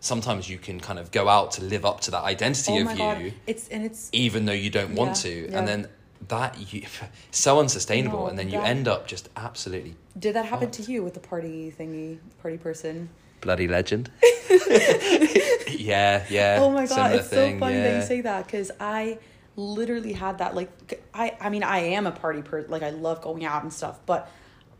sometimes 0.00 0.48
you 0.48 0.58
can 0.58 0.78
kind 0.78 0.98
of 0.98 1.10
go 1.10 1.28
out 1.28 1.52
to 1.52 1.64
live 1.64 1.84
up 1.84 2.00
to 2.00 2.10
that 2.10 2.22
identity 2.22 2.72
oh 2.74 2.82
of 2.82 2.92
you, 2.92 2.98
god 2.98 3.32
it's 3.46 3.68
and 3.68 3.84
it's 3.84 4.10
even 4.12 4.44
though 4.44 4.52
you 4.52 4.70
don't 4.70 4.94
want 4.94 5.10
Yeah, 5.24 5.30
to. 5.32 5.50
yeah. 5.50 5.58
And 5.58 5.66
then 5.68 5.88
that, 6.28 6.72
you, 6.72 6.82
so 7.30 7.58
unsustainable. 7.60 8.20
No, 8.24 8.26
and 8.28 8.38
then 8.38 8.48
you 8.48 8.58
that- 8.58 8.66
end 8.68 8.86
up 8.88 9.06
just 9.06 9.28
absolutely 9.36 9.94
Did 10.18 10.34
that 10.36 10.44
happen 10.46 10.70
to 10.70 10.82
you 10.82 11.02
with 11.02 11.14
the 11.14 11.20
party 11.20 11.72
thingy, 11.76 12.18
party 12.40 12.58
person? 12.58 13.08
Bloody 13.44 13.68
legend. 13.68 14.10
yeah, 15.70 16.24
yeah. 16.28 16.58
oh 16.60 16.70
my 16.70 16.86
god, 16.86 17.14
it's 17.14 17.28
thing, 17.28 17.56
so 17.56 17.60
funny 17.60 17.76
that 17.76 17.96
you 17.96 18.02
say 18.02 18.20
that 18.22 18.46
because 18.46 18.70
I 18.80 19.18
literally 19.56 20.12
had 20.12 20.38
that. 20.38 20.54
Like, 20.54 21.04
I, 21.12 21.36
I 21.40 21.48
mean, 21.50 21.62
I 21.62 21.78
am 21.78 22.06
a 22.06 22.10
party 22.12 22.42
person. 22.42 22.70
Like, 22.70 22.82
I 22.82 22.90
love 22.90 23.20
going 23.20 23.44
out 23.44 23.62
and 23.62 23.72
stuff. 23.72 24.00
But 24.06 24.30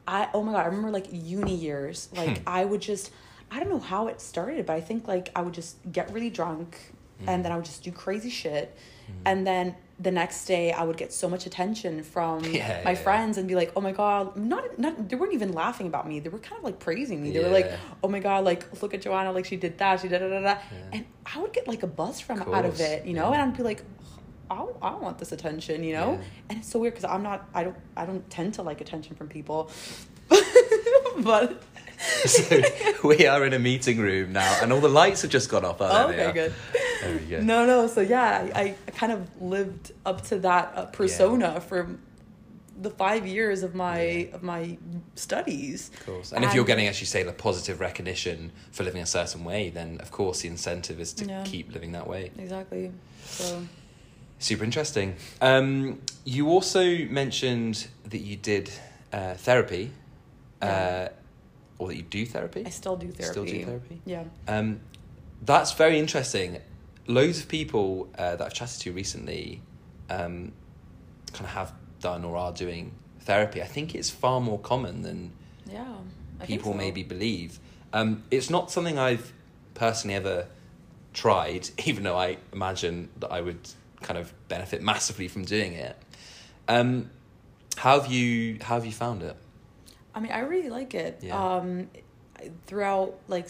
I, 0.09 0.29
oh 0.35 0.43
my 0.43 0.53
god, 0.53 0.63
I 0.63 0.67
remember 0.67 0.91
like 0.91 1.07
uni 1.13 1.55
years. 1.55 2.09
Like, 2.17 2.39
Hmm. 2.39 2.49
I 2.49 2.65
would 2.65 2.81
just, 2.81 3.11
I 3.51 3.61
don't 3.61 3.69
know 3.71 3.79
how 3.79 4.09
it 4.09 4.21
started, 4.21 4.67
but 4.67 4.75
I 4.75 4.81
think 4.81 5.07
like 5.07 5.31
I 5.37 5.43
would 5.43 5.55
just 5.55 5.77
get 5.93 6.13
really 6.13 6.31
drunk, 6.31 6.77
Hmm. 7.21 7.29
and 7.29 7.45
then 7.45 7.53
I 7.53 7.57
would 7.57 7.65
just 7.65 7.85
do 7.85 7.93
crazy 7.93 8.31
shit, 8.31 8.77
and 9.25 9.47
then 9.47 9.77
the 10.01 10.11
next 10.11 10.45
day 10.47 10.73
I 10.73 10.83
would 10.83 10.97
get 10.97 11.13
so 11.13 11.29
much 11.29 11.47
attention 11.47 12.03
from 12.03 12.45
Yeah, 12.53 12.83
my 12.85 12.91
yeah, 12.93 12.97
friends 12.97 13.39
and 13.39 13.47
be 13.47 13.55
like, 13.55 13.73
"Oh 13.77 13.81
my 13.81 13.93
god!" 13.93 14.37
Not 14.37 14.79
not 14.79 15.09
they 15.09 15.17
weren't 15.17 15.35
even 15.35 15.53
laughing 15.53 15.87
about 15.87 16.09
me. 16.09 16.21
They 16.21 16.29
were 16.31 16.39
kind 16.41 16.59
of 16.59 16.65
like 16.65 16.79
praising 16.81 17.23
me. 17.23 17.31
They 17.31 17.41
were 17.43 17.49
like, 17.51 17.71
"Oh 18.03 18.09
my 18.09 18.19
god!" 18.19 18.45
Like, 18.45 18.83
look 18.83 18.93
at 18.95 19.03
Joana. 19.03 19.33
Like 19.33 19.45
she 19.45 19.57
did 19.57 19.79
that. 19.79 20.01
She 20.01 20.09
did 20.09 20.19
da 20.19 20.29
da 20.29 20.41
da. 20.41 20.55
da." 20.55 20.61
And 20.93 21.05
I 21.33 21.39
would 21.41 21.53
get 21.53 21.69
like 21.69 21.83
a 21.85 21.87
buzz 21.87 22.21
from 22.21 22.43
out 22.43 22.65
of 22.65 22.81
it, 22.81 23.07
you 23.07 23.15
know, 23.15 23.31
yeah. 23.31 23.41
and 23.43 23.51
I'd 23.53 23.57
be 23.57 23.63
like, 23.63 23.83
oh, 24.51 24.77
I, 24.83 24.89
I 24.89 24.95
want 24.97 25.19
this 25.19 25.33
attention, 25.33 25.83
you 25.85 25.95
know, 25.95 26.13
Yeah. 26.13 26.25
and 26.51 26.59
it's 26.59 26.69
so 26.71 26.79
weird 26.79 26.95
because 26.95 27.09
I'm 27.11 27.23
not, 27.23 27.49
I 27.55 27.65
don't, 27.65 27.77
I 27.97 28.05
don't 28.05 28.29
tend 28.29 28.55
to 28.55 28.63
like 28.63 28.81
attention 28.83 29.17
from 29.17 29.29
people, 29.29 29.71
but 31.19 31.63
so 32.27 32.63
we 33.05 33.27
are 33.27 33.45
in 33.45 33.53
a 33.53 33.59
meeting 33.59 33.99
room 33.99 34.33
now, 34.33 34.59
and 34.63 34.73
all 34.73 34.81
the 34.81 34.89
lights 34.89 35.23
have 35.23 35.31
just 35.31 35.49
gone 35.49 35.65
off. 35.65 35.77
Oh, 35.81 36.09
okay, 36.09 36.33
good. 36.33 36.55
There 37.03 37.15
we 37.17 37.25
go. 37.27 37.41
No, 37.41 37.67
no. 37.67 37.87
So 37.87 38.01
yeah, 38.01 38.51
I, 38.55 38.75
I 38.87 38.91
kind 38.93 39.13
of 39.13 39.29
lived 39.41 39.93
up 40.07 40.23
to 40.29 40.39
that 40.41 40.73
uh, 40.75 40.87
persona 40.87 41.61
for 41.61 41.97
the 42.81 42.91
five 42.91 43.27
years 43.27 43.63
of 43.63 43.75
my 43.75 44.01
Yeah. 44.03 44.35
of 44.35 44.43
my 44.43 44.77
studies. 45.15 45.91
Of 46.01 46.07
course. 46.07 46.33
And, 46.33 46.45
if 46.45 46.55
you're 46.55 46.65
getting, 46.65 46.89
as 46.89 46.99
you 47.01 47.07
say, 47.07 47.23
the 47.23 47.33
positive 47.33 47.79
recognition 47.81 48.51
for 48.73 48.83
living 48.85 49.03
a 49.03 49.07
certain 49.07 49.45
way, 49.45 49.71
then 49.71 49.99
of 50.01 50.11
course 50.11 50.41
the 50.41 50.49
incentive 50.49 50.99
is 51.01 51.13
to 51.15 51.25
Yeah. 51.25 51.45
keep 51.45 51.73
living 51.73 51.93
that 51.93 52.07
way. 52.09 52.33
Exactly. 52.39 52.91
So 53.27 53.63
Super 54.41 54.65
interesting. 54.65 55.15
Um, 55.41 56.01
you 56.25 56.49
also 56.49 56.85
mentioned 57.07 57.87
that 58.11 58.19
you 58.21 58.37
did 58.37 58.71
uh, 59.13 59.35
therapy, 59.35 59.93
uh, 60.61 60.67
Yeah. 60.67 61.09
Or 61.85 61.89
that 61.89 61.97
you 61.97 62.03
do 62.03 62.25
therapy. 62.27 62.65
I 62.67 62.71
still 62.71 62.97
do 62.97 63.11
therapy. 63.11 63.31
Still 63.33 63.45
do 63.45 63.65
therapy. 63.65 64.01
Yeah. 64.05 64.25
Um, 64.49 64.81
that's 65.43 65.73
very 65.73 65.99
interesting. 65.99 66.61
Loads 67.07 67.41
of 67.41 67.49
people 67.49 68.09
uh, 68.17 68.37
that 68.37 68.45
I've 68.45 68.55
chatted 68.55 68.81
to 68.83 68.93
recently 68.93 69.61
um, 70.09 70.53
kind 71.33 71.45
of 71.45 71.51
have 71.51 71.73
done 72.01 72.25
or 72.25 72.37
are 72.37 72.53
doing 72.53 72.93
therapy. 73.21 73.61
I 73.63 73.67
think 73.67 73.95
it's 73.95 74.11
far 74.11 74.41
more 74.41 74.59
common 74.59 75.03
than 75.03 75.33
Yeah. 75.71 75.85
I 76.41 76.47
people 76.47 76.73
so. 76.73 76.79
maybe 76.79 77.03
believe. 77.03 77.59
Um, 77.93 78.25
it's 78.31 78.49
not 78.51 78.71
something 78.71 78.99
I've 78.99 79.33
personally 79.75 80.15
ever 80.17 80.47
tried, 81.13 81.69
even 81.85 82.05
though 82.05 82.17
I 82.17 82.39
imagine 82.53 83.11
that 83.21 83.31
I 83.31 83.41
would 83.41 83.69
kind 84.03 84.19
of 84.19 84.33
benefit 84.49 84.83
massively 84.83 85.29
from 85.29 85.45
doing 85.45 85.75
it. 85.75 85.97
Um, 86.69 87.11
how 87.77 88.01
have 88.01 88.11
you 88.11 88.59
how 88.63 88.77
have 88.77 88.87
you 88.87 88.93
found 88.93 89.23
it? 89.23 89.37
I 90.15 90.21
mean, 90.21 90.33
I 90.33 90.41
really 90.41 90.71
like 90.71 90.95
it. 90.95 91.21
Yeah. 91.23 91.57
Um, 91.57 91.89
throughout 92.67 93.15
like 93.29 93.49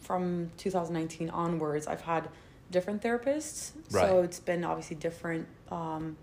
from 0.00 0.50
2019 0.58 1.30
onwards, 1.30 1.86
I've 1.86 2.02
had 2.02 2.28
different 2.70 3.02
therapists. 3.02 3.72
So 3.88 4.22
it's 4.22 4.40
been 4.40 4.64
obviously 4.64 4.96
different 4.96 5.46
um, 5.70 6.16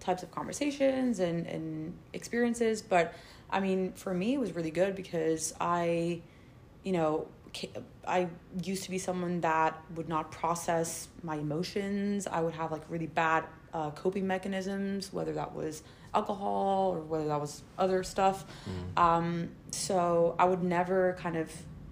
types 0.00 0.22
of 0.22 0.30
conversations 0.30 1.20
and, 1.20 1.46
and 1.46 1.94
experiences. 2.12 2.82
But 2.82 3.14
I 3.50 3.60
mean, 3.60 3.92
for 3.92 4.12
me, 4.12 4.34
it 4.34 4.40
was 4.40 4.54
really 4.54 4.70
good 4.70 4.94
because 4.94 5.54
I, 5.60 6.20
you 6.82 6.92
know, 6.92 7.28
I 8.06 8.28
used 8.62 8.84
to 8.84 8.90
be 8.90 8.98
someone 8.98 9.40
that 9.40 9.80
would 9.94 10.08
not 10.08 10.30
process 10.30 11.08
my 11.22 11.36
emotions. 11.36 12.26
I 12.26 12.40
would 12.40 12.54
have 12.54 12.72
like 12.72 12.82
really 12.88 13.06
bad 13.06 13.44
uh, 13.72 13.90
coping 13.90 14.26
mechanisms, 14.26 15.12
whether 15.12 15.32
that 15.34 15.54
was 15.54 15.82
alcohol 16.14 16.92
or 16.94 17.00
whether 17.00 17.26
that 17.28 17.40
was 17.40 17.62
other 17.78 18.02
stuff. 18.02 18.44
Mm. 18.96 19.00
Um, 19.00 19.48
so 19.70 20.34
I 20.38 20.44
would 20.46 20.62
never 20.62 21.16
kind 21.20 21.36
of, 21.36 21.50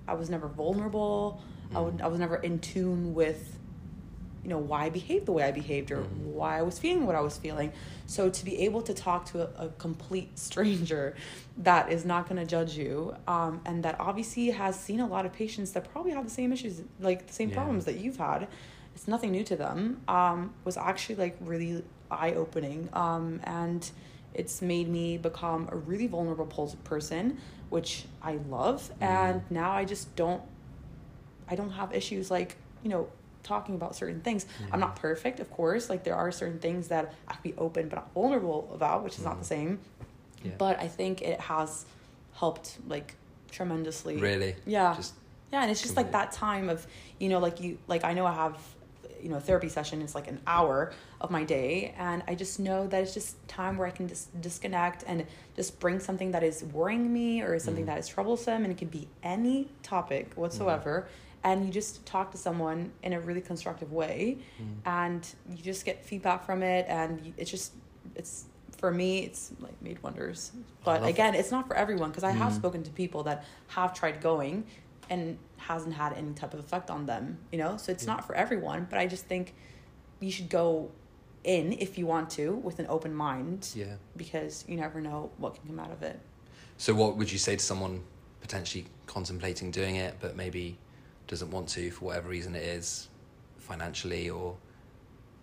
I 0.09 0.15
was 0.15 0.31
never 0.31 0.49
vulnerable. 0.49 1.43
I 1.75 1.81
would, 1.81 2.01
I 2.01 2.07
was 2.07 2.19
never 2.21 2.37
in 2.37 2.59
tune 2.61 3.15
with, 3.15 3.59
you 4.45 4.51
know, 4.51 4.59
why 4.59 4.85
I 4.85 4.91
behaved 4.91 5.27
the 5.27 5.33
way 5.33 5.43
I 5.43 5.51
behaved 5.51 5.91
or 5.91 5.99
Mhm. 6.03 6.33
why 6.33 6.59
I 6.59 6.63
was 6.63 6.79
feeling 6.79 7.05
what 7.07 7.17
I 7.17 7.21
was 7.21 7.37
feeling. 7.37 7.73
So 8.07 8.31
to 8.31 8.45
be 8.45 8.59
able 8.61 8.83
to 8.83 8.95
talk 8.95 9.27
to 9.33 9.43
a, 9.43 9.67
a 9.67 9.69
complete 9.71 10.39
stranger 10.39 11.17
that 11.59 11.91
is 11.91 12.05
not 12.05 12.29
going 12.29 12.37
to 12.41 12.47
judge 12.47 12.77
you, 12.77 13.17
um, 13.27 13.61
and 13.67 13.83
that 13.83 13.97
obviously 13.99 14.51
has 14.51 14.79
seen 14.79 15.01
a 15.01 15.07
lot 15.07 15.27
of 15.27 15.33
patients 15.33 15.73
that 15.73 15.91
probably 15.93 16.13
have 16.13 16.25
the 16.25 16.31
same 16.31 16.53
issues, 16.53 16.81
like 17.01 17.27
the 17.27 17.33
same 17.33 17.49
Yeah. 17.49 17.57
problems 17.57 17.85
that 17.87 17.99
you've 17.99 18.17
had. 18.19 18.47
It's 18.97 19.07
nothing 19.07 19.31
new 19.31 19.45
to 19.45 19.57
them. 19.57 20.01
Um, 20.09 20.55
was 20.65 20.77
actually 20.79 21.17
like 21.17 21.37
really 21.41 21.85
eye 22.11 22.33
opening, 22.33 22.89
um, 22.95 23.41
and 23.45 23.89
it's 24.33 24.63
made 24.63 24.89
me 24.89 25.19
become 25.19 25.69
a 25.71 25.77
really 25.77 26.07
vulnerable 26.07 26.47
person, 26.85 27.39
which 27.69 28.07
I 28.23 28.39
love. 28.49 28.91
Mhm. 29.01 29.07
And 29.07 29.43
now 29.51 29.71
I 29.71 29.85
just 29.85 30.17
don't 30.17 30.43
I 31.49 31.55
don't 31.55 31.71
have 31.71 31.95
issues 31.95 32.29
like, 32.29 32.57
you 32.83 32.89
know, 32.91 33.07
talking 33.45 33.77
about 33.77 33.95
certain 33.95 34.21
things. 34.21 34.47
I'm 34.73 34.81
not 34.81 34.97
perfect, 34.97 35.39
of 35.39 35.49
course. 35.49 35.89
Like 35.89 36.03
there 36.03 36.17
are 36.17 36.33
certain 36.33 36.59
things 36.59 36.89
that 36.89 37.15
I 37.29 37.35
can 37.35 37.43
be 37.45 37.55
open 37.57 37.89
but 37.89 37.97
not 37.97 38.13
vulnerable 38.15 38.69
about, 38.75 39.05
which 39.05 39.17
is 39.19 39.23
not 39.25 39.37
the 39.39 39.45
Mhm. 39.45 39.49
same. 39.49 39.79
Yeah. 40.43 40.53
But 40.59 40.81
I 40.81 40.89
think 40.89 41.23
it 41.23 41.39
has 41.43 41.85
helped 42.33 42.79
like 42.89 43.15
tremendously. 43.53 44.17
Really? 44.17 44.57
Yeah. 44.67 44.95
Just 44.97 45.15
Yeah, 45.53 45.63
and 45.63 45.71
it's 45.71 45.81
just 45.83 45.97
like 45.97 46.11
that 46.11 46.33
time 46.33 46.69
of, 46.69 46.85
you 47.21 47.29
know, 47.29 47.39
like 47.39 47.61
you 47.61 47.79
like 47.87 48.03
I 48.03 48.15
know 48.15 48.27
I 48.27 48.33
have 48.33 48.59
you 49.27 49.33
know 49.33 49.41
therapy 49.41 49.69
session 49.69 50.01
is 50.03 50.15
like 50.15 50.29
an 50.29 50.39
hour 50.47 50.93
of 51.21 51.33
my 51.33 51.43
day 51.43 51.93
and 51.99 52.23
i 52.29 52.35
just 52.37 52.61
know 52.61 52.87
that 52.87 53.03
it's 53.03 53.13
just 53.13 53.31
time 53.49 53.77
where 53.77 53.89
i 53.89 53.91
can 53.91 54.07
just 54.07 54.41
disconnect 54.41 55.03
and 55.09 55.27
just 55.57 55.81
bring 55.81 55.99
something 55.99 56.31
that 56.31 56.45
is 56.45 56.63
worrying 56.79 57.13
me 57.13 57.41
or 57.43 57.59
something 57.59 57.83
Mm. 57.83 57.89
that 57.89 57.99
is 57.99 58.07
troublesome 58.07 58.63
and 58.63 58.71
it 58.71 58.79
can 58.79 58.87
be 58.87 59.09
any 59.25 59.69
topic 59.83 60.33
whatsoever 60.37 61.09
and 61.43 61.67
you 61.67 61.73
just 61.73 62.07
talk 62.07 62.31
to 62.31 62.39
someone 62.39 62.93
in 63.03 63.13
a 63.15 63.21
really 63.21 63.41
constructive 63.41 63.91
way 63.93 64.39
Mm. 64.63 64.75
and 65.03 65.27
you 65.57 65.61
just 65.73 65.85
get 65.85 66.05
feedback 66.05 66.45
from 66.47 66.63
it 66.63 66.87
and 66.89 67.35
it's 67.37 67.51
just 67.51 67.73
it's 68.15 68.45
for 68.79 68.93
me 68.93 69.25
it's 69.25 69.51
like 69.59 69.75
made 69.83 70.01
wonders 70.05 70.53
but 70.85 71.03
again 71.05 71.35
it's 71.35 71.51
not 71.51 71.67
for 71.67 71.75
everyone 71.75 72.11
because 72.11 72.23
i 72.23 72.31
have 72.31 72.53
Mhm. 72.53 72.57
spoken 72.63 72.81
to 72.85 72.91
people 73.03 73.25
that 73.25 73.43
have 73.79 73.93
tried 73.93 74.21
going 74.21 74.65
and 75.11 75.39
hasn't 75.59 75.95
had 75.95 76.13
any 76.13 76.33
type 76.35 76.53
of 76.55 76.61
effect 76.61 76.91
on 76.91 77.07
them 77.07 77.39
you 77.53 77.59
know 77.59 77.77
so 77.77 77.91
it's 77.93 78.05
Yeah. 78.05 78.15
not 78.15 78.27
for 78.27 78.35
everyone 78.35 78.87
but 78.89 78.99
i 78.99 79.07
just 79.07 79.27
think 79.27 79.55
you 80.21 80.31
should 80.31 80.49
go 80.49 80.91
in 81.45 81.73
if 81.75 81.97
you 81.99 82.07
want 82.07 82.29
to 82.31 82.55
with 82.55 82.79
an 82.79 82.87
open 82.89 83.15
mind 83.15 83.69
Yeah. 83.75 83.97
because 84.17 84.65
you 84.69 84.77
never 84.77 85.01
know 85.01 85.31
what 85.39 85.55
can 85.55 85.67
come 85.67 85.79
out 85.79 85.91
of 85.93 86.03
it 86.03 86.19
So, 86.79 86.93
what 86.95 87.17
would 87.17 87.33
you 87.33 87.39
say 87.39 87.57
to 87.57 87.65
someone 87.65 88.03
potentially 88.41 88.85
contemplating 89.07 89.71
doing 89.71 89.97
it, 89.97 90.17
but 90.21 90.37
maybe 90.37 90.77
doesn't 91.27 91.51
want 91.51 91.69
to 91.71 91.91
for 91.91 92.05
whatever 92.07 92.29
reason 92.29 92.55
it 92.55 92.63
is, 92.63 93.09
financially, 93.59 94.29
or 94.29 94.57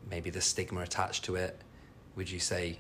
maybe 0.10 0.30
the 0.30 0.42
stigma 0.42 0.82
attached 0.82 1.26
to 1.26 1.36
it? 1.36 1.60
Would 2.16 2.30
you 2.30 2.40
say 2.40 2.78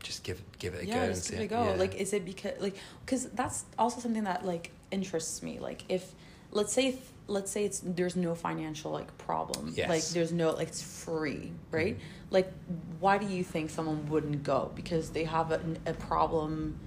just 0.00 0.22
give 0.22 0.40
give 0.58 0.74
it 0.74 0.84
a 0.84 0.86
yeah 0.86 0.94
go 0.94 1.00
and 1.00 1.14
just 1.14 1.26
see 1.26 1.32
give 1.34 1.40
it 1.40 1.44
a 1.46 1.48
go 1.48 1.64
yeah. 1.64 1.74
like 1.74 1.94
is 1.96 2.12
it 2.12 2.24
because 2.24 2.52
like 2.60 2.76
because 3.04 3.26
that's 3.30 3.64
also 3.76 3.98
something 4.00 4.22
that 4.24 4.46
like 4.46 4.70
interests 4.90 5.42
me 5.42 5.58
like 5.58 5.84
if 5.88 6.14
let's 6.50 6.72
say 6.72 6.88
if, 6.88 7.12
let's 7.26 7.50
say 7.50 7.64
it's 7.64 7.80
there's 7.84 8.16
no 8.16 8.34
financial 8.34 8.90
like 8.90 9.16
problem 9.18 9.72
Yes. 9.76 9.88
like 9.88 10.04
there's 10.14 10.32
no 10.32 10.52
like 10.52 10.68
it's 10.68 10.82
free 10.82 11.52
right 11.70 11.96
Mhm. 11.96 12.00
like 12.30 12.52
why 13.00 13.18
do 13.18 13.26
you 13.26 13.44
think 13.44 13.70
someone 13.70 14.08
wouldn't 14.08 14.42
go 14.42 14.70
because 14.74 15.10
they 15.10 15.24
have 15.24 15.50
a, 15.52 15.60
a 15.86 15.92
problem 15.94 16.78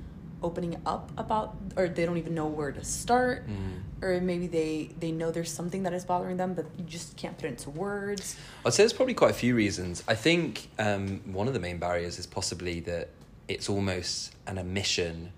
opening 0.43 0.75
up 0.87 1.11
about 1.17 1.55
or 1.77 1.87
they 1.87 2.03
don't 2.03 2.17
even 2.17 2.33
know 2.33 2.47
where 2.47 2.71
to 2.71 2.83
start 2.83 3.47
Mm. 3.47 4.03
or 4.03 4.19
maybe 4.19 4.47
they 4.47 4.89
they 4.99 5.11
know 5.11 5.29
there's 5.29 5.51
something 5.51 5.83
that 5.83 5.93
is 5.93 6.03
bothering 6.05 6.37
them 6.37 6.55
but 6.55 6.65
you 6.79 6.83
just 6.85 7.15
can't 7.15 7.37
put 7.37 7.45
it 7.45 7.49
into 7.49 7.69
words 7.69 8.35
I'd 8.65 8.73
say 8.73 8.81
there's 8.81 8.93
probably 8.93 9.13
quite 9.13 9.29
a 9.31 9.35
few 9.35 9.53
reasons. 9.55 10.03
I 10.07 10.15
think 10.15 10.69
um, 10.79 11.21
one 11.31 11.47
of 11.47 11.53
the 11.53 11.59
main 11.59 11.77
barriers 11.77 12.17
is 12.17 12.25
possibly 12.25 12.79
that 12.81 13.09
it's 13.47 13.69
almost 13.69 14.33
an 14.47 14.57
omission 14.57 15.31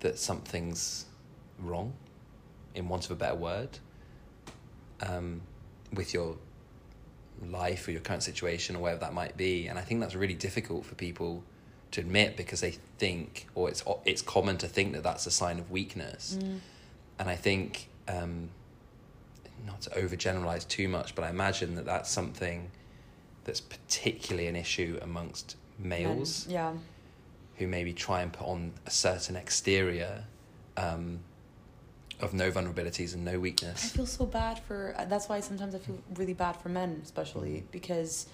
that 0.00 0.18
something's 0.18 1.04
wrong, 1.62 1.92
in 2.74 2.88
want 2.88 3.04
of 3.06 3.10
a 3.12 3.14
better 3.14 3.34
word, 3.34 3.78
um, 5.00 5.42
with 5.92 6.14
your 6.14 6.36
life 7.46 7.88
or 7.88 7.90
your 7.90 8.00
current 8.00 8.22
situation 8.22 8.76
or 8.76 8.80
whatever 8.80 9.00
that 9.00 9.12
might 9.12 9.36
be. 9.36 9.66
And 9.66 9.78
I 9.78 9.82
think 9.82 10.00
that's 10.00 10.14
really 10.14 10.34
difficult 10.34 10.84
for 10.84 10.94
people 10.94 11.42
to 11.90 12.00
admit 12.00 12.36
because 12.36 12.60
they 12.60 12.72
think, 12.98 13.46
or 13.54 13.68
it's 13.68 13.82
it's 14.04 14.22
common 14.22 14.58
to 14.58 14.68
think 14.68 14.92
that 14.94 15.02
that's 15.02 15.26
a 15.26 15.30
sign 15.30 15.58
of 15.58 15.70
weakness. 15.70 16.38
And 17.18 17.28
I 17.28 17.36
think, 17.36 17.88
um, 18.08 18.48
not 19.66 19.82
to 19.82 19.90
overgeneralize 19.90 20.66
too 20.66 20.88
much, 20.88 21.14
but 21.14 21.24
I 21.24 21.30
imagine 21.30 21.74
that 21.76 21.84
that's 21.84 22.10
something 22.10 22.70
that's 23.44 23.60
particularly 23.60 24.48
an 24.48 24.56
issue 24.56 24.98
amongst 25.02 25.56
males 25.78 26.46
Men, 26.46 26.54
yeah 26.54 26.72
who 27.56 27.68
maybe 27.68 27.92
try 27.92 28.22
and 28.22 28.32
put 28.32 28.46
on 28.46 28.72
a 28.86 28.90
certain 28.90 29.36
exterior 29.36 30.24
um, 30.76 31.20
of 32.22 32.32
no 32.32 32.50
vulnerabilities 32.50 33.14
and 33.14 33.24
no 33.24 33.38
weakness. 33.38 33.84
I 33.84 33.88
feel 33.96 34.06
so 34.06 34.24
bad 34.24 34.60
for. 34.60 34.94
uh, 34.96 35.04
That's 35.04 35.28
why 35.28 35.40
sometimes 35.40 35.74
I 35.74 35.78
feel 35.78 35.98
really 36.14 36.34
bad 36.34 36.56
for 36.56 36.68
men, 36.68 37.00
especially 37.02 37.64
because, 37.72 38.26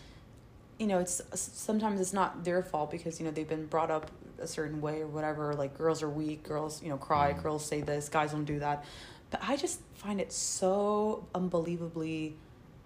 you 0.79 0.87
know, 0.87 0.99
it's 0.99 1.21
sometimes 1.35 2.01
it's 2.01 2.13
not 2.13 2.45
their 2.45 2.63
fault 2.63 2.91
because 2.91 3.19
you 3.19 3.25
know 3.27 3.33
they've 3.33 3.49
been 3.49 3.67
brought 3.67 3.91
up 3.91 4.11
a 4.41 4.47
certain 4.47 4.81
way 4.81 5.01
or 5.01 5.07
whatever. 5.07 5.55
Like 5.55 5.77
girls 5.77 6.03
are 6.03 6.09
weak, 6.11 6.45
girls 6.45 6.83
you 6.83 6.91
know 6.91 6.99
cry, 6.99 7.33
Mm. 7.33 7.43
girls 7.43 7.65
say 7.65 7.81
this, 7.81 8.09
guys 8.09 8.33
don't 8.33 8.45
do 8.45 8.59
that. 8.61 8.85
But 9.31 9.41
I 9.43 9.57
just 9.57 9.81
find 9.95 10.21
it 10.21 10.33
so 10.33 11.27
unbelievably 11.35 12.37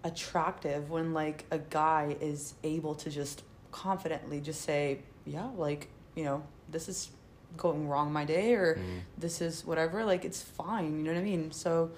attractive 0.04 0.90
when 0.90 1.12
like 1.12 1.44
a 1.50 1.58
guy 1.58 2.16
is 2.20 2.54
able 2.64 2.94
to 2.96 3.10
just 3.10 3.42
confidently 3.70 4.40
just 4.40 4.62
say, 4.62 5.00
yeah, 5.24 5.48
like 5.56 5.88
you 6.14 6.24
know, 6.24 6.42
this 6.70 6.88
is 6.88 7.10
going 7.56 7.88
wrong 7.88 8.12
my 8.12 8.24
day 8.24 8.54
or 8.54 8.76
Mm. 8.76 9.00
this 9.18 9.40
is 9.40 9.64
whatever 9.64 10.04
like 10.04 10.24
it's 10.24 10.40
fine 10.42 10.96
you 10.98 11.04
know 11.04 11.12
what 11.12 11.18
i 11.20 11.22
mean? 11.22 11.52
So 11.52 11.90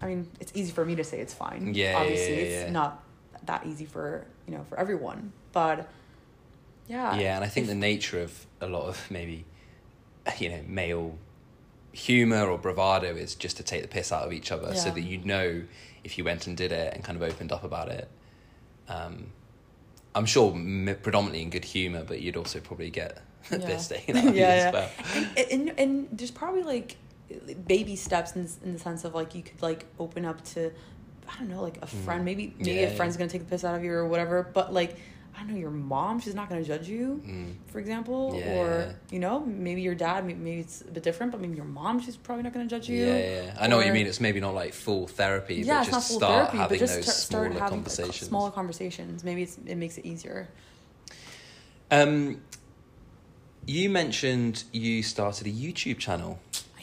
i 0.00 0.06
mean 0.06 0.28
it's 0.40 0.52
easy 0.54 0.72
for 0.72 0.84
me 0.84 0.94
to 0.96 1.04
say 1.04 1.20
it's 1.20 1.34
fine 1.34 1.74
Yeah, 1.74 1.92
yeah, 1.92 1.98
obviously. 1.98 2.34
yeah, 2.34 2.42
it's 2.60 2.70
not 2.72 3.02
that 3.46 3.66
easy 3.66 3.84
for 3.86 4.26
you 4.46 4.54
know 4.54 4.64
for 4.68 4.78
everyone 4.78 5.32
but 5.52 5.88
yeah. 6.88 7.14
Yeah, 7.18 7.36
and 7.36 7.44
I 7.44 7.48
think 7.48 7.64
if- 7.64 7.68
the 7.70 7.76
nature 7.76 8.20
of 8.20 8.46
a 8.60 8.66
lot 8.66 8.82
of 8.88 9.08
maybe, 9.10 9.44
you 10.38 10.48
know, 10.50 10.60
male 10.66 11.16
humor 11.92 12.46
or 12.50 12.58
bravado 12.58 13.14
is 13.14 13.34
just 13.34 13.56
to 13.58 13.62
take 13.62 13.82
the 13.82 13.88
piss 13.88 14.10
out 14.12 14.24
of 14.26 14.32
each 14.32 14.50
other 14.50 14.74
so 14.74 14.90
that 14.90 15.00
you 15.02 15.18
know 15.18 15.62
if 16.04 16.18
you 16.18 16.24
went 16.24 16.46
and 16.46 16.56
did 16.56 16.72
it 16.72 16.92
and 16.94 17.04
kind 17.04 17.16
of 17.16 17.22
opened 17.22 17.52
up 17.52 17.62
about 17.64 17.88
it. 17.88 18.08
Um, 18.88 19.26
I'm 20.14 20.26
sure 20.26 20.52
m- 20.52 20.96
predominantly 21.02 21.42
in 21.42 21.50
good 21.50 21.64
humor, 21.64 22.02
but 22.04 22.20
you'd 22.20 22.36
also 22.36 22.60
probably 22.60 22.90
get 22.90 23.18
Yeah. 23.50 23.58
this 23.58 23.88
day 23.88 24.04
out 24.08 24.16
of 24.28 24.34
yeah, 24.36 24.70
yeah. 25.14 25.24
and, 25.36 25.50
and 25.68 25.78
and 25.80 26.08
there's 26.12 26.30
probably 26.30 26.62
like 26.62 26.96
baby 27.66 27.96
steps 27.96 28.36
in 28.36 28.48
in 28.64 28.72
the 28.74 28.78
sense 28.78 29.04
of 29.04 29.14
like 29.14 29.34
you 29.34 29.42
could 29.42 29.60
like 29.62 29.86
open 29.98 30.24
up 30.24 30.44
to 30.44 30.70
I 31.28 31.38
don't 31.38 31.48
know 31.48 31.62
like 31.62 31.78
a 31.82 31.86
friend 31.86 32.22
Mm. 32.22 32.24
maybe 32.24 32.54
maybe 32.58 32.72
Yeah, 32.72 32.86
a 32.88 32.94
friend's 32.96 33.16
gonna 33.16 33.30
take 33.30 33.42
the 33.42 33.48
piss 33.48 33.64
out 33.64 33.74
of 33.74 33.82
you 33.84 33.92
or 33.92 34.06
whatever 34.06 34.42
but 34.52 34.72
like 34.72 34.96
I 35.34 35.38
don't 35.38 35.52
know 35.52 35.56
your 35.58 35.70
mom 35.70 36.20
she's 36.20 36.34
not 36.34 36.50
gonna 36.50 36.62
judge 36.62 36.88
you 36.88 37.22
Mm. 37.26 37.54
for 37.68 37.78
example 37.78 38.38
or 38.46 38.94
you 39.10 39.18
know 39.18 39.40
maybe 39.40 39.80
your 39.80 39.94
dad 39.94 40.26
maybe, 40.26 40.38
maybe 40.38 40.60
it's 40.60 40.82
a 40.82 40.84
bit 40.84 41.02
different 41.02 41.32
but 41.32 41.40
maybe 41.40 41.56
your 41.56 41.64
mom 41.64 42.00
she's 42.00 42.16
probably 42.16 42.42
not 42.42 42.52
gonna 42.52 42.66
judge 42.66 42.86
you 42.88 43.06
Yeah. 43.06 43.56
I 43.58 43.66
know 43.66 43.78
what 43.78 43.86
you 43.86 43.92
mean. 43.94 44.06
It's 44.06 44.20
maybe 44.20 44.40
not 44.40 44.54
like 44.54 44.74
full 44.74 45.06
therapy, 45.06 45.54
yeah, 45.56 45.78
but 45.78 45.82
it's 45.86 45.90
not 45.90 45.96
just 46.00 46.08
full 46.10 46.18
start 46.18 46.32
therapy, 46.34 46.56
having 46.58 46.78
but 46.78 46.78
just 46.84 46.94
those 46.96 47.04
st- 47.06 47.16
start 47.16 47.46
smaller 47.52 47.60
having 47.64 47.78
conversations. 47.78 48.28
smaller 48.28 48.50
conversations. 48.50 49.24
Maybe 49.24 49.42
it's, 49.44 49.56
it 49.66 49.76
makes 49.76 49.96
it 49.96 50.04
easier. 50.04 50.48
Um, 51.90 52.40
you 53.66 53.90
mentioned 53.90 54.64
you 54.72 55.02
started 55.02 55.46
a 55.46 55.50
YouTube 55.50 55.98
channel 55.98 56.38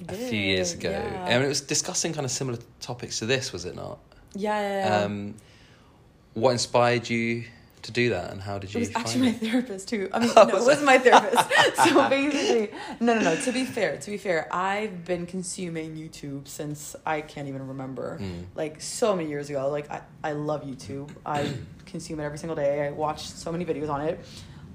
a 0.08 0.14
few 0.14 0.40
years 0.40 0.74
ago, 0.74 0.92
yeah. 0.92 1.26
and 1.28 1.44
it 1.44 1.48
was 1.48 1.62
discussing 1.62 2.14
kind 2.14 2.26
of 2.26 2.32
similar 2.32 2.60
topics 2.80 3.20
to 3.20 3.26
this, 3.26 3.52
was 3.52 3.66
it 3.66 3.76
not? 3.76 4.00
Yeah, 4.34 4.60
yeah, 4.60 4.88
yeah. 4.88 5.06
Um, 5.06 5.36
what 6.34 6.52
inspired 6.52 7.10
you 7.10 7.46
to 7.82 7.92
do 7.92 8.10
that, 8.10 8.32
and 8.32 8.42
how 8.42 8.60
did 8.60 8.74
you? 8.74 8.80
it 8.80 8.82
was 8.82 8.92
find 8.92 9.06
actually 9.06 9.22
my 9.22 9.28
it? 9.30 9.40
therapist 9.40 9.90
too. 9.90 10.10
I 10.14 10.20
mean, 10.20 10.32
Oh, 10.36 10.44
no, 10.44 10.54
was 10.54 10.64
it 10.64 10.68
wasn't 10.68 10.86
my 10.86 10.98
therapist. 10.98 11.50
so 11.90 12.10
basically, 12.10 12.78
no, 13.00 13.14
no, 13.16 13.22
no. 13.22 13.36
To 13.36 13.52
be 13.52 13.66
fair, 13.66 13.98
to 13.98 14.12
be 14.12 14.18
fair, 14.18 14.48
I've 14.54 15.06
been 15.06 15.26
consuming 15.26 15.96
YouTube 15.96 16.48
since 16.48 16.96
I 17.06 17.22
can't 17.22 17.48
even 17.48 17.68
remember. 17.68 18.20
Mm. 18.22 18.46
Like 18.56 18.82
so 18.82 19.16
many 19.16 19.30
years 19.30 19.50
ago. 19.50 19.70
Like 19.70 19.90
I, 19.92 20.02
I 20.24 20.32
love 20.34 20.64
YouTube. 20.64 21.10
I 21.26 21.52
consume 21.86 22.20
it 22.20 22.24
every 22.24 22.38
single 22.38 22.56
day. 22.56 22.88
I 22.88 22.92
watch 22.92 23.28
so 23.28 23.52
many 23.52 23.66
videos 23.66 23.90
on 23.90 24.02
it. 24.02 24.20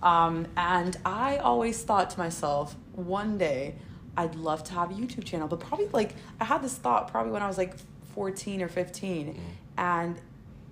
Um, 0.04 0.46
and 0.56 0.96
I 1.04 1.38
always 1.38 1.82
thought 1.82 2.10
to 2.10 2.18
myself, 2.18 2.76
one 2.92 3.38
day 3.38 3.74
I'd 4.16 4.36
love 4.36 4.62
to 4.64 4.74
have 4.74 4.90
a 4.90 4.94
YouTube 4.94 5.24
channel. 5.24 5.48
But 5.48 5.60
probably 5.60 5.88
like 5.88 6.14
I 6.38 6.44
had 6.44 6.62
this 6.62 6.74
thought 6.74 7.10
probably 7.10 7.32
when 7.32 7.42
I 7.42 7.48
was 7.48 7.58
like 7.58 7.74
14 8.14 8.62
or 8.62 8.68
15. 8.68 9.34
Mm. 9.34 9.38
And, 9.76 10.20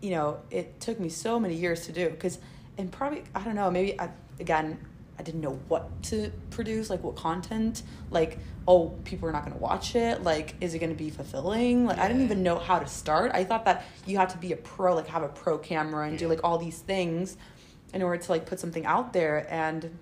you 0.01 0.11
know, 0.11 0.38
it 0.51 0.79
took 0.81 1.01
me 1.01 1.09
so 1.09 1.40
many 1.40 1.55
years 1.55 1.87
to 1.87 1.92
do. 1.92 2.11
Because, 2.11 2.38
and 2.79 2.92
probably, 2.92 3.25
I 3.35 3.42
don't 3.42 3.55
know, 3.55 3.71
maybe 3.71 3.99
I, 3.99 4.11
again, 4.38 4.79
I 5.18 5.23
didn't 5.23 5.40
know 5.40 5.59
what 5.68 6.03
to 6.05 6.31
produce, 6.51 6.90
like 6.90 7.03
what 7.03 7.16
content. 7.16 7.83
Like, 8.11 8.38
oh, 8.68 8.90
people 9.05 9.29
are 9.29 9.33
not 9.33 9.45
going 9.45 9.57
to 9.57 9.62
watch 9.62 9.97
it. 9.97 10.23
Like, 10.23 10.55
is 10.61 10.75
it 10.75 10.79
going 10.79 10.92
to 10.92 10.99
be 10.99 11.11
fulfilling? 11.11 11.87
Like, 11.87 11.99
I 11.99 12.07
didn't 12.07 12.23
even 12.23 12.42
know 12.42 12.59
how 12.59 12.79
to 12.79 12.87
start. 12.87 13.33
I 13.35 13.45
thought 13.45 13.64
that 13.64 13.85
you 14.07 14.18
had 14.18 14.29
to 14.31 14.38
be 14.38 14.53
a 14.53 14.57
pro, 14.57 14.95
like 14.95 15.07
have 15.09 15.23
a 15.23 15.29
pro 15.29 15.59
camera 15.59 16.07
and 16.07 16.18
do 16.18 16.29
like 16.29 16.40
all 16.45 16.59
these 16.59 16.79
things 16.79 17.37
in 17.93 18.03
order 18.03 18.23
to 18.23 18.33
like 18.33 18.47
put 18.47 18.59
something 18.61 18.87
out 18.87 19.13
there. 19.13 19.47
And 19.51 19.99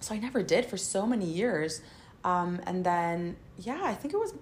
so 0.00 0.14
I 0.14 0.18
never 0.18 0.42
did 0.42 0.66
for 0.66 0.76
so 0.76 1.06
many 1.06 1.26
years. 1.26 1.80
Um, 2.24 2.60
and 2.66 2.84
then, 2.84 3.36
yeah, 3.58 3.80
I 3.82 3.94
think 3.94 4.12
it 4.14 4.18
was, 4.18 4.34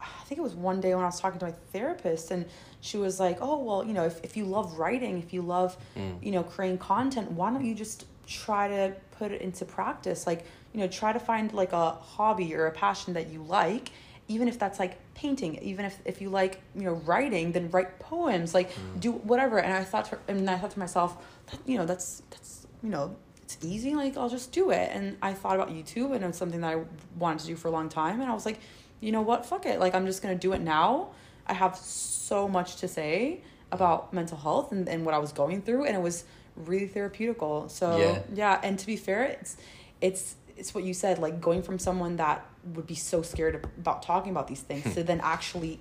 I 0.00 0.24
think 0.24 0.38
it 0.38 0.42
was 0.42 0.54
one 0.54 0.80
day 0.80 0.94
when 0.94 1.04
I 1.04 1.06
was 1.06 1.20
talking 1.20 1.38
to 1.40 1.46
my 1.46 1.54
therapist 1.72 2.30
and 2.30 2.46
she 2.80 2.96
was 2.96 3.20
like, 3.20 3.38
oh, 3.40 3.58
well, 3.62 3.84
you 3.84 3.92
know, 3.92 4.04
if, 4.04 4.20
if 4.24 4.36
you 4.36 4.44
love 4.46 4.78
writing, 4.78 5.18
if 5.18 5.32
you 5.32 5.42
love, 5.42 5.76
Mm. 5.96 6.22
you 6.24 6.32
know, 6.32 6.42
creating 6.42 6.78
content, 6.78 7.30
why 7.32 7.50
don't 7.50 7.64
you 7.64 7.74
just 7.74 8.06
try 8.26 8.68
to 8.68 8.94
put 9.18 9.30
it 9.32 9.42
into 9.42 9.64
practice? 9.64 10.26
Like, 10.26 10.44
you 10.72 10.80
know, 10.80 10.88
try 10.88 11.12
to 11.12 11.18
find 11.20 11.52
like 11.52 11.72
a 11.72 11.90
hobby 11.90 12.54
or 12.54 12.66
a 12.66 12.72
passion 12.72 13.14
that 13.14 13.28
you 13.28 13.42
like, 13.42 13.90
even 14.28 14.48
if 14.48 14.58
that's 14.58 14.78
like 14.78 14.96
painting, 15.14 15.56
even 15.62 15.84
if, 15.84 15.98
if 16.04 16.20
you 16.22 16.30
like, 16.30 16.62
you 16.74 16.82
know, 16.82 16.92
writing, 16.94 17.52
then 17.52 17.70
write 17.70 17.98
poems, 17.98 18.54
like 18.54 18.70
Mm. 18.72 19.00
do 19.00 19.12
whatever. 19.12 19.58
And 19.58 19.72
I 19.74 19.84
thought 19.84 20.06
to, 20.06 20.18
and 20.28 20.48
I 20.48 20.56
thought 20.56 20.70
to 20.72 20.78
myself, 20.78 21.16
that, 21.50 21.58
you 21.66 21.76
know, 21.76 21.84
that's, 21.84 22.22
you 22.82 22.88
know, 22.90 23.16
it's 23.42 23.58
easy. 23.62 23.94
Like 23.94 24.16
I'll 24.16 24.28
just 24.28 24.52
do 24.52 24.70
it. 24.70 24.90
And 24.92 25.16
I 25.22 25.32
thought 25.32 25.56
about 25.56 25.70
YouTube 25.70 26.14
and 26.14 26.24
it's 26.24 26.38
something 26.38 26.60
that 26.60 26.76
I 26.76 26.82
wanted 27.18 27.40
to 27.40 27.46
do 27.46 27.56
for 27.56 27.68
a 27.68 27.70
long 27.70 27.88
time. 27.88 28.20
And 28.20 28.30
I 28.30 28.34
was 28.34 28.46
like, 28.46 28.60
you 29.00 29.12
know 29.12 29.22
what? 29.22 29.46
Fuck 29.46 29.66
it. 29.66 29.80
Like 29.80 29.94
I'm 29.94 30.06
just 30.06 30.22
going 30.22 30.34
to 30.34 30.40
do 30.40 30.52
it 30.52 30.60
now. 30.60 31.08
I 31.46 31.54
have 31.54 31.76
so 31.76 32.46
much 32.46 32.76
to 32.76 32.88
say 32.88 33.40
about 33.72 34.12
mental 34.12 34.36
health 34.38 34.72
and, 34.72 34.88
and 34.88 35.04
what 35.04 35.14
I 35.14 35.18
was 35.18 35.32
going 35.32 35.62
through, 35.62 35.84
and 35.84 35.96
it 35.96 36.00
was 36.02 36.24
really 36.56 36.88
therapeutical. 36.88 37.70
So 37.70 37.98
Yeah. 37.98 38.22
yeah, 38.34 38.60
and 38.62 38.78
to 38.78 38.86
be 38.86 38.96
fair, 38.96 39.24
it's 39.24 39.56
it's 40.00 40.36
it's 40.56 40.74
what 40.74 40.84
you 40.84 40.92
said, 40.94 41.18
like 41.18 41.40
going 41.40 41.62
from 41.62 41.78
someone 41.78 42.16
that 42.16 42.44
would 42.74 42.86
be 42.86 42.94
so 42.94 43.22
scared 43.22 43.64
about 43.78 44.02
talking 44.02 44.30
about 44.30 44.46
these 44.48 44.60
things 44.60 44.94
to 44.94 45.02
then 45.02 45.20
actually 45.22 45.78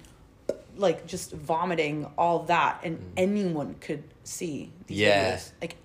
like 0.77 1.05
just 1.05 1.31
vomiting 1.33 2.07
all 2.17 2.39
that 2.43 2.79
and 2.83 2.97
anyone 3.17 3.75
could 3.81 4.03
see 4.23 4.71
these 4.87 4.97
Mm. 4.97 5.01
Yeah. 5.01 5.35
videos. 5.35 5.51
Like 5.61 5.75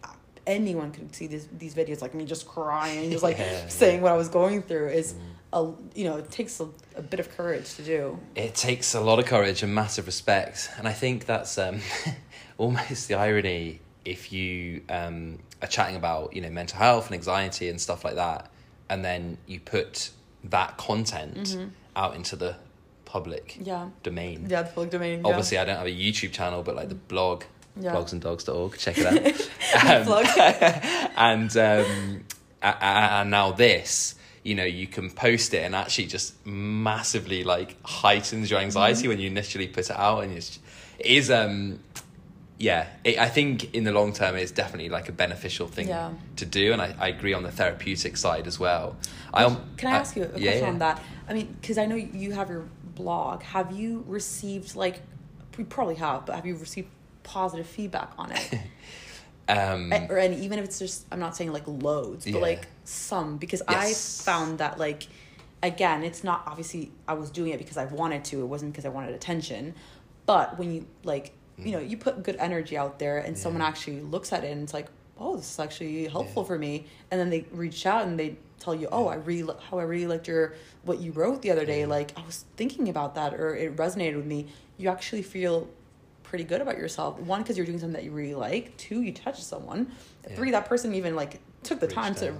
anyone 0.46 0.92
could 0.92 1.14
see 1.14 1.26
these 1.26 1.48
these 1.58 1.74
videos 1.74 2.02
like 2.02 2.14
me 2.14 2.24
just 2.24 2.46
crying, 2.46 3.10
just 3.10 3.22
like 3.22 3.38
Yeah, 3.38 3.68
saying 3.68 4.00
what 4.02 4.12
I 4.12 4.16
was 4.16 4.28
going 4.28 4.62
through 4.62 4.88
is 4.88 5.14
a 5.52 5.70
you 5.94 6.04
know, 6.04 6.16
it 6.16 6.30
takes 6.30 6.60
a, 6.60 6.68
a 6.96 7.02
bit 7.02 7.20
of 7.20 7.34
courage 7.36 7.74
to 7.76 7.82
do. 7.82 8.18
It 8.34 8.54
takes 8.54 8.94
a 8.94 9.00
lot 9.00 9.18
of 9.18 9.26
courage 9.26 9.62
and 9.62 9.74
massive 9.74 10.06
respect, 10.06 10.70
and 10.78 10.86
I 10.88 10.92
think 10.92 11.26
that's 11.26 11.56
um, 11.58 11.80
almost 12.58 13.08
the 13.08 13.14
irony 13.14 13.80
if 14.04 14.32
you 14.32 14.82
um, 14.88 15.38
are 15.62 15.68
chatting 15.68 15.96
about 15.96 16.34
you 16.34 16.40
know 16.42 16.50
mental 16.50 16.78
health 16.78 17.06
and 17.06 17.14
anxiety 17.14 17.68
and 17.68 17.80
stuff 17.80 18.04
like 18.04 18.16
that, 18.16 18.50
and 18.90 19.04
then 19.04 19.38
you 19.46 19.60
put 19.60 20.10
that 20.44 20.76
content 20.76 21.56
out 21.96 22.14
into 22.16 22.36
the 22.36 22.56
public 23.06 23.56
Yeah. 23.62 23.88
domain. 24.02 24.46
Yeah, 24.48 24.62
the 24.62 24.68
public 24.70 24.90
domain. 24.90 25.20
yeah. 25.20 25.28
Obviously, 25.28 25.56
I 25.58 25.64
don't 25.64 25.76
have 25.78 25.86
a 25.86 25.90
YouTube 25.90 26.32
channel, 26.32 26.62
but 26.62 26.74
like 26.76 26.88
the 26.88 26.94
blog, 26.96 27.44
Yeah. 27.80 27.92
blogsanddogs.org, 27.92 28.78
check 28.78 28.96
it 28.98 29.06
out. 29.06 29.50
Um, 29.74 30.24
and 31.16 31.56
um, 31.56 32.24
and 32.62 33.30
now 33.30 33.50
this, 33.52 34.14
you 34.44 34.54
know, 34.54 34.64
you 34.64 34.86
can 34.86 35.10
post 35.10 35.52
it 35.54 35.64
and 35.64 35.74
actually 35.74 36.06
just 36.06 36.46
massively 36.46 37.42
like 37.42 37.76
heightens 37.84 38.50
your 38.50 38.60
anxiety 38.60 39.00
Mm-hmm. 39.00 39.08
when 39.08 39.18
you 39.18 39.26
initially 39.26 39.66
put 39.66 39.90
it 39.90 39.96
out, 39.96 40.22
and 40.24 40.32
it's 40.32 40.58
it 40.98 41.06
is 41.06 41.30
um 41.30 41.80
yeah, 42.56 42.86
it, 43.02 43.18
I 43.18 43.28
think 43.28 43.74
in 43.74 43.82
the 43.82 43.90
long 43.92 44.12
term 44.12 44.36
it's 44.36 44.52
definitely 44.52 44.88
like 44.88 45.08
a 45.08 45.12
beneficial 45.12 45.66
thing 45.66 45.88
Yeah. 45.88 46.12
to 46.36 46.46
do, 46.46 46.72
and 46.72 46.80
I, 46.80 46.94
I 47.00 47.08
agree 47.08 47.32
on 47.34 47.42
the 47.42 47.50
therapeutic 47.50 48.16
side 48.16 48.46
as 48.46 48.60
well. 48.60 48.96
I 49.32 49.42
um, 49.44 49.60
Can 49.76 49.88
I 49.92 49.96
ask 49.96 50.14
you 50.14 50.22
a 50.22 50.26
question 50.26 50.44
yeah, 50.44 50.58
yeah. 50.60 50.68
on 50.68 50.78
that? 50.78 51.02
I 51.28 51.32
mean, 51.34 51.56
because 51.60 51.78
I 51.78 51.86
know 51.86 51.96
you 51.96 52.30
have 52.32 52.48
your 52.50 52.64
blog. 52.94 53.42
Have 53.42 53.72
you 53.72 54.04
received 54.06 54.76
like, 54.76 55.00
you 55.58 55.64
probably 55.64 55.96
have, 55.96 56.26
but 56.26 56.36
have 56.36 56.46
you 56.46 56.54
received 56.54 56.88
positive 57.24 57.66
feedback 57.66 58.12
on 58.18 58.30
it? 58.32 58.60
Um, 59.46 59.92
I- 59.92 60.06
or 60.08 60.16
and 60.16 60.34
even 60.42 60.58
if 60.58 60.64
it's 60.64 60.78
just, 60.78 61.04
I'm 61.12 61.20
not 61.20 61.36
saying 61.36 61.52
like 61.52 61.64
loads, 61.66 62.24
but 62.24 62.32
Yeah. 62.34 62.40
like 62.40 62.66
some, 62.84 63.36
because 63.36 63.60
Yes. 63.68 64.22
I 64.26 64.32
found 64.32 64.56
that 64.58 64.78
like, 64.78 65.06
again, 65.62 66.02
it's 66.02 66.24
not 66.24 66.44
obviously 66.46 66.92
I 67.06 67.12
was 67.12 67.28
doing 67.30 67.52
it 67.52 67.58
because 67.58 67.76
I 67.76 67.84
wanted 67.84 68.24
to. 68.26 68.40
It 68.40 68.46
wasn't 68.46 68.72
because 68.72 68.86
I 68.86 68.88
wanted 68.88 69.14
attention, 69.14 69.74
but 70.24 70.58
when 70.58 70.72
you 70.72 70.86
like, 71.02 71.32
you 71.58 71.72
know, 71.72 71.78
you 71.78 71.98
put 71.98 72.22
good 72.22 72.36
energy 72.36 72.78
out 72.78 72.98
there, 72.98 73.18
and 73.18 73.36
someone 73.36 73.60
Mm. 73.60 73.66
Actually 73.66 74.00
looks 74.00 74.32
at 74.32 74.44
it 74.44 74.50
and 74.50 74.62
it's 74.62 74.72
like, 74.72 74.86
oh, 75.20 75.36
this 75.36 75.50
is 75.52 75.60
actually 75.60 76.06
helpful 76.08 76.42
for 76.42 76.58
me, 76.58 76.86
and 77.10 77.20
then 77.20 77.28
they 77.28 77.44
reach 77.52 77.84
out 77.84 78.06
and 78.06 78.18
they 78.18 78.36
tell 78.58 78.74
you, 78.74 78.88
oh, 78.90 79.08
I 79.08 79.16
really 79.16 79.54
how 79.68 79.78
I 79.78 79.82
really 79.82 80.06
liked 80.06 80.26
your 80.26 80.54
what 80.84 81.00
you 81.00 81.12
wrote 81.12 81.42
the 81.42 81.50
other 81.50 81.66
day. 81.66 81.80
Yeah. 81.80 81.86
Like 81.98 82.18
I 82.18 82.24
was 82.24 82.46
thinking 82.56 82.88
about 82.88 83.14
that, 83.16 83.34
or 83.34 83.54
it 83.54 83.76
resonated 83.76 84.16
with 84.16 84.24
me. 84.26 84.46
You 84.78 84.88
actually 84.88 85.20
feel 85.22 85.68
pretty 86.34 86.42
good 86.52 86.60
about 86.60 86.76
yourself. 86.76 87.16
One, 87.20 87.42
because 87.42 87.56
you're 87.56 87.64
doing 87.64 87.78
something 87.78 87.92
that 87.94 88.02
you 88.02 88.10
really 88.10 88.34
like. 88.34 88.76
Two, 88.76 89.02
you 89.02 89.12
touched 89.12 89.44
someone. 89.44 89.92
Yeah. 90.28 90.34
Three, 90.34 90.50
that 90.50 90.66
person 90.66 90.92
even 90.96 91.14
like 91.14 91.38
took 91.62 91.78
the 91.78 91.86
time 91.86 92.12
to, 92.16 92.30
out. 92.32 92.34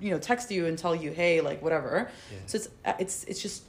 you 0.00 0.10
know, 0.10 0.18
text 0.18 0.50
you 0.50 0.66
and 0.66 0.76
tell 0.76 0.92
you, 0.92 1.12
hey, 1.12 1.40
like 1.40 1.62
whatever. 1.62 2.10
Yeah. 2.32 2.38
So 2.46 2.56
it's 2.56 2.68
uh, 2.84 2.92
it's 2.98 3.22
it's 3.30 3.40
just 3.40 3.62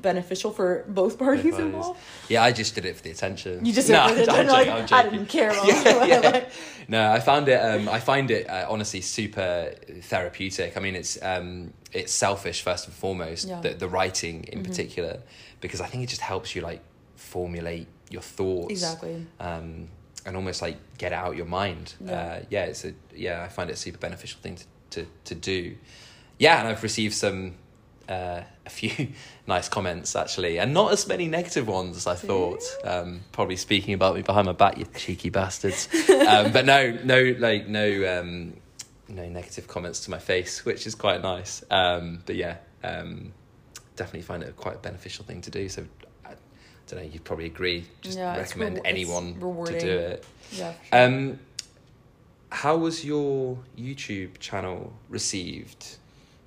beneficial 0.00 0.52
for 0.52 0.84
both 0.86 1.18
parties 1.18 1.42
Both 1.42 1.52
parties. 1.54 1.74
involved. 1.74 2.00
Yeah, 2.28 2.44
I 2.44 2.52
just 2.52 2.76
did 2.76 2.84
it 2.84 2.94
for 2.94 3.02
the 3.02 3.10
attention. 3.10 3.64
You 3.66 3.72
just 3.72 3.88
no, 3.88 4.06
did 4.06 4.18
it, 4.18 4.28
and 4.28 4.46
like, 4.58 4.92
I 4.92 5.02
didn't 5.02 5.26
care. 5.26 5.50
About 5.50 5.66
yeah, 5.66 6.06
yeah. 6.06 6.48
No, 6.86 7.10
I 7.10 7.18
found 7.18 7.48
it. 7.48 7.56
Um, 7.56 7.88
I 7.88 7.98
find 7.98 8.30
it 8.30 8.48
uh, 8.48 8.66
honestly 8.70 9.00
super 9.00 9.74
therapeutic. 10.02 10.76
I 10.76 10.80
mean, 10.80 10.94
it's 10.94 11.20
um, 11.20 11.72
it's 11.92 12.12
selfish 12.12 12.62
first 12.62 12.86
and 12.86 12.94
foremost. 12.94 13.48
Yeah. 13.48 13.60
The 13.60 13.70
the 13.70 13.88
writing 13.88 14.44
in 14.44 14.60
Mhm. 14.60 14.68
particular, 14.68 15.18
because 15.60 15.80
I 15.80 15.86
think 15.88 16.04
it 16.04 16.10
just 16.10 16.22
helps 16.22 16.54
you 16.54 16.62
like 16.62 16.82
formulate 17.16 17.88
your 18.10 18.22
thoughts. 18.22 18.70
exactly. 18.70 19.26
Um, 19.40 19.88
and 20.24 20.36
almost 20.36 20.60
like 20.60 20.76
get 20.98 21.12
out 21.12 21.36
your 21.36 21.46
mind. 21.46 21.94
Yeah. 22.00 22.12
Uh, 22.12 22.42
yeah, 22.50 22.64
it's 22.64 22.84
a 22.84 22.94
yeah. 23.14 23.42
I 23.44 23.48
find 23.48 23.70
it 23.70 23.74
a 23.74 23.76
super 23.76 23.98
beneficial 23.98 24.40
thing 24.40 24.56
to 24.56 24.64
to, 24.90 25.06
to 25.24 25.34
do. 25.34 25.76
Yeah, 26.38 26.58
and 26.58 26.68
I've 26.68 26.82
received 26.82 27.14
some 27.14 27.54
uh, 28.08 28.42
a 28.64 28.70
few 28.70 29.08
nice 29.46 29.68
comments 29.68 30.16
actually, 30.16 30.58
and 30.58 30.74
not 30.74 30.92
as 30.92 31.06
many 31.06 31.28
negative 31.28 31.66
ones 31.68 31.96
as 31.96 32.06
I 32.06 32.14
thought. 32.14 32.62
Um, 32.84 33.22
probably 33.32 33.56
speaking 33.56 33.94
about 33.94 34.14
me 34.14 34.22
behind 34.22 34.46
my 34.46 34.52
back, 34.52 34.78
you 34.78 34.86
cheeky 34.96 35.30
bastards. 35.30 35.88
um, 36.10 36.52
but 36.52 36.64
no, 36.66 36.98
no, 37.04 37.34
like 37.38 37.68
no, 37.68 38.20
um, 38.20 38.54
no 39.08 39.28
negative 39.28 39.68
comments 39.68 40.00
to 40.00 40.10
my 40.10 40.18
face, 40.18 40.64
which 40.64 40.86
is 40.86 40.94
quite 40.94 41.22
nice. 41.22 41.64
Um, 41.70 42.22
but 42.26 42.36
yeah, 42.36 42.56
um, 42.82 43.32
definitely 43.94 44.22
find 44.22 44.42
it 44.42 44.56
quite 44.56 44.76
a 44.76 44.78
beneficial 44.78 45.24
thing 45.24 45.40
to 45.42 45.50
do. 45.50 45.68
So. 45.68 45.86
Don't 46.88 47.00
know. 47.00 47.10
You'd 47.12 47.24
probably 47.24 47.46
agree. 47.46 47.84
Just 48.00 48.18
Yeah, 48.18 48.36
recommend 48.36 48.78
it's 48.78 48.86
anyone 48.86 49.34
to 49.66 49.78
do 49.78 49.88
it. 49.98 50.24
Yeah. 50.52 50.74
sure. 50.92 51.04
Um, 51.04 51.38
how 52.50 52.76
was 52.76 53.04
your 53.04 53.58
YouTube 53.78 54.38
channel 54.38 54.92
received? 55.08 55.96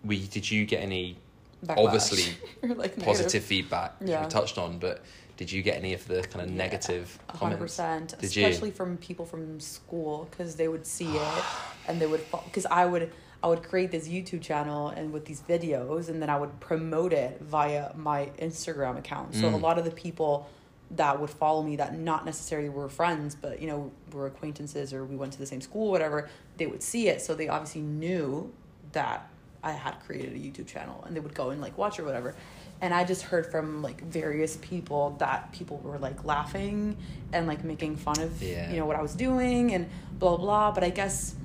We 0.04 0.26
did 0.28 0.50
you 0.50 0.66
get 0.66 0.82
any 0.82 1.18
Backlash. 1.66 1.78
obviously 1.86 2.38
like, 2.76 2.98
positive 3.04 3.44
feedback? 3.44 3.96
Yeah. 4.04 4.24
We 4.24 4.30
touched 4.30 4.58
on, 4.58 4.80
but 4.80 5.04
did 5.36 5.52
you 5.52 5.62
get 5.62 5.76
any 5.78 5.94
of 5.94 6.08
the 6.08 6.22
kind 6.24 6.42
of 6.46 6.52
Yeah, 6.52 6.58
negative 6.58 7.20
A 7.30 7.32
hundred 7.38 7.56
comments? 7.56 7.60
percent, 7.76 8.16
Did 8.20 8.36
you? 8.36 8.46
especially 8.46 8.72
from 8.72 8.98
people 8.98 9.26
from 9.26 9.60
school 9.60 10.28
because 10.32 10.56
they 10.56 10.68
would 10.70 10.86
see 10.86 11.10
it 11.16 11.44
and 11.88 12.00
they 12.00 12.08
would 12.08 12.22
because 12.46 12.66
I 12.66 12.86
would 12.86 13.12
I 13.42 13.48
would 13.48 13.64
create 13.64 13.90
this 13.92 14.08
YouTube 14.08 14.42
channel 14.42 14.90
and 14.90 15.14
with 15.14 15.26
these 15.26 15.42
videos 15.42 16.10
and 16.10 16.22
then 16.22 16.30
I 16.30 16.38
would 16.38 16.60
promote 16.60 17.14
it 17.14 17.40
via 17.42 17.94
my 17.96 18.30
Instagram 18.40 18.98
account. 18.98 19.34
So 19.36 19.48
a 19.48 19.52
Mm. 19.52 19.62
lot 19.62 19.78
of 19.80 19.86
the 19.86 19.92
people 19.92 20.48
that 20.92 21.22
would 21.22 21.30
follow 21.30 21.62
me 21.64 21.76
that 21.78 21.98
not 21.98 22.26
necessarily 22.26 22.68
were 22.68 22.90
friends 22.90 23.36
but 23.36 23.62
you 23.62 23.68
know 23.68 23.92
were 24.12 24.26
acquaintances 24.26 24.92
or 24.92 25.06
we 25.06 25.16
went 25.16 25.32
to 25.32 25.38
the 25.38 25.46
same 25.46 25.62
school 25.62 25.92
whatever 25.92 26.28
they 26.58 26.66
would 26.66 26.82
see 26.82 27.08
it 27.08 27.22
so 27.22 27.36
they 27.36 27.48
obviously 27.48 27.82
knew 27.82 28.52
that 28.94 29.30
I 29.64 29.74
had 29.74 30.00
created 30.06 30.34
a 30.34 30.38
YouTube 30.40 30.66
channel 30.68 31.04
and 31.06 31.16
they 31.16 31.20
would 31.20 31.36
go 31.36 31.52
and 31.52 31.62
like 31.62 31.78
watch 31.78 32.00
or 32.00 32.06
whatever. 32.06 32.34
And 32.82 32.94
I 32.94 33.04
just 33.04 33.24
heard 33.24 33.46
from 33.52 33.82
like 33.82 34.02
various 34.02 34.58
people 34.62 35.16
that 35.20 35.52
people 35.52 35.78
were 35.84 35.98
like 36.00 36.24
laughing 36.24 36.96
and 37.34 37.46
like 37.46 37.64
making 37.66 37.98
fun 37.98 38.20
of 38.22 38.42
Yeah. 38.42 38.72
you 38.72 38.78
know 38.80 38.86
what 38.86 38.96
I 38.96 39.02
was 39.02 39.14
doing 39.16 39.74
and 39.74 39.88
blah 40.18 40.38
blah. 40.38 40.72
But 40.72 40.84
I 40.86 40.90
guess 40.90 41.36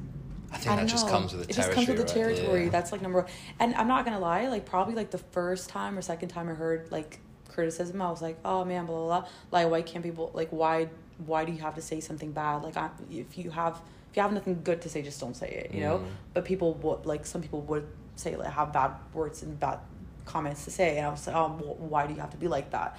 I 0.54 0.58
think 0.58 0.70
I 0.72 0.76
that 0.76 0.86
just 0.88 1.06
know. 1.06 1.12
comes 1.12 1.32
with 1.32 1.46
the 1.46 1.50
it 1.50 1.54
territory. 1.54 1.74
just 1.74 1.86
comes 1.86 1.88
with 1.88 1.96
the 1.96 2.20
right? 2.20 2.36
territory. 2.36 2.64
Yeah. 2.64 2.70
That's 2.70 2.92
like 2.92 3.02
number 3.02 3.22
one. 3.22 3.30
And 3.58 3.74
I'm 3.74 3.88
not 3.88 4.04
gonna 4.04 4.20
lie, 4.20 4.48
like 4.48 4.64
probably 4.64 4.94
like 4.94 5.10
the 5.10 5.18
first 5.18 5.68
time 5.68 5.98
or 5.98 6.02
second 6.02 6.28
time 6.28 6.48
I 6.48 6.54
heard 6.54 6.90
like 6.92 7.18
criticism, 7.48 8.00
I 8.00 8.10
was 8.10 8.22
like, 8.22 8.38
oh 8.44 8.64
man, 8.64 8.86
blah 8.86 8.96
blah 8.96 9.20
blah. 9.20 9.28
Like 9.50 9.70
why 9.70 9.82
can't 9.82 10.04
people 10.04 10.30
like 10.34 10.50
why 10.50 10.88
why 11.26 11.44
do 11.44 11.52
you 11.52 11.58
have 11.58 11.74
to 11.74 11.82
say 11.82 12.00
something 12.00 12.32
bad? 12.32 12.62
Like 12.62 12.76
I, 12.76 12.90
if 13.10 13.36
you 13.38 13.50
have 13.50 13.80
if 14.10 14.16
you 14.16 14.22
have 14.22 14.32
nothing 14.32 14.60
good 14.62 14.80
to 14.82 14.88
say, 14.88 15.02
just 15.02 15.20
don't 15.20 15.36
say 15.36 15.48
it. 15.48 15.74
You 15.74 15.80
know. 15.80 15.98
Mm. 15.98 16.06
But 16.34 16.44
people 16.44 16.74
would 16.74 17.06
like 17.06 17.26
some 17.26 17.42
people 17.42 17.62
would 17.62 17.86
say 18.16 18.36
like 18.36 18.50
have 18.52 18.72
bad 18.72 18.92
words 19.12 19.42
and 19.42 19.58
bad 19.58 19.80
comments 20.24 20.64
to 20.64 20.70
say, 20.70 20.98
and 20.98 21.06
I 21.06 21.10
was 21.10 21.26
like, 21.26 21.36
oh, 21.36 21.48
wh- 21.48 21.80
why 21.80 22.06
do 22.06 22.14
you 22.14 22.20
have 22.20 22.30
to 22.30 22.36
be 22.36 22.48
like 22.48 22.70
that? 22.70 22.98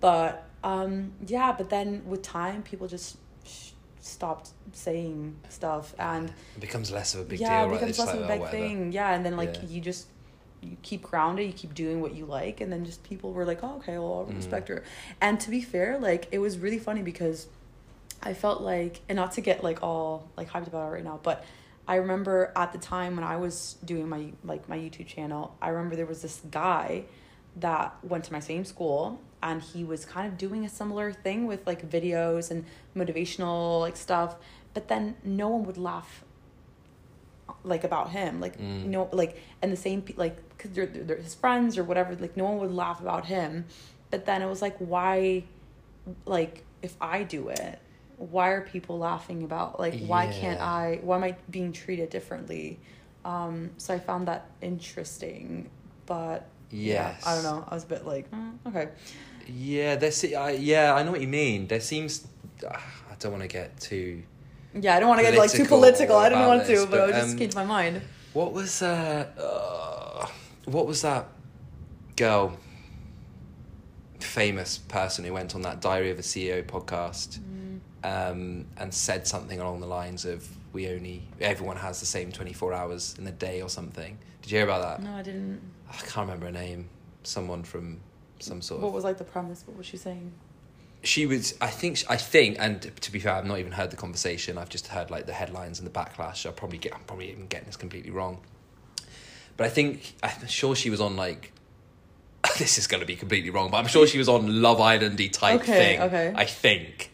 But 0.00 0.44
um, 0.64 1.12
yeah, 1.26 1.52
but 1.52 1.70
then 1.70 2.02
with 2.06 2.22
time, 2.22 2.62
people 2.62 2.88
just 2.88 3.16
sh- 3.44 3.70
stopped 4.06 4.50
saying 4.72 5.36
stuff, 5.48 5.94
and 5.98 6.28
It 6.56 6.60
becomes 6.60 6.90
less 6.90 7.14
of 7.14 7.20
a 7.20 7.24
big 7.24 7.40
yeah, 7.40 7.60
deal, 7.60 7.66
it 7.66 7.70
right? 7.70 7.80
becomes 7.80 7.98
less 7.98 8.06
like, 8.08 8.16
of 8.16 8.20
a 8.22 8.24
oh, 8.24 8.28
big 8.28 8.40
whatever. 8.40 8.56
thing. 8.56 8.92
Yeah, 8.92 9.14
and 9.14 9.24
then 9.24 9.36
like 9.36 9.54
Yeah. 9.62 9.68
you 9.68 9.80
just 9.80 10.06
you 10.62 10.76
keep 10.82 11.02
grounded, 11.02 11.46
you 11.46 11.52
keep 11.52 11.74
doing 11.74 12.00
what 12.00 12.14
you 12.14 12.24
like, 12.26 12.60
and 12.60 12.72
then 12.72 12.84
just 12.84 13.02
people 13.02 13.32
were 13.32 13.44
like, 13.44 13.62
oh, 13.62 13.76
okay, 13.76 13.98
well, 13.98 14.14
I'll 14.26 14.32
Mm. 14.32 14.36
respect 14.36 14.68
her. 14.68 14.84
And 15.20 15.38
to 15.40 15.50
be 15.50 15.60
fair, 15.60 15.98
like 15.98 16.28
it 16.32 16.38
was 16.38 16.58
really 16.58 16.78
funny 16.78 17.02
because 17.02 17.46
I 18.22 18.32
felt 18.34 18.62
like, 18.62 19.00
and 19.08 19.16
not 19.16 19.32
to 19.32 19.40
get 19.40 19.62
like 19.62 19.82
all 19.82 20.30
like 20.36 20.48
hyped 20.50 20.66
about 20.68 20.88
it 20.88 20.92
right 20.94 21.04
now, 21.04 21.20
but 21.22 21.44
I 21.88 21.96
remember 21.96 22.52
at 22.56 22.72
the 22.72 22.78
time 22.78 23.14
when 23.16 23.24
I 23.24 23.36
was 23.36 23.76
doing 23.84 24.08
my 24.08 24.32
like 24.44 24.68
my 24.68 24.76
YouTube 24.78 25.06
channel, 25.06 25.56
I 25.62 25.68
remember 25.68 25.94
there 25.96 26.06
was 26.06 26.22
this 26.22 26.40
guy 26.50 27.04
that 27.56 27.96
went 28.02 28.24
to 28.24 28.32
my 28.32 28.40
same 28.40 28.64
school 28.64 29.20
and 29.42 29.62
he 29.62 29.84
was 29.84 30.04
kind 30.04 30.26
of 30.26 30.36
doing 30.38 30.64
a 30.64 30.68
similar 30.68 31.12
thing 31.12 31.46
with 31.46 31.66
like 31.66 31.88
videos 31.88 32.50
and 32.50 32.64
motivational 32.96 33.80
like 33.80 33.96
stuff, 33.96 34.36
but 34.74 34.88
then 34.88 35.16
no 35.24 35.48
one 35.48 35.64
would 35.64 35.78
laugh 35.78 36.22
like 37.64 37.84
about 37.84 38.10
him 38.10 38.40
like 38.40 38.58
Mm. 38.58 38.86
know 38.86 39.08
like 39.12 39.40
and 39.62 39.72
the 39.72 39.76
same 39.76 40.04
like 40.16 40.36
because 40.50 40.70
they're, 40.72 40.86
they're 40.86 41.04
they're 41.04 41.16
his 41.16 41.34
friends 41.34 41.76
or 41.78 41.84
whatever 41.84 42.14
like 42.16 42.36
no 42.36 42.44
one 42.44 42.58
would 42.58 42.72
laugh 42.72 43.00
about 43.00 43.26
him 43.26 43.64
but 44.10 44.24
then 44.26 44.42
it 44.42 44.46
was 44.46 44.62
like 44.62 44.76
why 44.78 45.42
like 46.26 46.64
if 46.82 46.94
i 47.00 47.22
do 47.22 47.48
it 47.48 47.78
why 48.18 48.48
are 48.50 48.60
people 48.62 48.98
laughing 48.98 49.42
about 49.42 49.78
like 49.80 49.94
why 50.06 50.26
can't 50.26 50.60
i 50.60 51.00
why 51.02 51.16
am 51.16 51.24
i 51.24 51.36
being 51.50 51.72
treated 51.72 52.08
differently 52.10 52.78
um 53.24 53.70
so 53.78 53.92
i 53.94 53.98
found 53.98 54.28
that 54.28 54.48
interesting 54.60 55.68
but 56.06 56.46
Yes. 56.70 57.22
yeah, 57.22 57.30
i 57.30 57.34
don't 57.34 57.44
know 57.44 57.64
i 57.68 57.74
was 57.74 57.84
a 57.84 57.86
bit 57.86 58.04
like 58.06 58.30
mm, 58.30 58.54
okay 58.66 58.88
Yeah, 59.48 59.94
there. 59.94 60.10
Se- 60.10 60.34
I, 60.34 60.50
yeah, 60.52 60.94
I 60.94 61.04
know 61.04 61.12
what 61.12 61.20
you 61.20 61.28
mean. 61.28 61.68
There 61.68 61.80
seems, 61.80 62.26
I 62.68 63.14
don't 63.20 63.30
want 63.30 63.42
to 63.42 63.48
get 63.48 63.78
too. 63.78 64.22
Yeah, 64.74 64.96
I 64.96 65.00
don't 65.00 65.08
want 65.08 65.20
to 65.20 65.26
get 65.30 65.38
like 65.38 65.50
too 65.52 65.64
Political 65.64 65.78
political. 65.78 66.16
I 66.16 66.28
didn't 66.28 66.46
want 66.46 66.66
this, 66.66 66.82
to, 66.82 66.90
but, 66.90 66.98
but, 66.98 67.14
I 67.14 67.20
just 67.20 67.32
um, 67.32 67.38
came 67.38 67.50
to 67.50 67.56
my 67.56 67.64
mind. 67.64 68.02
What 68.32 68.52
was 68.52 68.82
uh, 68.82 69.26
uh 69.38 70.26
what 70.64 70.86
was 70.86 71.02
that 71.02 71.28
girl? 72.16 72.58
Famous 74.18 74.78
person 74.78 75.24
who 75.24 75.32
went 75.32 75.54
on 75.54 75.62
that 75.62 75.80
Diary 75.80 76.10
of 76.10 76.18
a 76.18 76.22
CEO 76.22 76.64
podcast, 76.64 77.38
um, 78.02 78.66
and 78.76 78.92
said 78.92 79.26
something 79.26 79.60
along 79.60 79.80
the 79.80 79.86
lines 79.86 80.24
of, 80.24 80.44
"We 80.72 80.88
only 80.88 81.22
everyone 81.40 81.76
has 81.76 82.00
the 82.00 82.06
same 82.06 82.32
twenty 82.32 82.52
four 82.52 82.72
hours 82.72 83.14
in 83.18 83.24
the 83.24 83.30
day 83.30 83.62
or 83.62 83.68
something." 83.68 84.18
Did 84.42 84.50
you 84.50 84.58
hear 84.58 84.66
about 84.66 84.82
that? 84.82 85.02
No, 85.04 85.14
I 85.14 85.22
didn't. 85.22 85.60
I 85.90 85.96
can't 85.96 86.26
remember 86.28 86.46
her 86.46 86.52
name. 86.52 86.88
Someone 87.22 87.62
from 87.64 88.00
some 88.38 88.60
sort 88.62 88.80
What 88.80 88.88
of. 88.88 88.94
was 88.94 89.04
like 89.04 89.18
the 89.18 89.24
premise? 89.24 89.62
What 89.66 89.76
was 89.76 89.86
she 89.86 89.96
saying? 89.96 90.32
she 91.02 91.24
was. 91.26 91.54
I 91.60 91.68
think. 91.68 92.02
I 92.08 92.16
think. 92.16 92.56
And 92.58 92.82
to 93.00 93.12
be 93.12 93.18
fair, 93.20 93.32
I've 93.34 93.44
not 93.46 93.58
even 93.58 93.72
heard 93.72 93.90
the 93.90 93.96
conversation. 93.96 94.58
I've 94.58 94.68
just 94.68 94.88
heard 94.88 95.10
like 95.10 95.26
the 95.26 95.32
headlines 95.32 95.78
and 95.78 95.86
the 95.86 95.92
backlash. 95.92 96.46
I 96.46 96.50
probably 96.50 96.78
get. 96.78 96.94
I'm 96.94 97.02
probably 97.06 97.30
even 97.30 97.46
getting 97.46 97.66
this 97.66 97.76
completely 97.76 98.10
wrong. 98.10 98.38
But 99.56 99.66
I 99.66 99.70
think 99.70 100.14
I'm 100.22 100.46
sure 100.48 100.74
she 100.74 100.90
was 100.90 101.00
on 101.00 101.16
like. 101.16 101.52
This 102.58 102.78
is 102.78 102.86
going 102.86 103.00
to 103.00 103.06
be 103.06 103.16
completely 103.16 103.50
wrong, 103.50 103.70
but 103.70 103.76
I'm 103.78 103.86
sure 103.88 104.06
she 104.06 104.18
was 104.18 104.28
on 104.28 104.62
Love 104.62 104.78
Islandy 104.78 105.30
type 105.32 105.60
Okay, 105.62 105.72
thing. 105.96 106.00
okay. 106.02 106.32
I 106.34 106.44
think, 106.44 107.10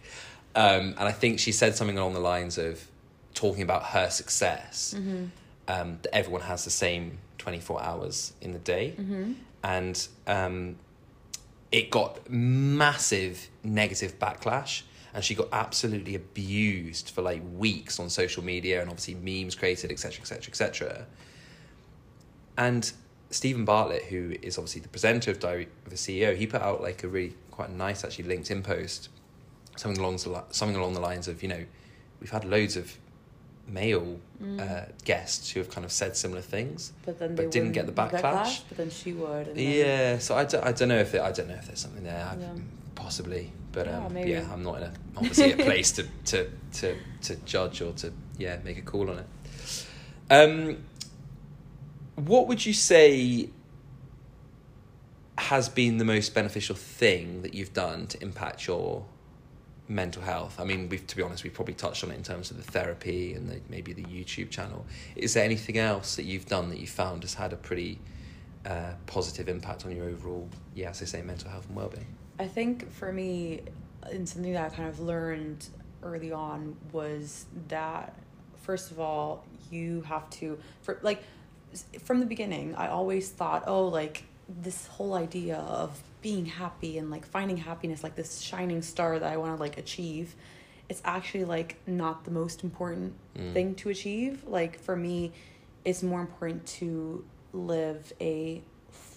um, 0.54 0.94
and 0.98 1.00
I 1.00 1.10
think 1.12 1.40
she 1.40 1.52
said 1.52 1.74
something 1.74 1.96
along 1.98 2.12
the 2.14 2.20
lines 2.20 2.58
of 2.58 2.86
talking 3.34 3.62
about 3.62 3.82
her 3.86 4.08
success. 4.10 4.94
Mm-hmm. 4.96 5.24
Um, 5.68 5.98
that 6.02 6.14
everyone 6.14 6.42
has 6.42 6.64
the 6.64 6.70
same 6.70 7.18
24 7.42 7.82
hours 7.82 8.32
in 8.40 8.52
the 8.52 8.58
day, 8.58 8.94
Mm-hmm. 8.98 9.32
and 9.64 10.08
um, 10.26 10.76
it 11.72 11.90
got 11.90 12.30
massive 12.30 13.48
negative 13.64 14.18
backlash 14.18 14.82
and 15.14 15.22
she 15.24 15.34
got 15.34 15.48
absolutely 15.52 16.14
abused 16.14 17.10
for 17.10 17.22
like 17.22 17.42
weeks 17.56 17.98
on 18.00 18.08
social 18.08 18.42
media 18.44 18.80
and 18.80 18.88
obviously 18.90 19.14
memes 19.14 19.54
created 19.54 19.90
etc 19.90 20.20
etc 20.22 20.48
etc 20.48 21.06
and 22.56 22.92
steven 23.30 23.64
bartlett 23.64 24.04
who 24.04 24.34
is 24.42 24.58
obviously 24.58 24.80
the 24.82 24.88
presenter 24.88 25.30
of 25.30 25.38
diary 25.40 25.68
of 25.86 25.92
a 25.92 25.96
ceo 25.96 26.36
he 26.36 26.46
put 26.46 26.60
out 26.62 26.80
like 26.82 27.02
a 27.04 27.08
really 27.08 27.34
quite 27.50 27.70
nice 27.70 28.04
actually 28.04 28.24
linkedin 28.24 28.62
post 28.62 29.08
something 29.76 30.00
along 30.02 30.16
the, 30.16 30.42
something 30.50 30.76
along 30.76 30.92
the 30.94 31.00
lines 31.00 31.28
of 31.28 31.42
you 31.42 31.48
know 31.48 31.64
we've 32.20 32.30
had 32.30 32.44
loads 32.44 32.76
of 32.76 32.96
male 33.72 34.20
uh, 34.58 34.82
guests 35.04 35.50
who 35.50 35.60
have 35.60 35.70
kind 35.70 35.84
of 35.84 35.92
said 35.92 36.16
similar 36.16 36.40
things 36.40 36.92
But 37.06 37.18
then 37.18 37.34
but 37.34 37.50
didn't 37.50 37.72
get 37.72 37.86
the 37.86 37.92
backlash. 37.92 38.62
But 38.68 38.78
then 38.78 38.90
she 38.90 39.12
would. 39.12 39.48
And 39.48 39.56
then, 39.56 39.72
yeah, 39.72 40.18
so 40.18 40.36
I 40.36 40.44
don't, 40.44 40.64
I 40.64 40.72
don't 40.72 40.88
know 40.88 40.98
if 40.98 41.14
I 41.14 41.32
don't 41.32 41.48
know 41.48 41.54
if 41.54 41.66
there's 41.66 41.80
something 41.80 42.04
there. 42.04 42.36
Yeah. 42.38 42.48
Possibly, 42.94 43.52
but 43.72 43.86
Yeah, 43.86 44.06
um, 44.06 44.16
yeah, 44.16 44.52
I'm 44.52 44.62
not 44.62 44.78
in 44.78 44.82
a 44.84 44.92
obviously 45.16 45.52
a 45.52 45.56
place 45.56 45.92
to, 45.92 46.06
to 46.26 46.50
to 46.74 46.96
to 47.22 47.36
judge 47.36 47.80
or 47.80 47.92
to 47.92 48.12
yeah 48.38 48.58
make 48.64 48.78
a 48.78 48.82
call 48.82 49.10
on 49.10 49.18
it. 49.18 49.86
Um, 50.30 50.84
what 52.16 52.46
would 52.48 52.64
you 52.64 52.72
say 52.72 53.48
has 55.38 55.68
been 55.68 55.96
the 55.98 56.04
most 56.04 56.34
beneficial 56.34 56.76
thing 56.76 57.42
that 57.42 57.54
you've 57.54 57.72
done 57.72 58.06
to 58.06 58.22
impact 58.22 58.66
your 58.66 59.04
mental 59.94 60.22
health? 60.22 60.58
I 60.58 60.64
mean, 60.64 60.88
we've 60.88 61.06
to 61.06 61.16
be 61.16 61.22
honest, 61.22 61.44
we've 61.44 61.54
probably 61.54 61.74
touched 61.74 62.02
on 62.04 62.10
it 62.10 62.16
in 62.16 62.22
terms 62.22 62.50
of 62.50 62.56
the 62.56 62.62
therapy 62.62 63.34
and 63.34 63.48
the, 63.48 63.60
maybe 63.68 63.92
the 63.92 64.04
YouTube 64.04 64.50
channel. 64.50 64.86
Is 65.16 65.34
there 65.34 65.44
anything 65.44 65.78
else 65.78 66.16
that 66.16 66.24
you've 66.24 66.46
done 66.46 66.68
that 66.70 66.78
you 66.78 66.86
found 66.86 67.22
has 67.22 67.34
had 67.34 67.52
a 67.52 67.56
pretty 67.56 67.98
uh, 68.64 68.92
positive 69.06 69.48
impact 69.48 69.84
on 69.84 69.94
your 69.94 70.06
overall, 70.06 70.48
yeah, 70.74 70.90
as 70.90 71.02
I 71.02 71.04
say, 71.04 71.22
mental 71.22 71.50
health 71.50 71.66
and 71.66 71.76
well-being? 71.76 72.06
I 72.38 72.46
think 72.46 72.90
for 72.92 73.12
me, 73.12 73.62
and 74.10 74.28
something 74.28 74.52
that 74.52 74.72
I 74.72 74.74
kind 74.74 74.88
of 74.88 75.00
learned 75.00 75.66
early 76.02 76.32
on 76.32 76.76
was 76.92 77.46
that 77.68 78.14
first 78.62 78.90
of 78.90 78.98
all, 78.98 79.44
you 79.70 80.02
have 80.02 80.28
to 80.30 80.58
for 80.82 80.98
like 81.02 81.22
from 82.04 82.20
the 82.20 82.26
beginning. 82.26 82.74
I 82.74 82.88
always 82.88 83.30
thought, 83.30 83.64
oh, 83.66 83.88
like 83.88 84.24
this 84.48 84.86
whole 84.86 85.14
idea 85.14 85.56
of 85.56 86.02
being 86.22 86.46
happy 86.46 86.98
and 86.98 87.10
like 87.10 87.26
finding 87.26 87.56
happiness, 87.58 88.02
like 88.02 88.14
this 88.14 88.40
shining 88.40 88.80
star 88.82 89.18
that 89.18 89.32
I 89.32 89.36
want 89.36 89.56
to 89.56 89.60
like 89.60 89.76
achieve. 89.78 90.34
It's 90.88 91.02
actually 91.04 91.44
like 91.44 91.76
not 91.86 92.24
the 92.24 92.30
most 92.30 92.62
important 92.64 93.14
Mm. 93.36 93.52
thing 93.54 93.74
to 93.76 93.88
achieve. 93.88 94.44
Like 94.46 94.78
for 94.78 94.94
me, 94.96 95.32
it's 95.84 96.02
more 96.02 96.20
important 96.20 96.64
to 96.80 97.24
live 97.52 98.12
a 98.20 98.62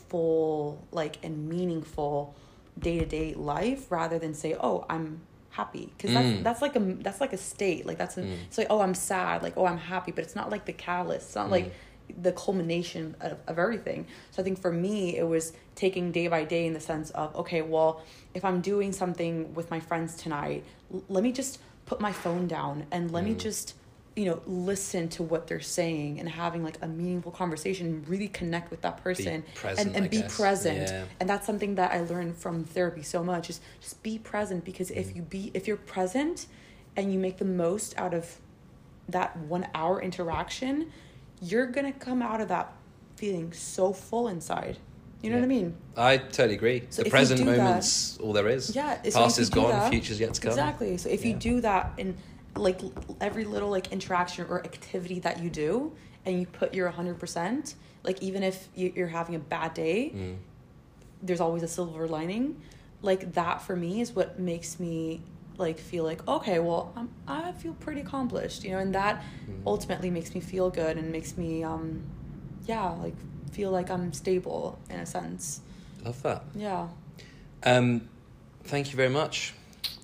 full 0.09 0.83
like 0.91 1.17
and 1.23 1.47
meaningful 1.49 2.33
day-to-day 2.79 3.33
life 3.35 3.89
rather 3.91 4.19
than 4.19 4.33
say 4.33 4.55
oh 4.59 4.85
i'm 4.89 5.21
happy 5.51 5.89
because 5.95 6.13
that's 6.13 6.27
Mm. 6.27 6.43
that's 6.43 6.61
like 6.61 6.75
a 6.75 6.79
that's 6.79 7.21
like 7.21 7.31
a 7.33 7.37
state 7.37 7.85
like 7.85 7.97
that's 7.97 8.17
a, 8.17 8.21
Mm. 8.23 8.35
it's 8.47 8.57
like 8.57 8.67
oh 8.69 8.81
i'm 8.81 8.93
sad 8.93 9.41
like 9.41 9.53
oh 9.57 9.65
i'm 9.65 9.77
happy 9.77 10.11
but 10.11 10.23
it's 10.25 10.35
not 10.35 10.49
like 10.49 10.65
the 10.65 10.73
catalyst 10.73 11.27
it's 11.27 11.35
not 11.35 11.49
like 11.49 11.71
the 12.21 12.31
culmination 12.31 13.15
of, 13.21 13.37
of 13.47 13.57
everything 13.59 14.05
so 14.31 14.41
i 14.41 14.43
think 14.45 14.59
for 14.59 14.71
me 14.71 15.17
it 15.17 15.27
was 15.27 15.53
taking 15.75 16.11
day 16.11 16.27
by 16.27 16.43
day 16.43 16.65
in 16.65 16.73
the 16.73 16.79
sense 16.79 17.09
of 17.11 17.35
okay 17.35 17.61
well 17.61 18.01
if 18.33 18.43
i'm 18.45 18.61
doing 18.61 18.91
something 18.91 19.53
with 19.53 19.69
my 19.71 19.79
friends 19.79 20.15
tonight 20.15 20.63
l- 20.93 21.03
let 21.09 21.23
me 21.23 21.31
just 21.31 21.59
put 21.85 21.99
my 21.99 22.11
phone 22.11 22.47
down 22.47 22.85
and 22.91 23.11
let 23.11 23.23
me 23.23 23.33
Mm. 23.33 23.39
just 23.39 23.75
you 24.15 24.23
know 24.25 24.41
listen 24.45 25.09
to 25.09 25.23
what 25.23 25.47
they're 25.47 25.59
saying 25.59 26.19
and 26.21 26.29
having 26.29 26.63
like 26.63 26.77
a 26.81 26.87
meaningful 26.87 27.33
conversation 27.33 27.87
and 27.87 28.07
really 28.07 28.29
connect 28.29 28.71
with 28.71 28.81
that 28.81 28.95
person 29.03 29.43
present, 29.55 29.87
and, 29.87 29.95
and 29.97 30.05
I 30.05 30.07
be 30.07 30.21
guess. 30.21 30.37
present 30.37 30.89
Yeah. 30.89 31.03
and 31.19 31.27
that's 31.29 31.45
something 31.45 31.75
that 31.75 31.91
i 31.91 31.99
learned 32.01 32.37
from 32.37 32.63
therapy 32.63 33.03
so 33.03 33.23
much 33.23 33.49
is 33.49 33.59
just 33.81 34.01
be 34.03 34.17
present 34.17 34.63
because 34.63 34.89
if 34.91 35.07
Mm. 35.09 35.15
you 35.17 35.21
be 35.23 35.51
if 35.53 35.67
you're 35.67 35.75
present 35.95 36.45
and 36.95 37.11
you 37.11 37.19
make 37.19 37.37
the 37.39 37.45
most 37.45 37.93
out 37.97 38.13
of 38.13 38.39
that 39.09 39.35
one 39.37 39.67
hour 39.75 40.01
interaction 40.01 40.91
you're 41.41 41.65
gonna 41.67 41.91
come 41.93 42.21
out 42.21 42.41
of 42.41 42.47
that 42.49 42.71
feeling 43.15 43.51
so 43.53 43.93
full 43.93 44.27
inside 44.27 44.77
you 45.21 45.29
know 45.29 45.37
what 45.37 45.43
i 45.43 45.47
mean 45.47 45.75
I 45.97 46.17
totally 46.17 46.55
agree. 46.55 46.83
So 46.89 47.03
the 47.03 47.09
present 47.09 47.39
do 47.39 47.45
that- 47.45 47.57
moment's 47.57 48.17
all 48.17 48.33
there 48.33 48.49
is. 48.49 48.75
yeah 48.75 48.97
Past 49.13 49.39
is 49.39 49.49
gone, 49.49 49.69
that- 49.71 49.89
future's 49.89 50.19
yet 50.19 50.33
to 50.33 50.41
come. 50.41 50.51
exactly 50.51 50.97
so 50.97 51.09
if 51.09 51.23
you 51.25 51.33
do 51.33 51.61
that 51.61 51.93
in 51.97 52.17
like 52.57 52.81
every 53.21 53.45
little 53.45 53.69
like 53.69 53.91
interaction 53.93 54.45
or 54.49 54.59
activity 54.63 55.19
that 55.19 55.41
you 55.41 55.49
do 55.49 55.93
and 56.25 56.39
you 56.39 56.45
put 56.45 56.73
your 56.73 56.89
100% 56.91 57.75
like 58.03 58.21
even 58.21 58.43
if 58.43 58.67
you- 58.75 58.91
you're 58.95 59.07
having 59.07 59.35
a 59.35 59.39
bad 59.39 59.73
day 59.73 60.11
Mm. 60.13 60.35
there's 61.23 61.39
always 61.41 61.63
a 61.63 61.67
silver 61.67 62.07
lining 62.07 62.61
like 63.01 63.33
that 63.33 63.61
for 63.61 63.75
me 63.75 64.01
is 64.01 64.11
what 64.13 64.37
makes 64.39 64.79
me 64.79 65.21
like 65.57 65.77
feel 65.79 66.03
like 66.03 66.27
okay 66.27 66.59
well 66.59 66.91
I'm, 66.95 67.09
i 67.27 67.51
feel 67.53 67.73
pretty 67.73 68.01
accomplished 68.01 68.63
you 68.63 68.71
know 68.71 68.79
and 68.79 68.93
that 68.95 69.23
Mm. 69.49 69.61
ultimately 69.67 70.09
makes 70.09 70.33
me 70.33 70.41
feel 70.41 70.69
good 70.71 70.97
and 70.97 71.11
makes 71.11 71.37
me 71.37 71.63
um 71.63 72.01
yeah 72.65 72.89
like 72.89 73.15
feel 73.51 73.69
like 73.71 73.89
i'm 73.91 74.11
stable 74.11 74.79
in 74.89 74.99
a 74.99 75.05
sense 75.05 75.61
Love 76.03 76.21
that. 76.23 76.43
yeah 76.55 76.87
Um, 77.63 78.09
thank 78.65 78.91
you 78.91 78.95
very 78.97 79.09
much 79.09 79.53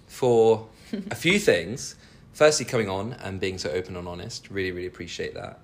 for 0.08 0.68
a 1.12 1.16
few 1.16 1.38
things. 1.40 1.96
Firstly, 2.34 2.66
coming 2.66 2.90
on 2.90 3.14
and 3.14 3.40
being 3.40 3.58
so 3.60 3.70
open 3.70 3.96
and 3.96 4.08
honest. 4.08 4.50
Really, 4.50 4.72
really 4.72 4.88
appreciate 4.88 5.34
that. 5.36 5.60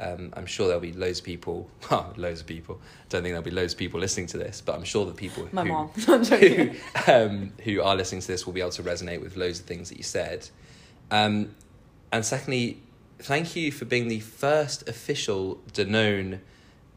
Um, 0.00 0.32
I'm 0.34 0.46
sure 0.46 0.66
there'll 0.66 0.80
be 0.80 0.92
loads 0.92 1.18
of 1.18 1.24
people. 1.24 1.68
Well, 1.90 2.12
loads 2.16 2.40
of 2.40 2.46
people. 2.46 2.80
Don't 3.08 3.22
think 3.22 3.32
there'll 3.32 3.42
be 3.42 3.50
loads 3.50 3.72
of 3.72 3.78
people 3.78 3.98
listening 3.98 4.26
to 4.28 4.38
this, 4.38 4.60
but 4.60 4.76
I'm 4.76 4.84
sure 4.84 5.04
the 5.04 5.12
people 5.12 5.48
my 5.50 5.64
who, 5.64 5.88
who, 6.36 6.70
um, 7.12 7.52
who 7.64 7.82
are 7.82 7.96
listening 7.96 8.20
to 8.20 8.26
this 8.28 8.46
will 8.46 8.52
be 8.52 8.60
able 8.60 8.70
to 8.70 8.82
resonate 8.82 9.20
with 9.20 9.36
loads 9.36 9.60
of 9.60 9.66
things 9.66 9.88
that 9.88 9.98
you 9.98 10.04
said. 10.04 10.48
Um, 11.10 11.54
and 12.12 12.24
secondly, 12.24 12.80
thank 13.18 13.56
you 13.56 13.72
for 13.72 13.84
being 13.84 14.08
the 14.08 14.20
first 14.20 14.88
official 14.88 15.60
Danone 15.72 16.40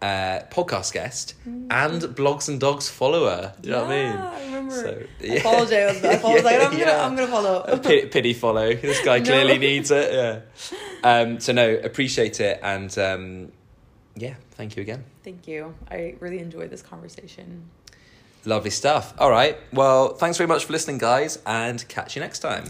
uh, 0.04 0.44
podcast 0.52 0.92
guest 0.94 1.34
and 1.46 2.02
Blogs 2.18 2.50
and 2.50 2.60
Dogs 2.60 2.90
follower. 2.90 3.54
Do 3.62 3.70
You 3.70 3.76
know 3.76 3.82
what 3.84 3.92
I 3.92 3.96
mean? 4.04 4.14
Yeah, 4.14 4.32
I 4.32 4.46
remember. 4.46 4.76
So, 4.76 5.04
I 5.32 5.34
apologize. 5.38 6.04
I 6.04 6.14
apologize. 6.14 6.44
like, 6.44 6.62
I'm 6.62 6.72
gonna, 6.78 6.92
I'm 6.92 7.16
gonna 7.16 7.28
follow. 7.28 7.62
A 7.62 7.78
pity, 7.78 8.08
pity 8.08 8.34
follow. 8.34 8.74
This 8.74 9.02
guy 9.06 9.20
No. 9.24 9.26
clearly 9.26 9.58
needs 9.58 9.92
it. 9.92 10.14
Yeah. 10.14 10.40
Um, 11.06 11.42
so 11.42 11.52
no, 11.52 11.68
appreciate 11.76 12.40
it, 12.40 12.62
and 12.64 12.98
um, 12.98 13.52
yeah, 14.16 14.36
thank 14.52 14.78
you 14.78 14.82
again. 14.82 15.04
Thank 15.22 15.50
you. 15.50 15.76
I 15.92 16.16
really 16.22 16.40
enjoyed 16.40 16.70
this 16.70 16.82
conversation. 16.82 17.70
Lovely 18.46 18.70
stuff. 18.70 19.14
All 19.20 19.30
right. 19.30 19.58
Well, 19.74 20.14
thanks 20.16 20.38
very 20.38 20.48
much 20.48 20.64
for 20.64 20.72
listening, 20.72 21.00
guys, 21.00 21.40
and 21.46 21.86
catch 21.90 22.16
you 22.16 22.22
next 22.22 22.40
time. 22.40 22.68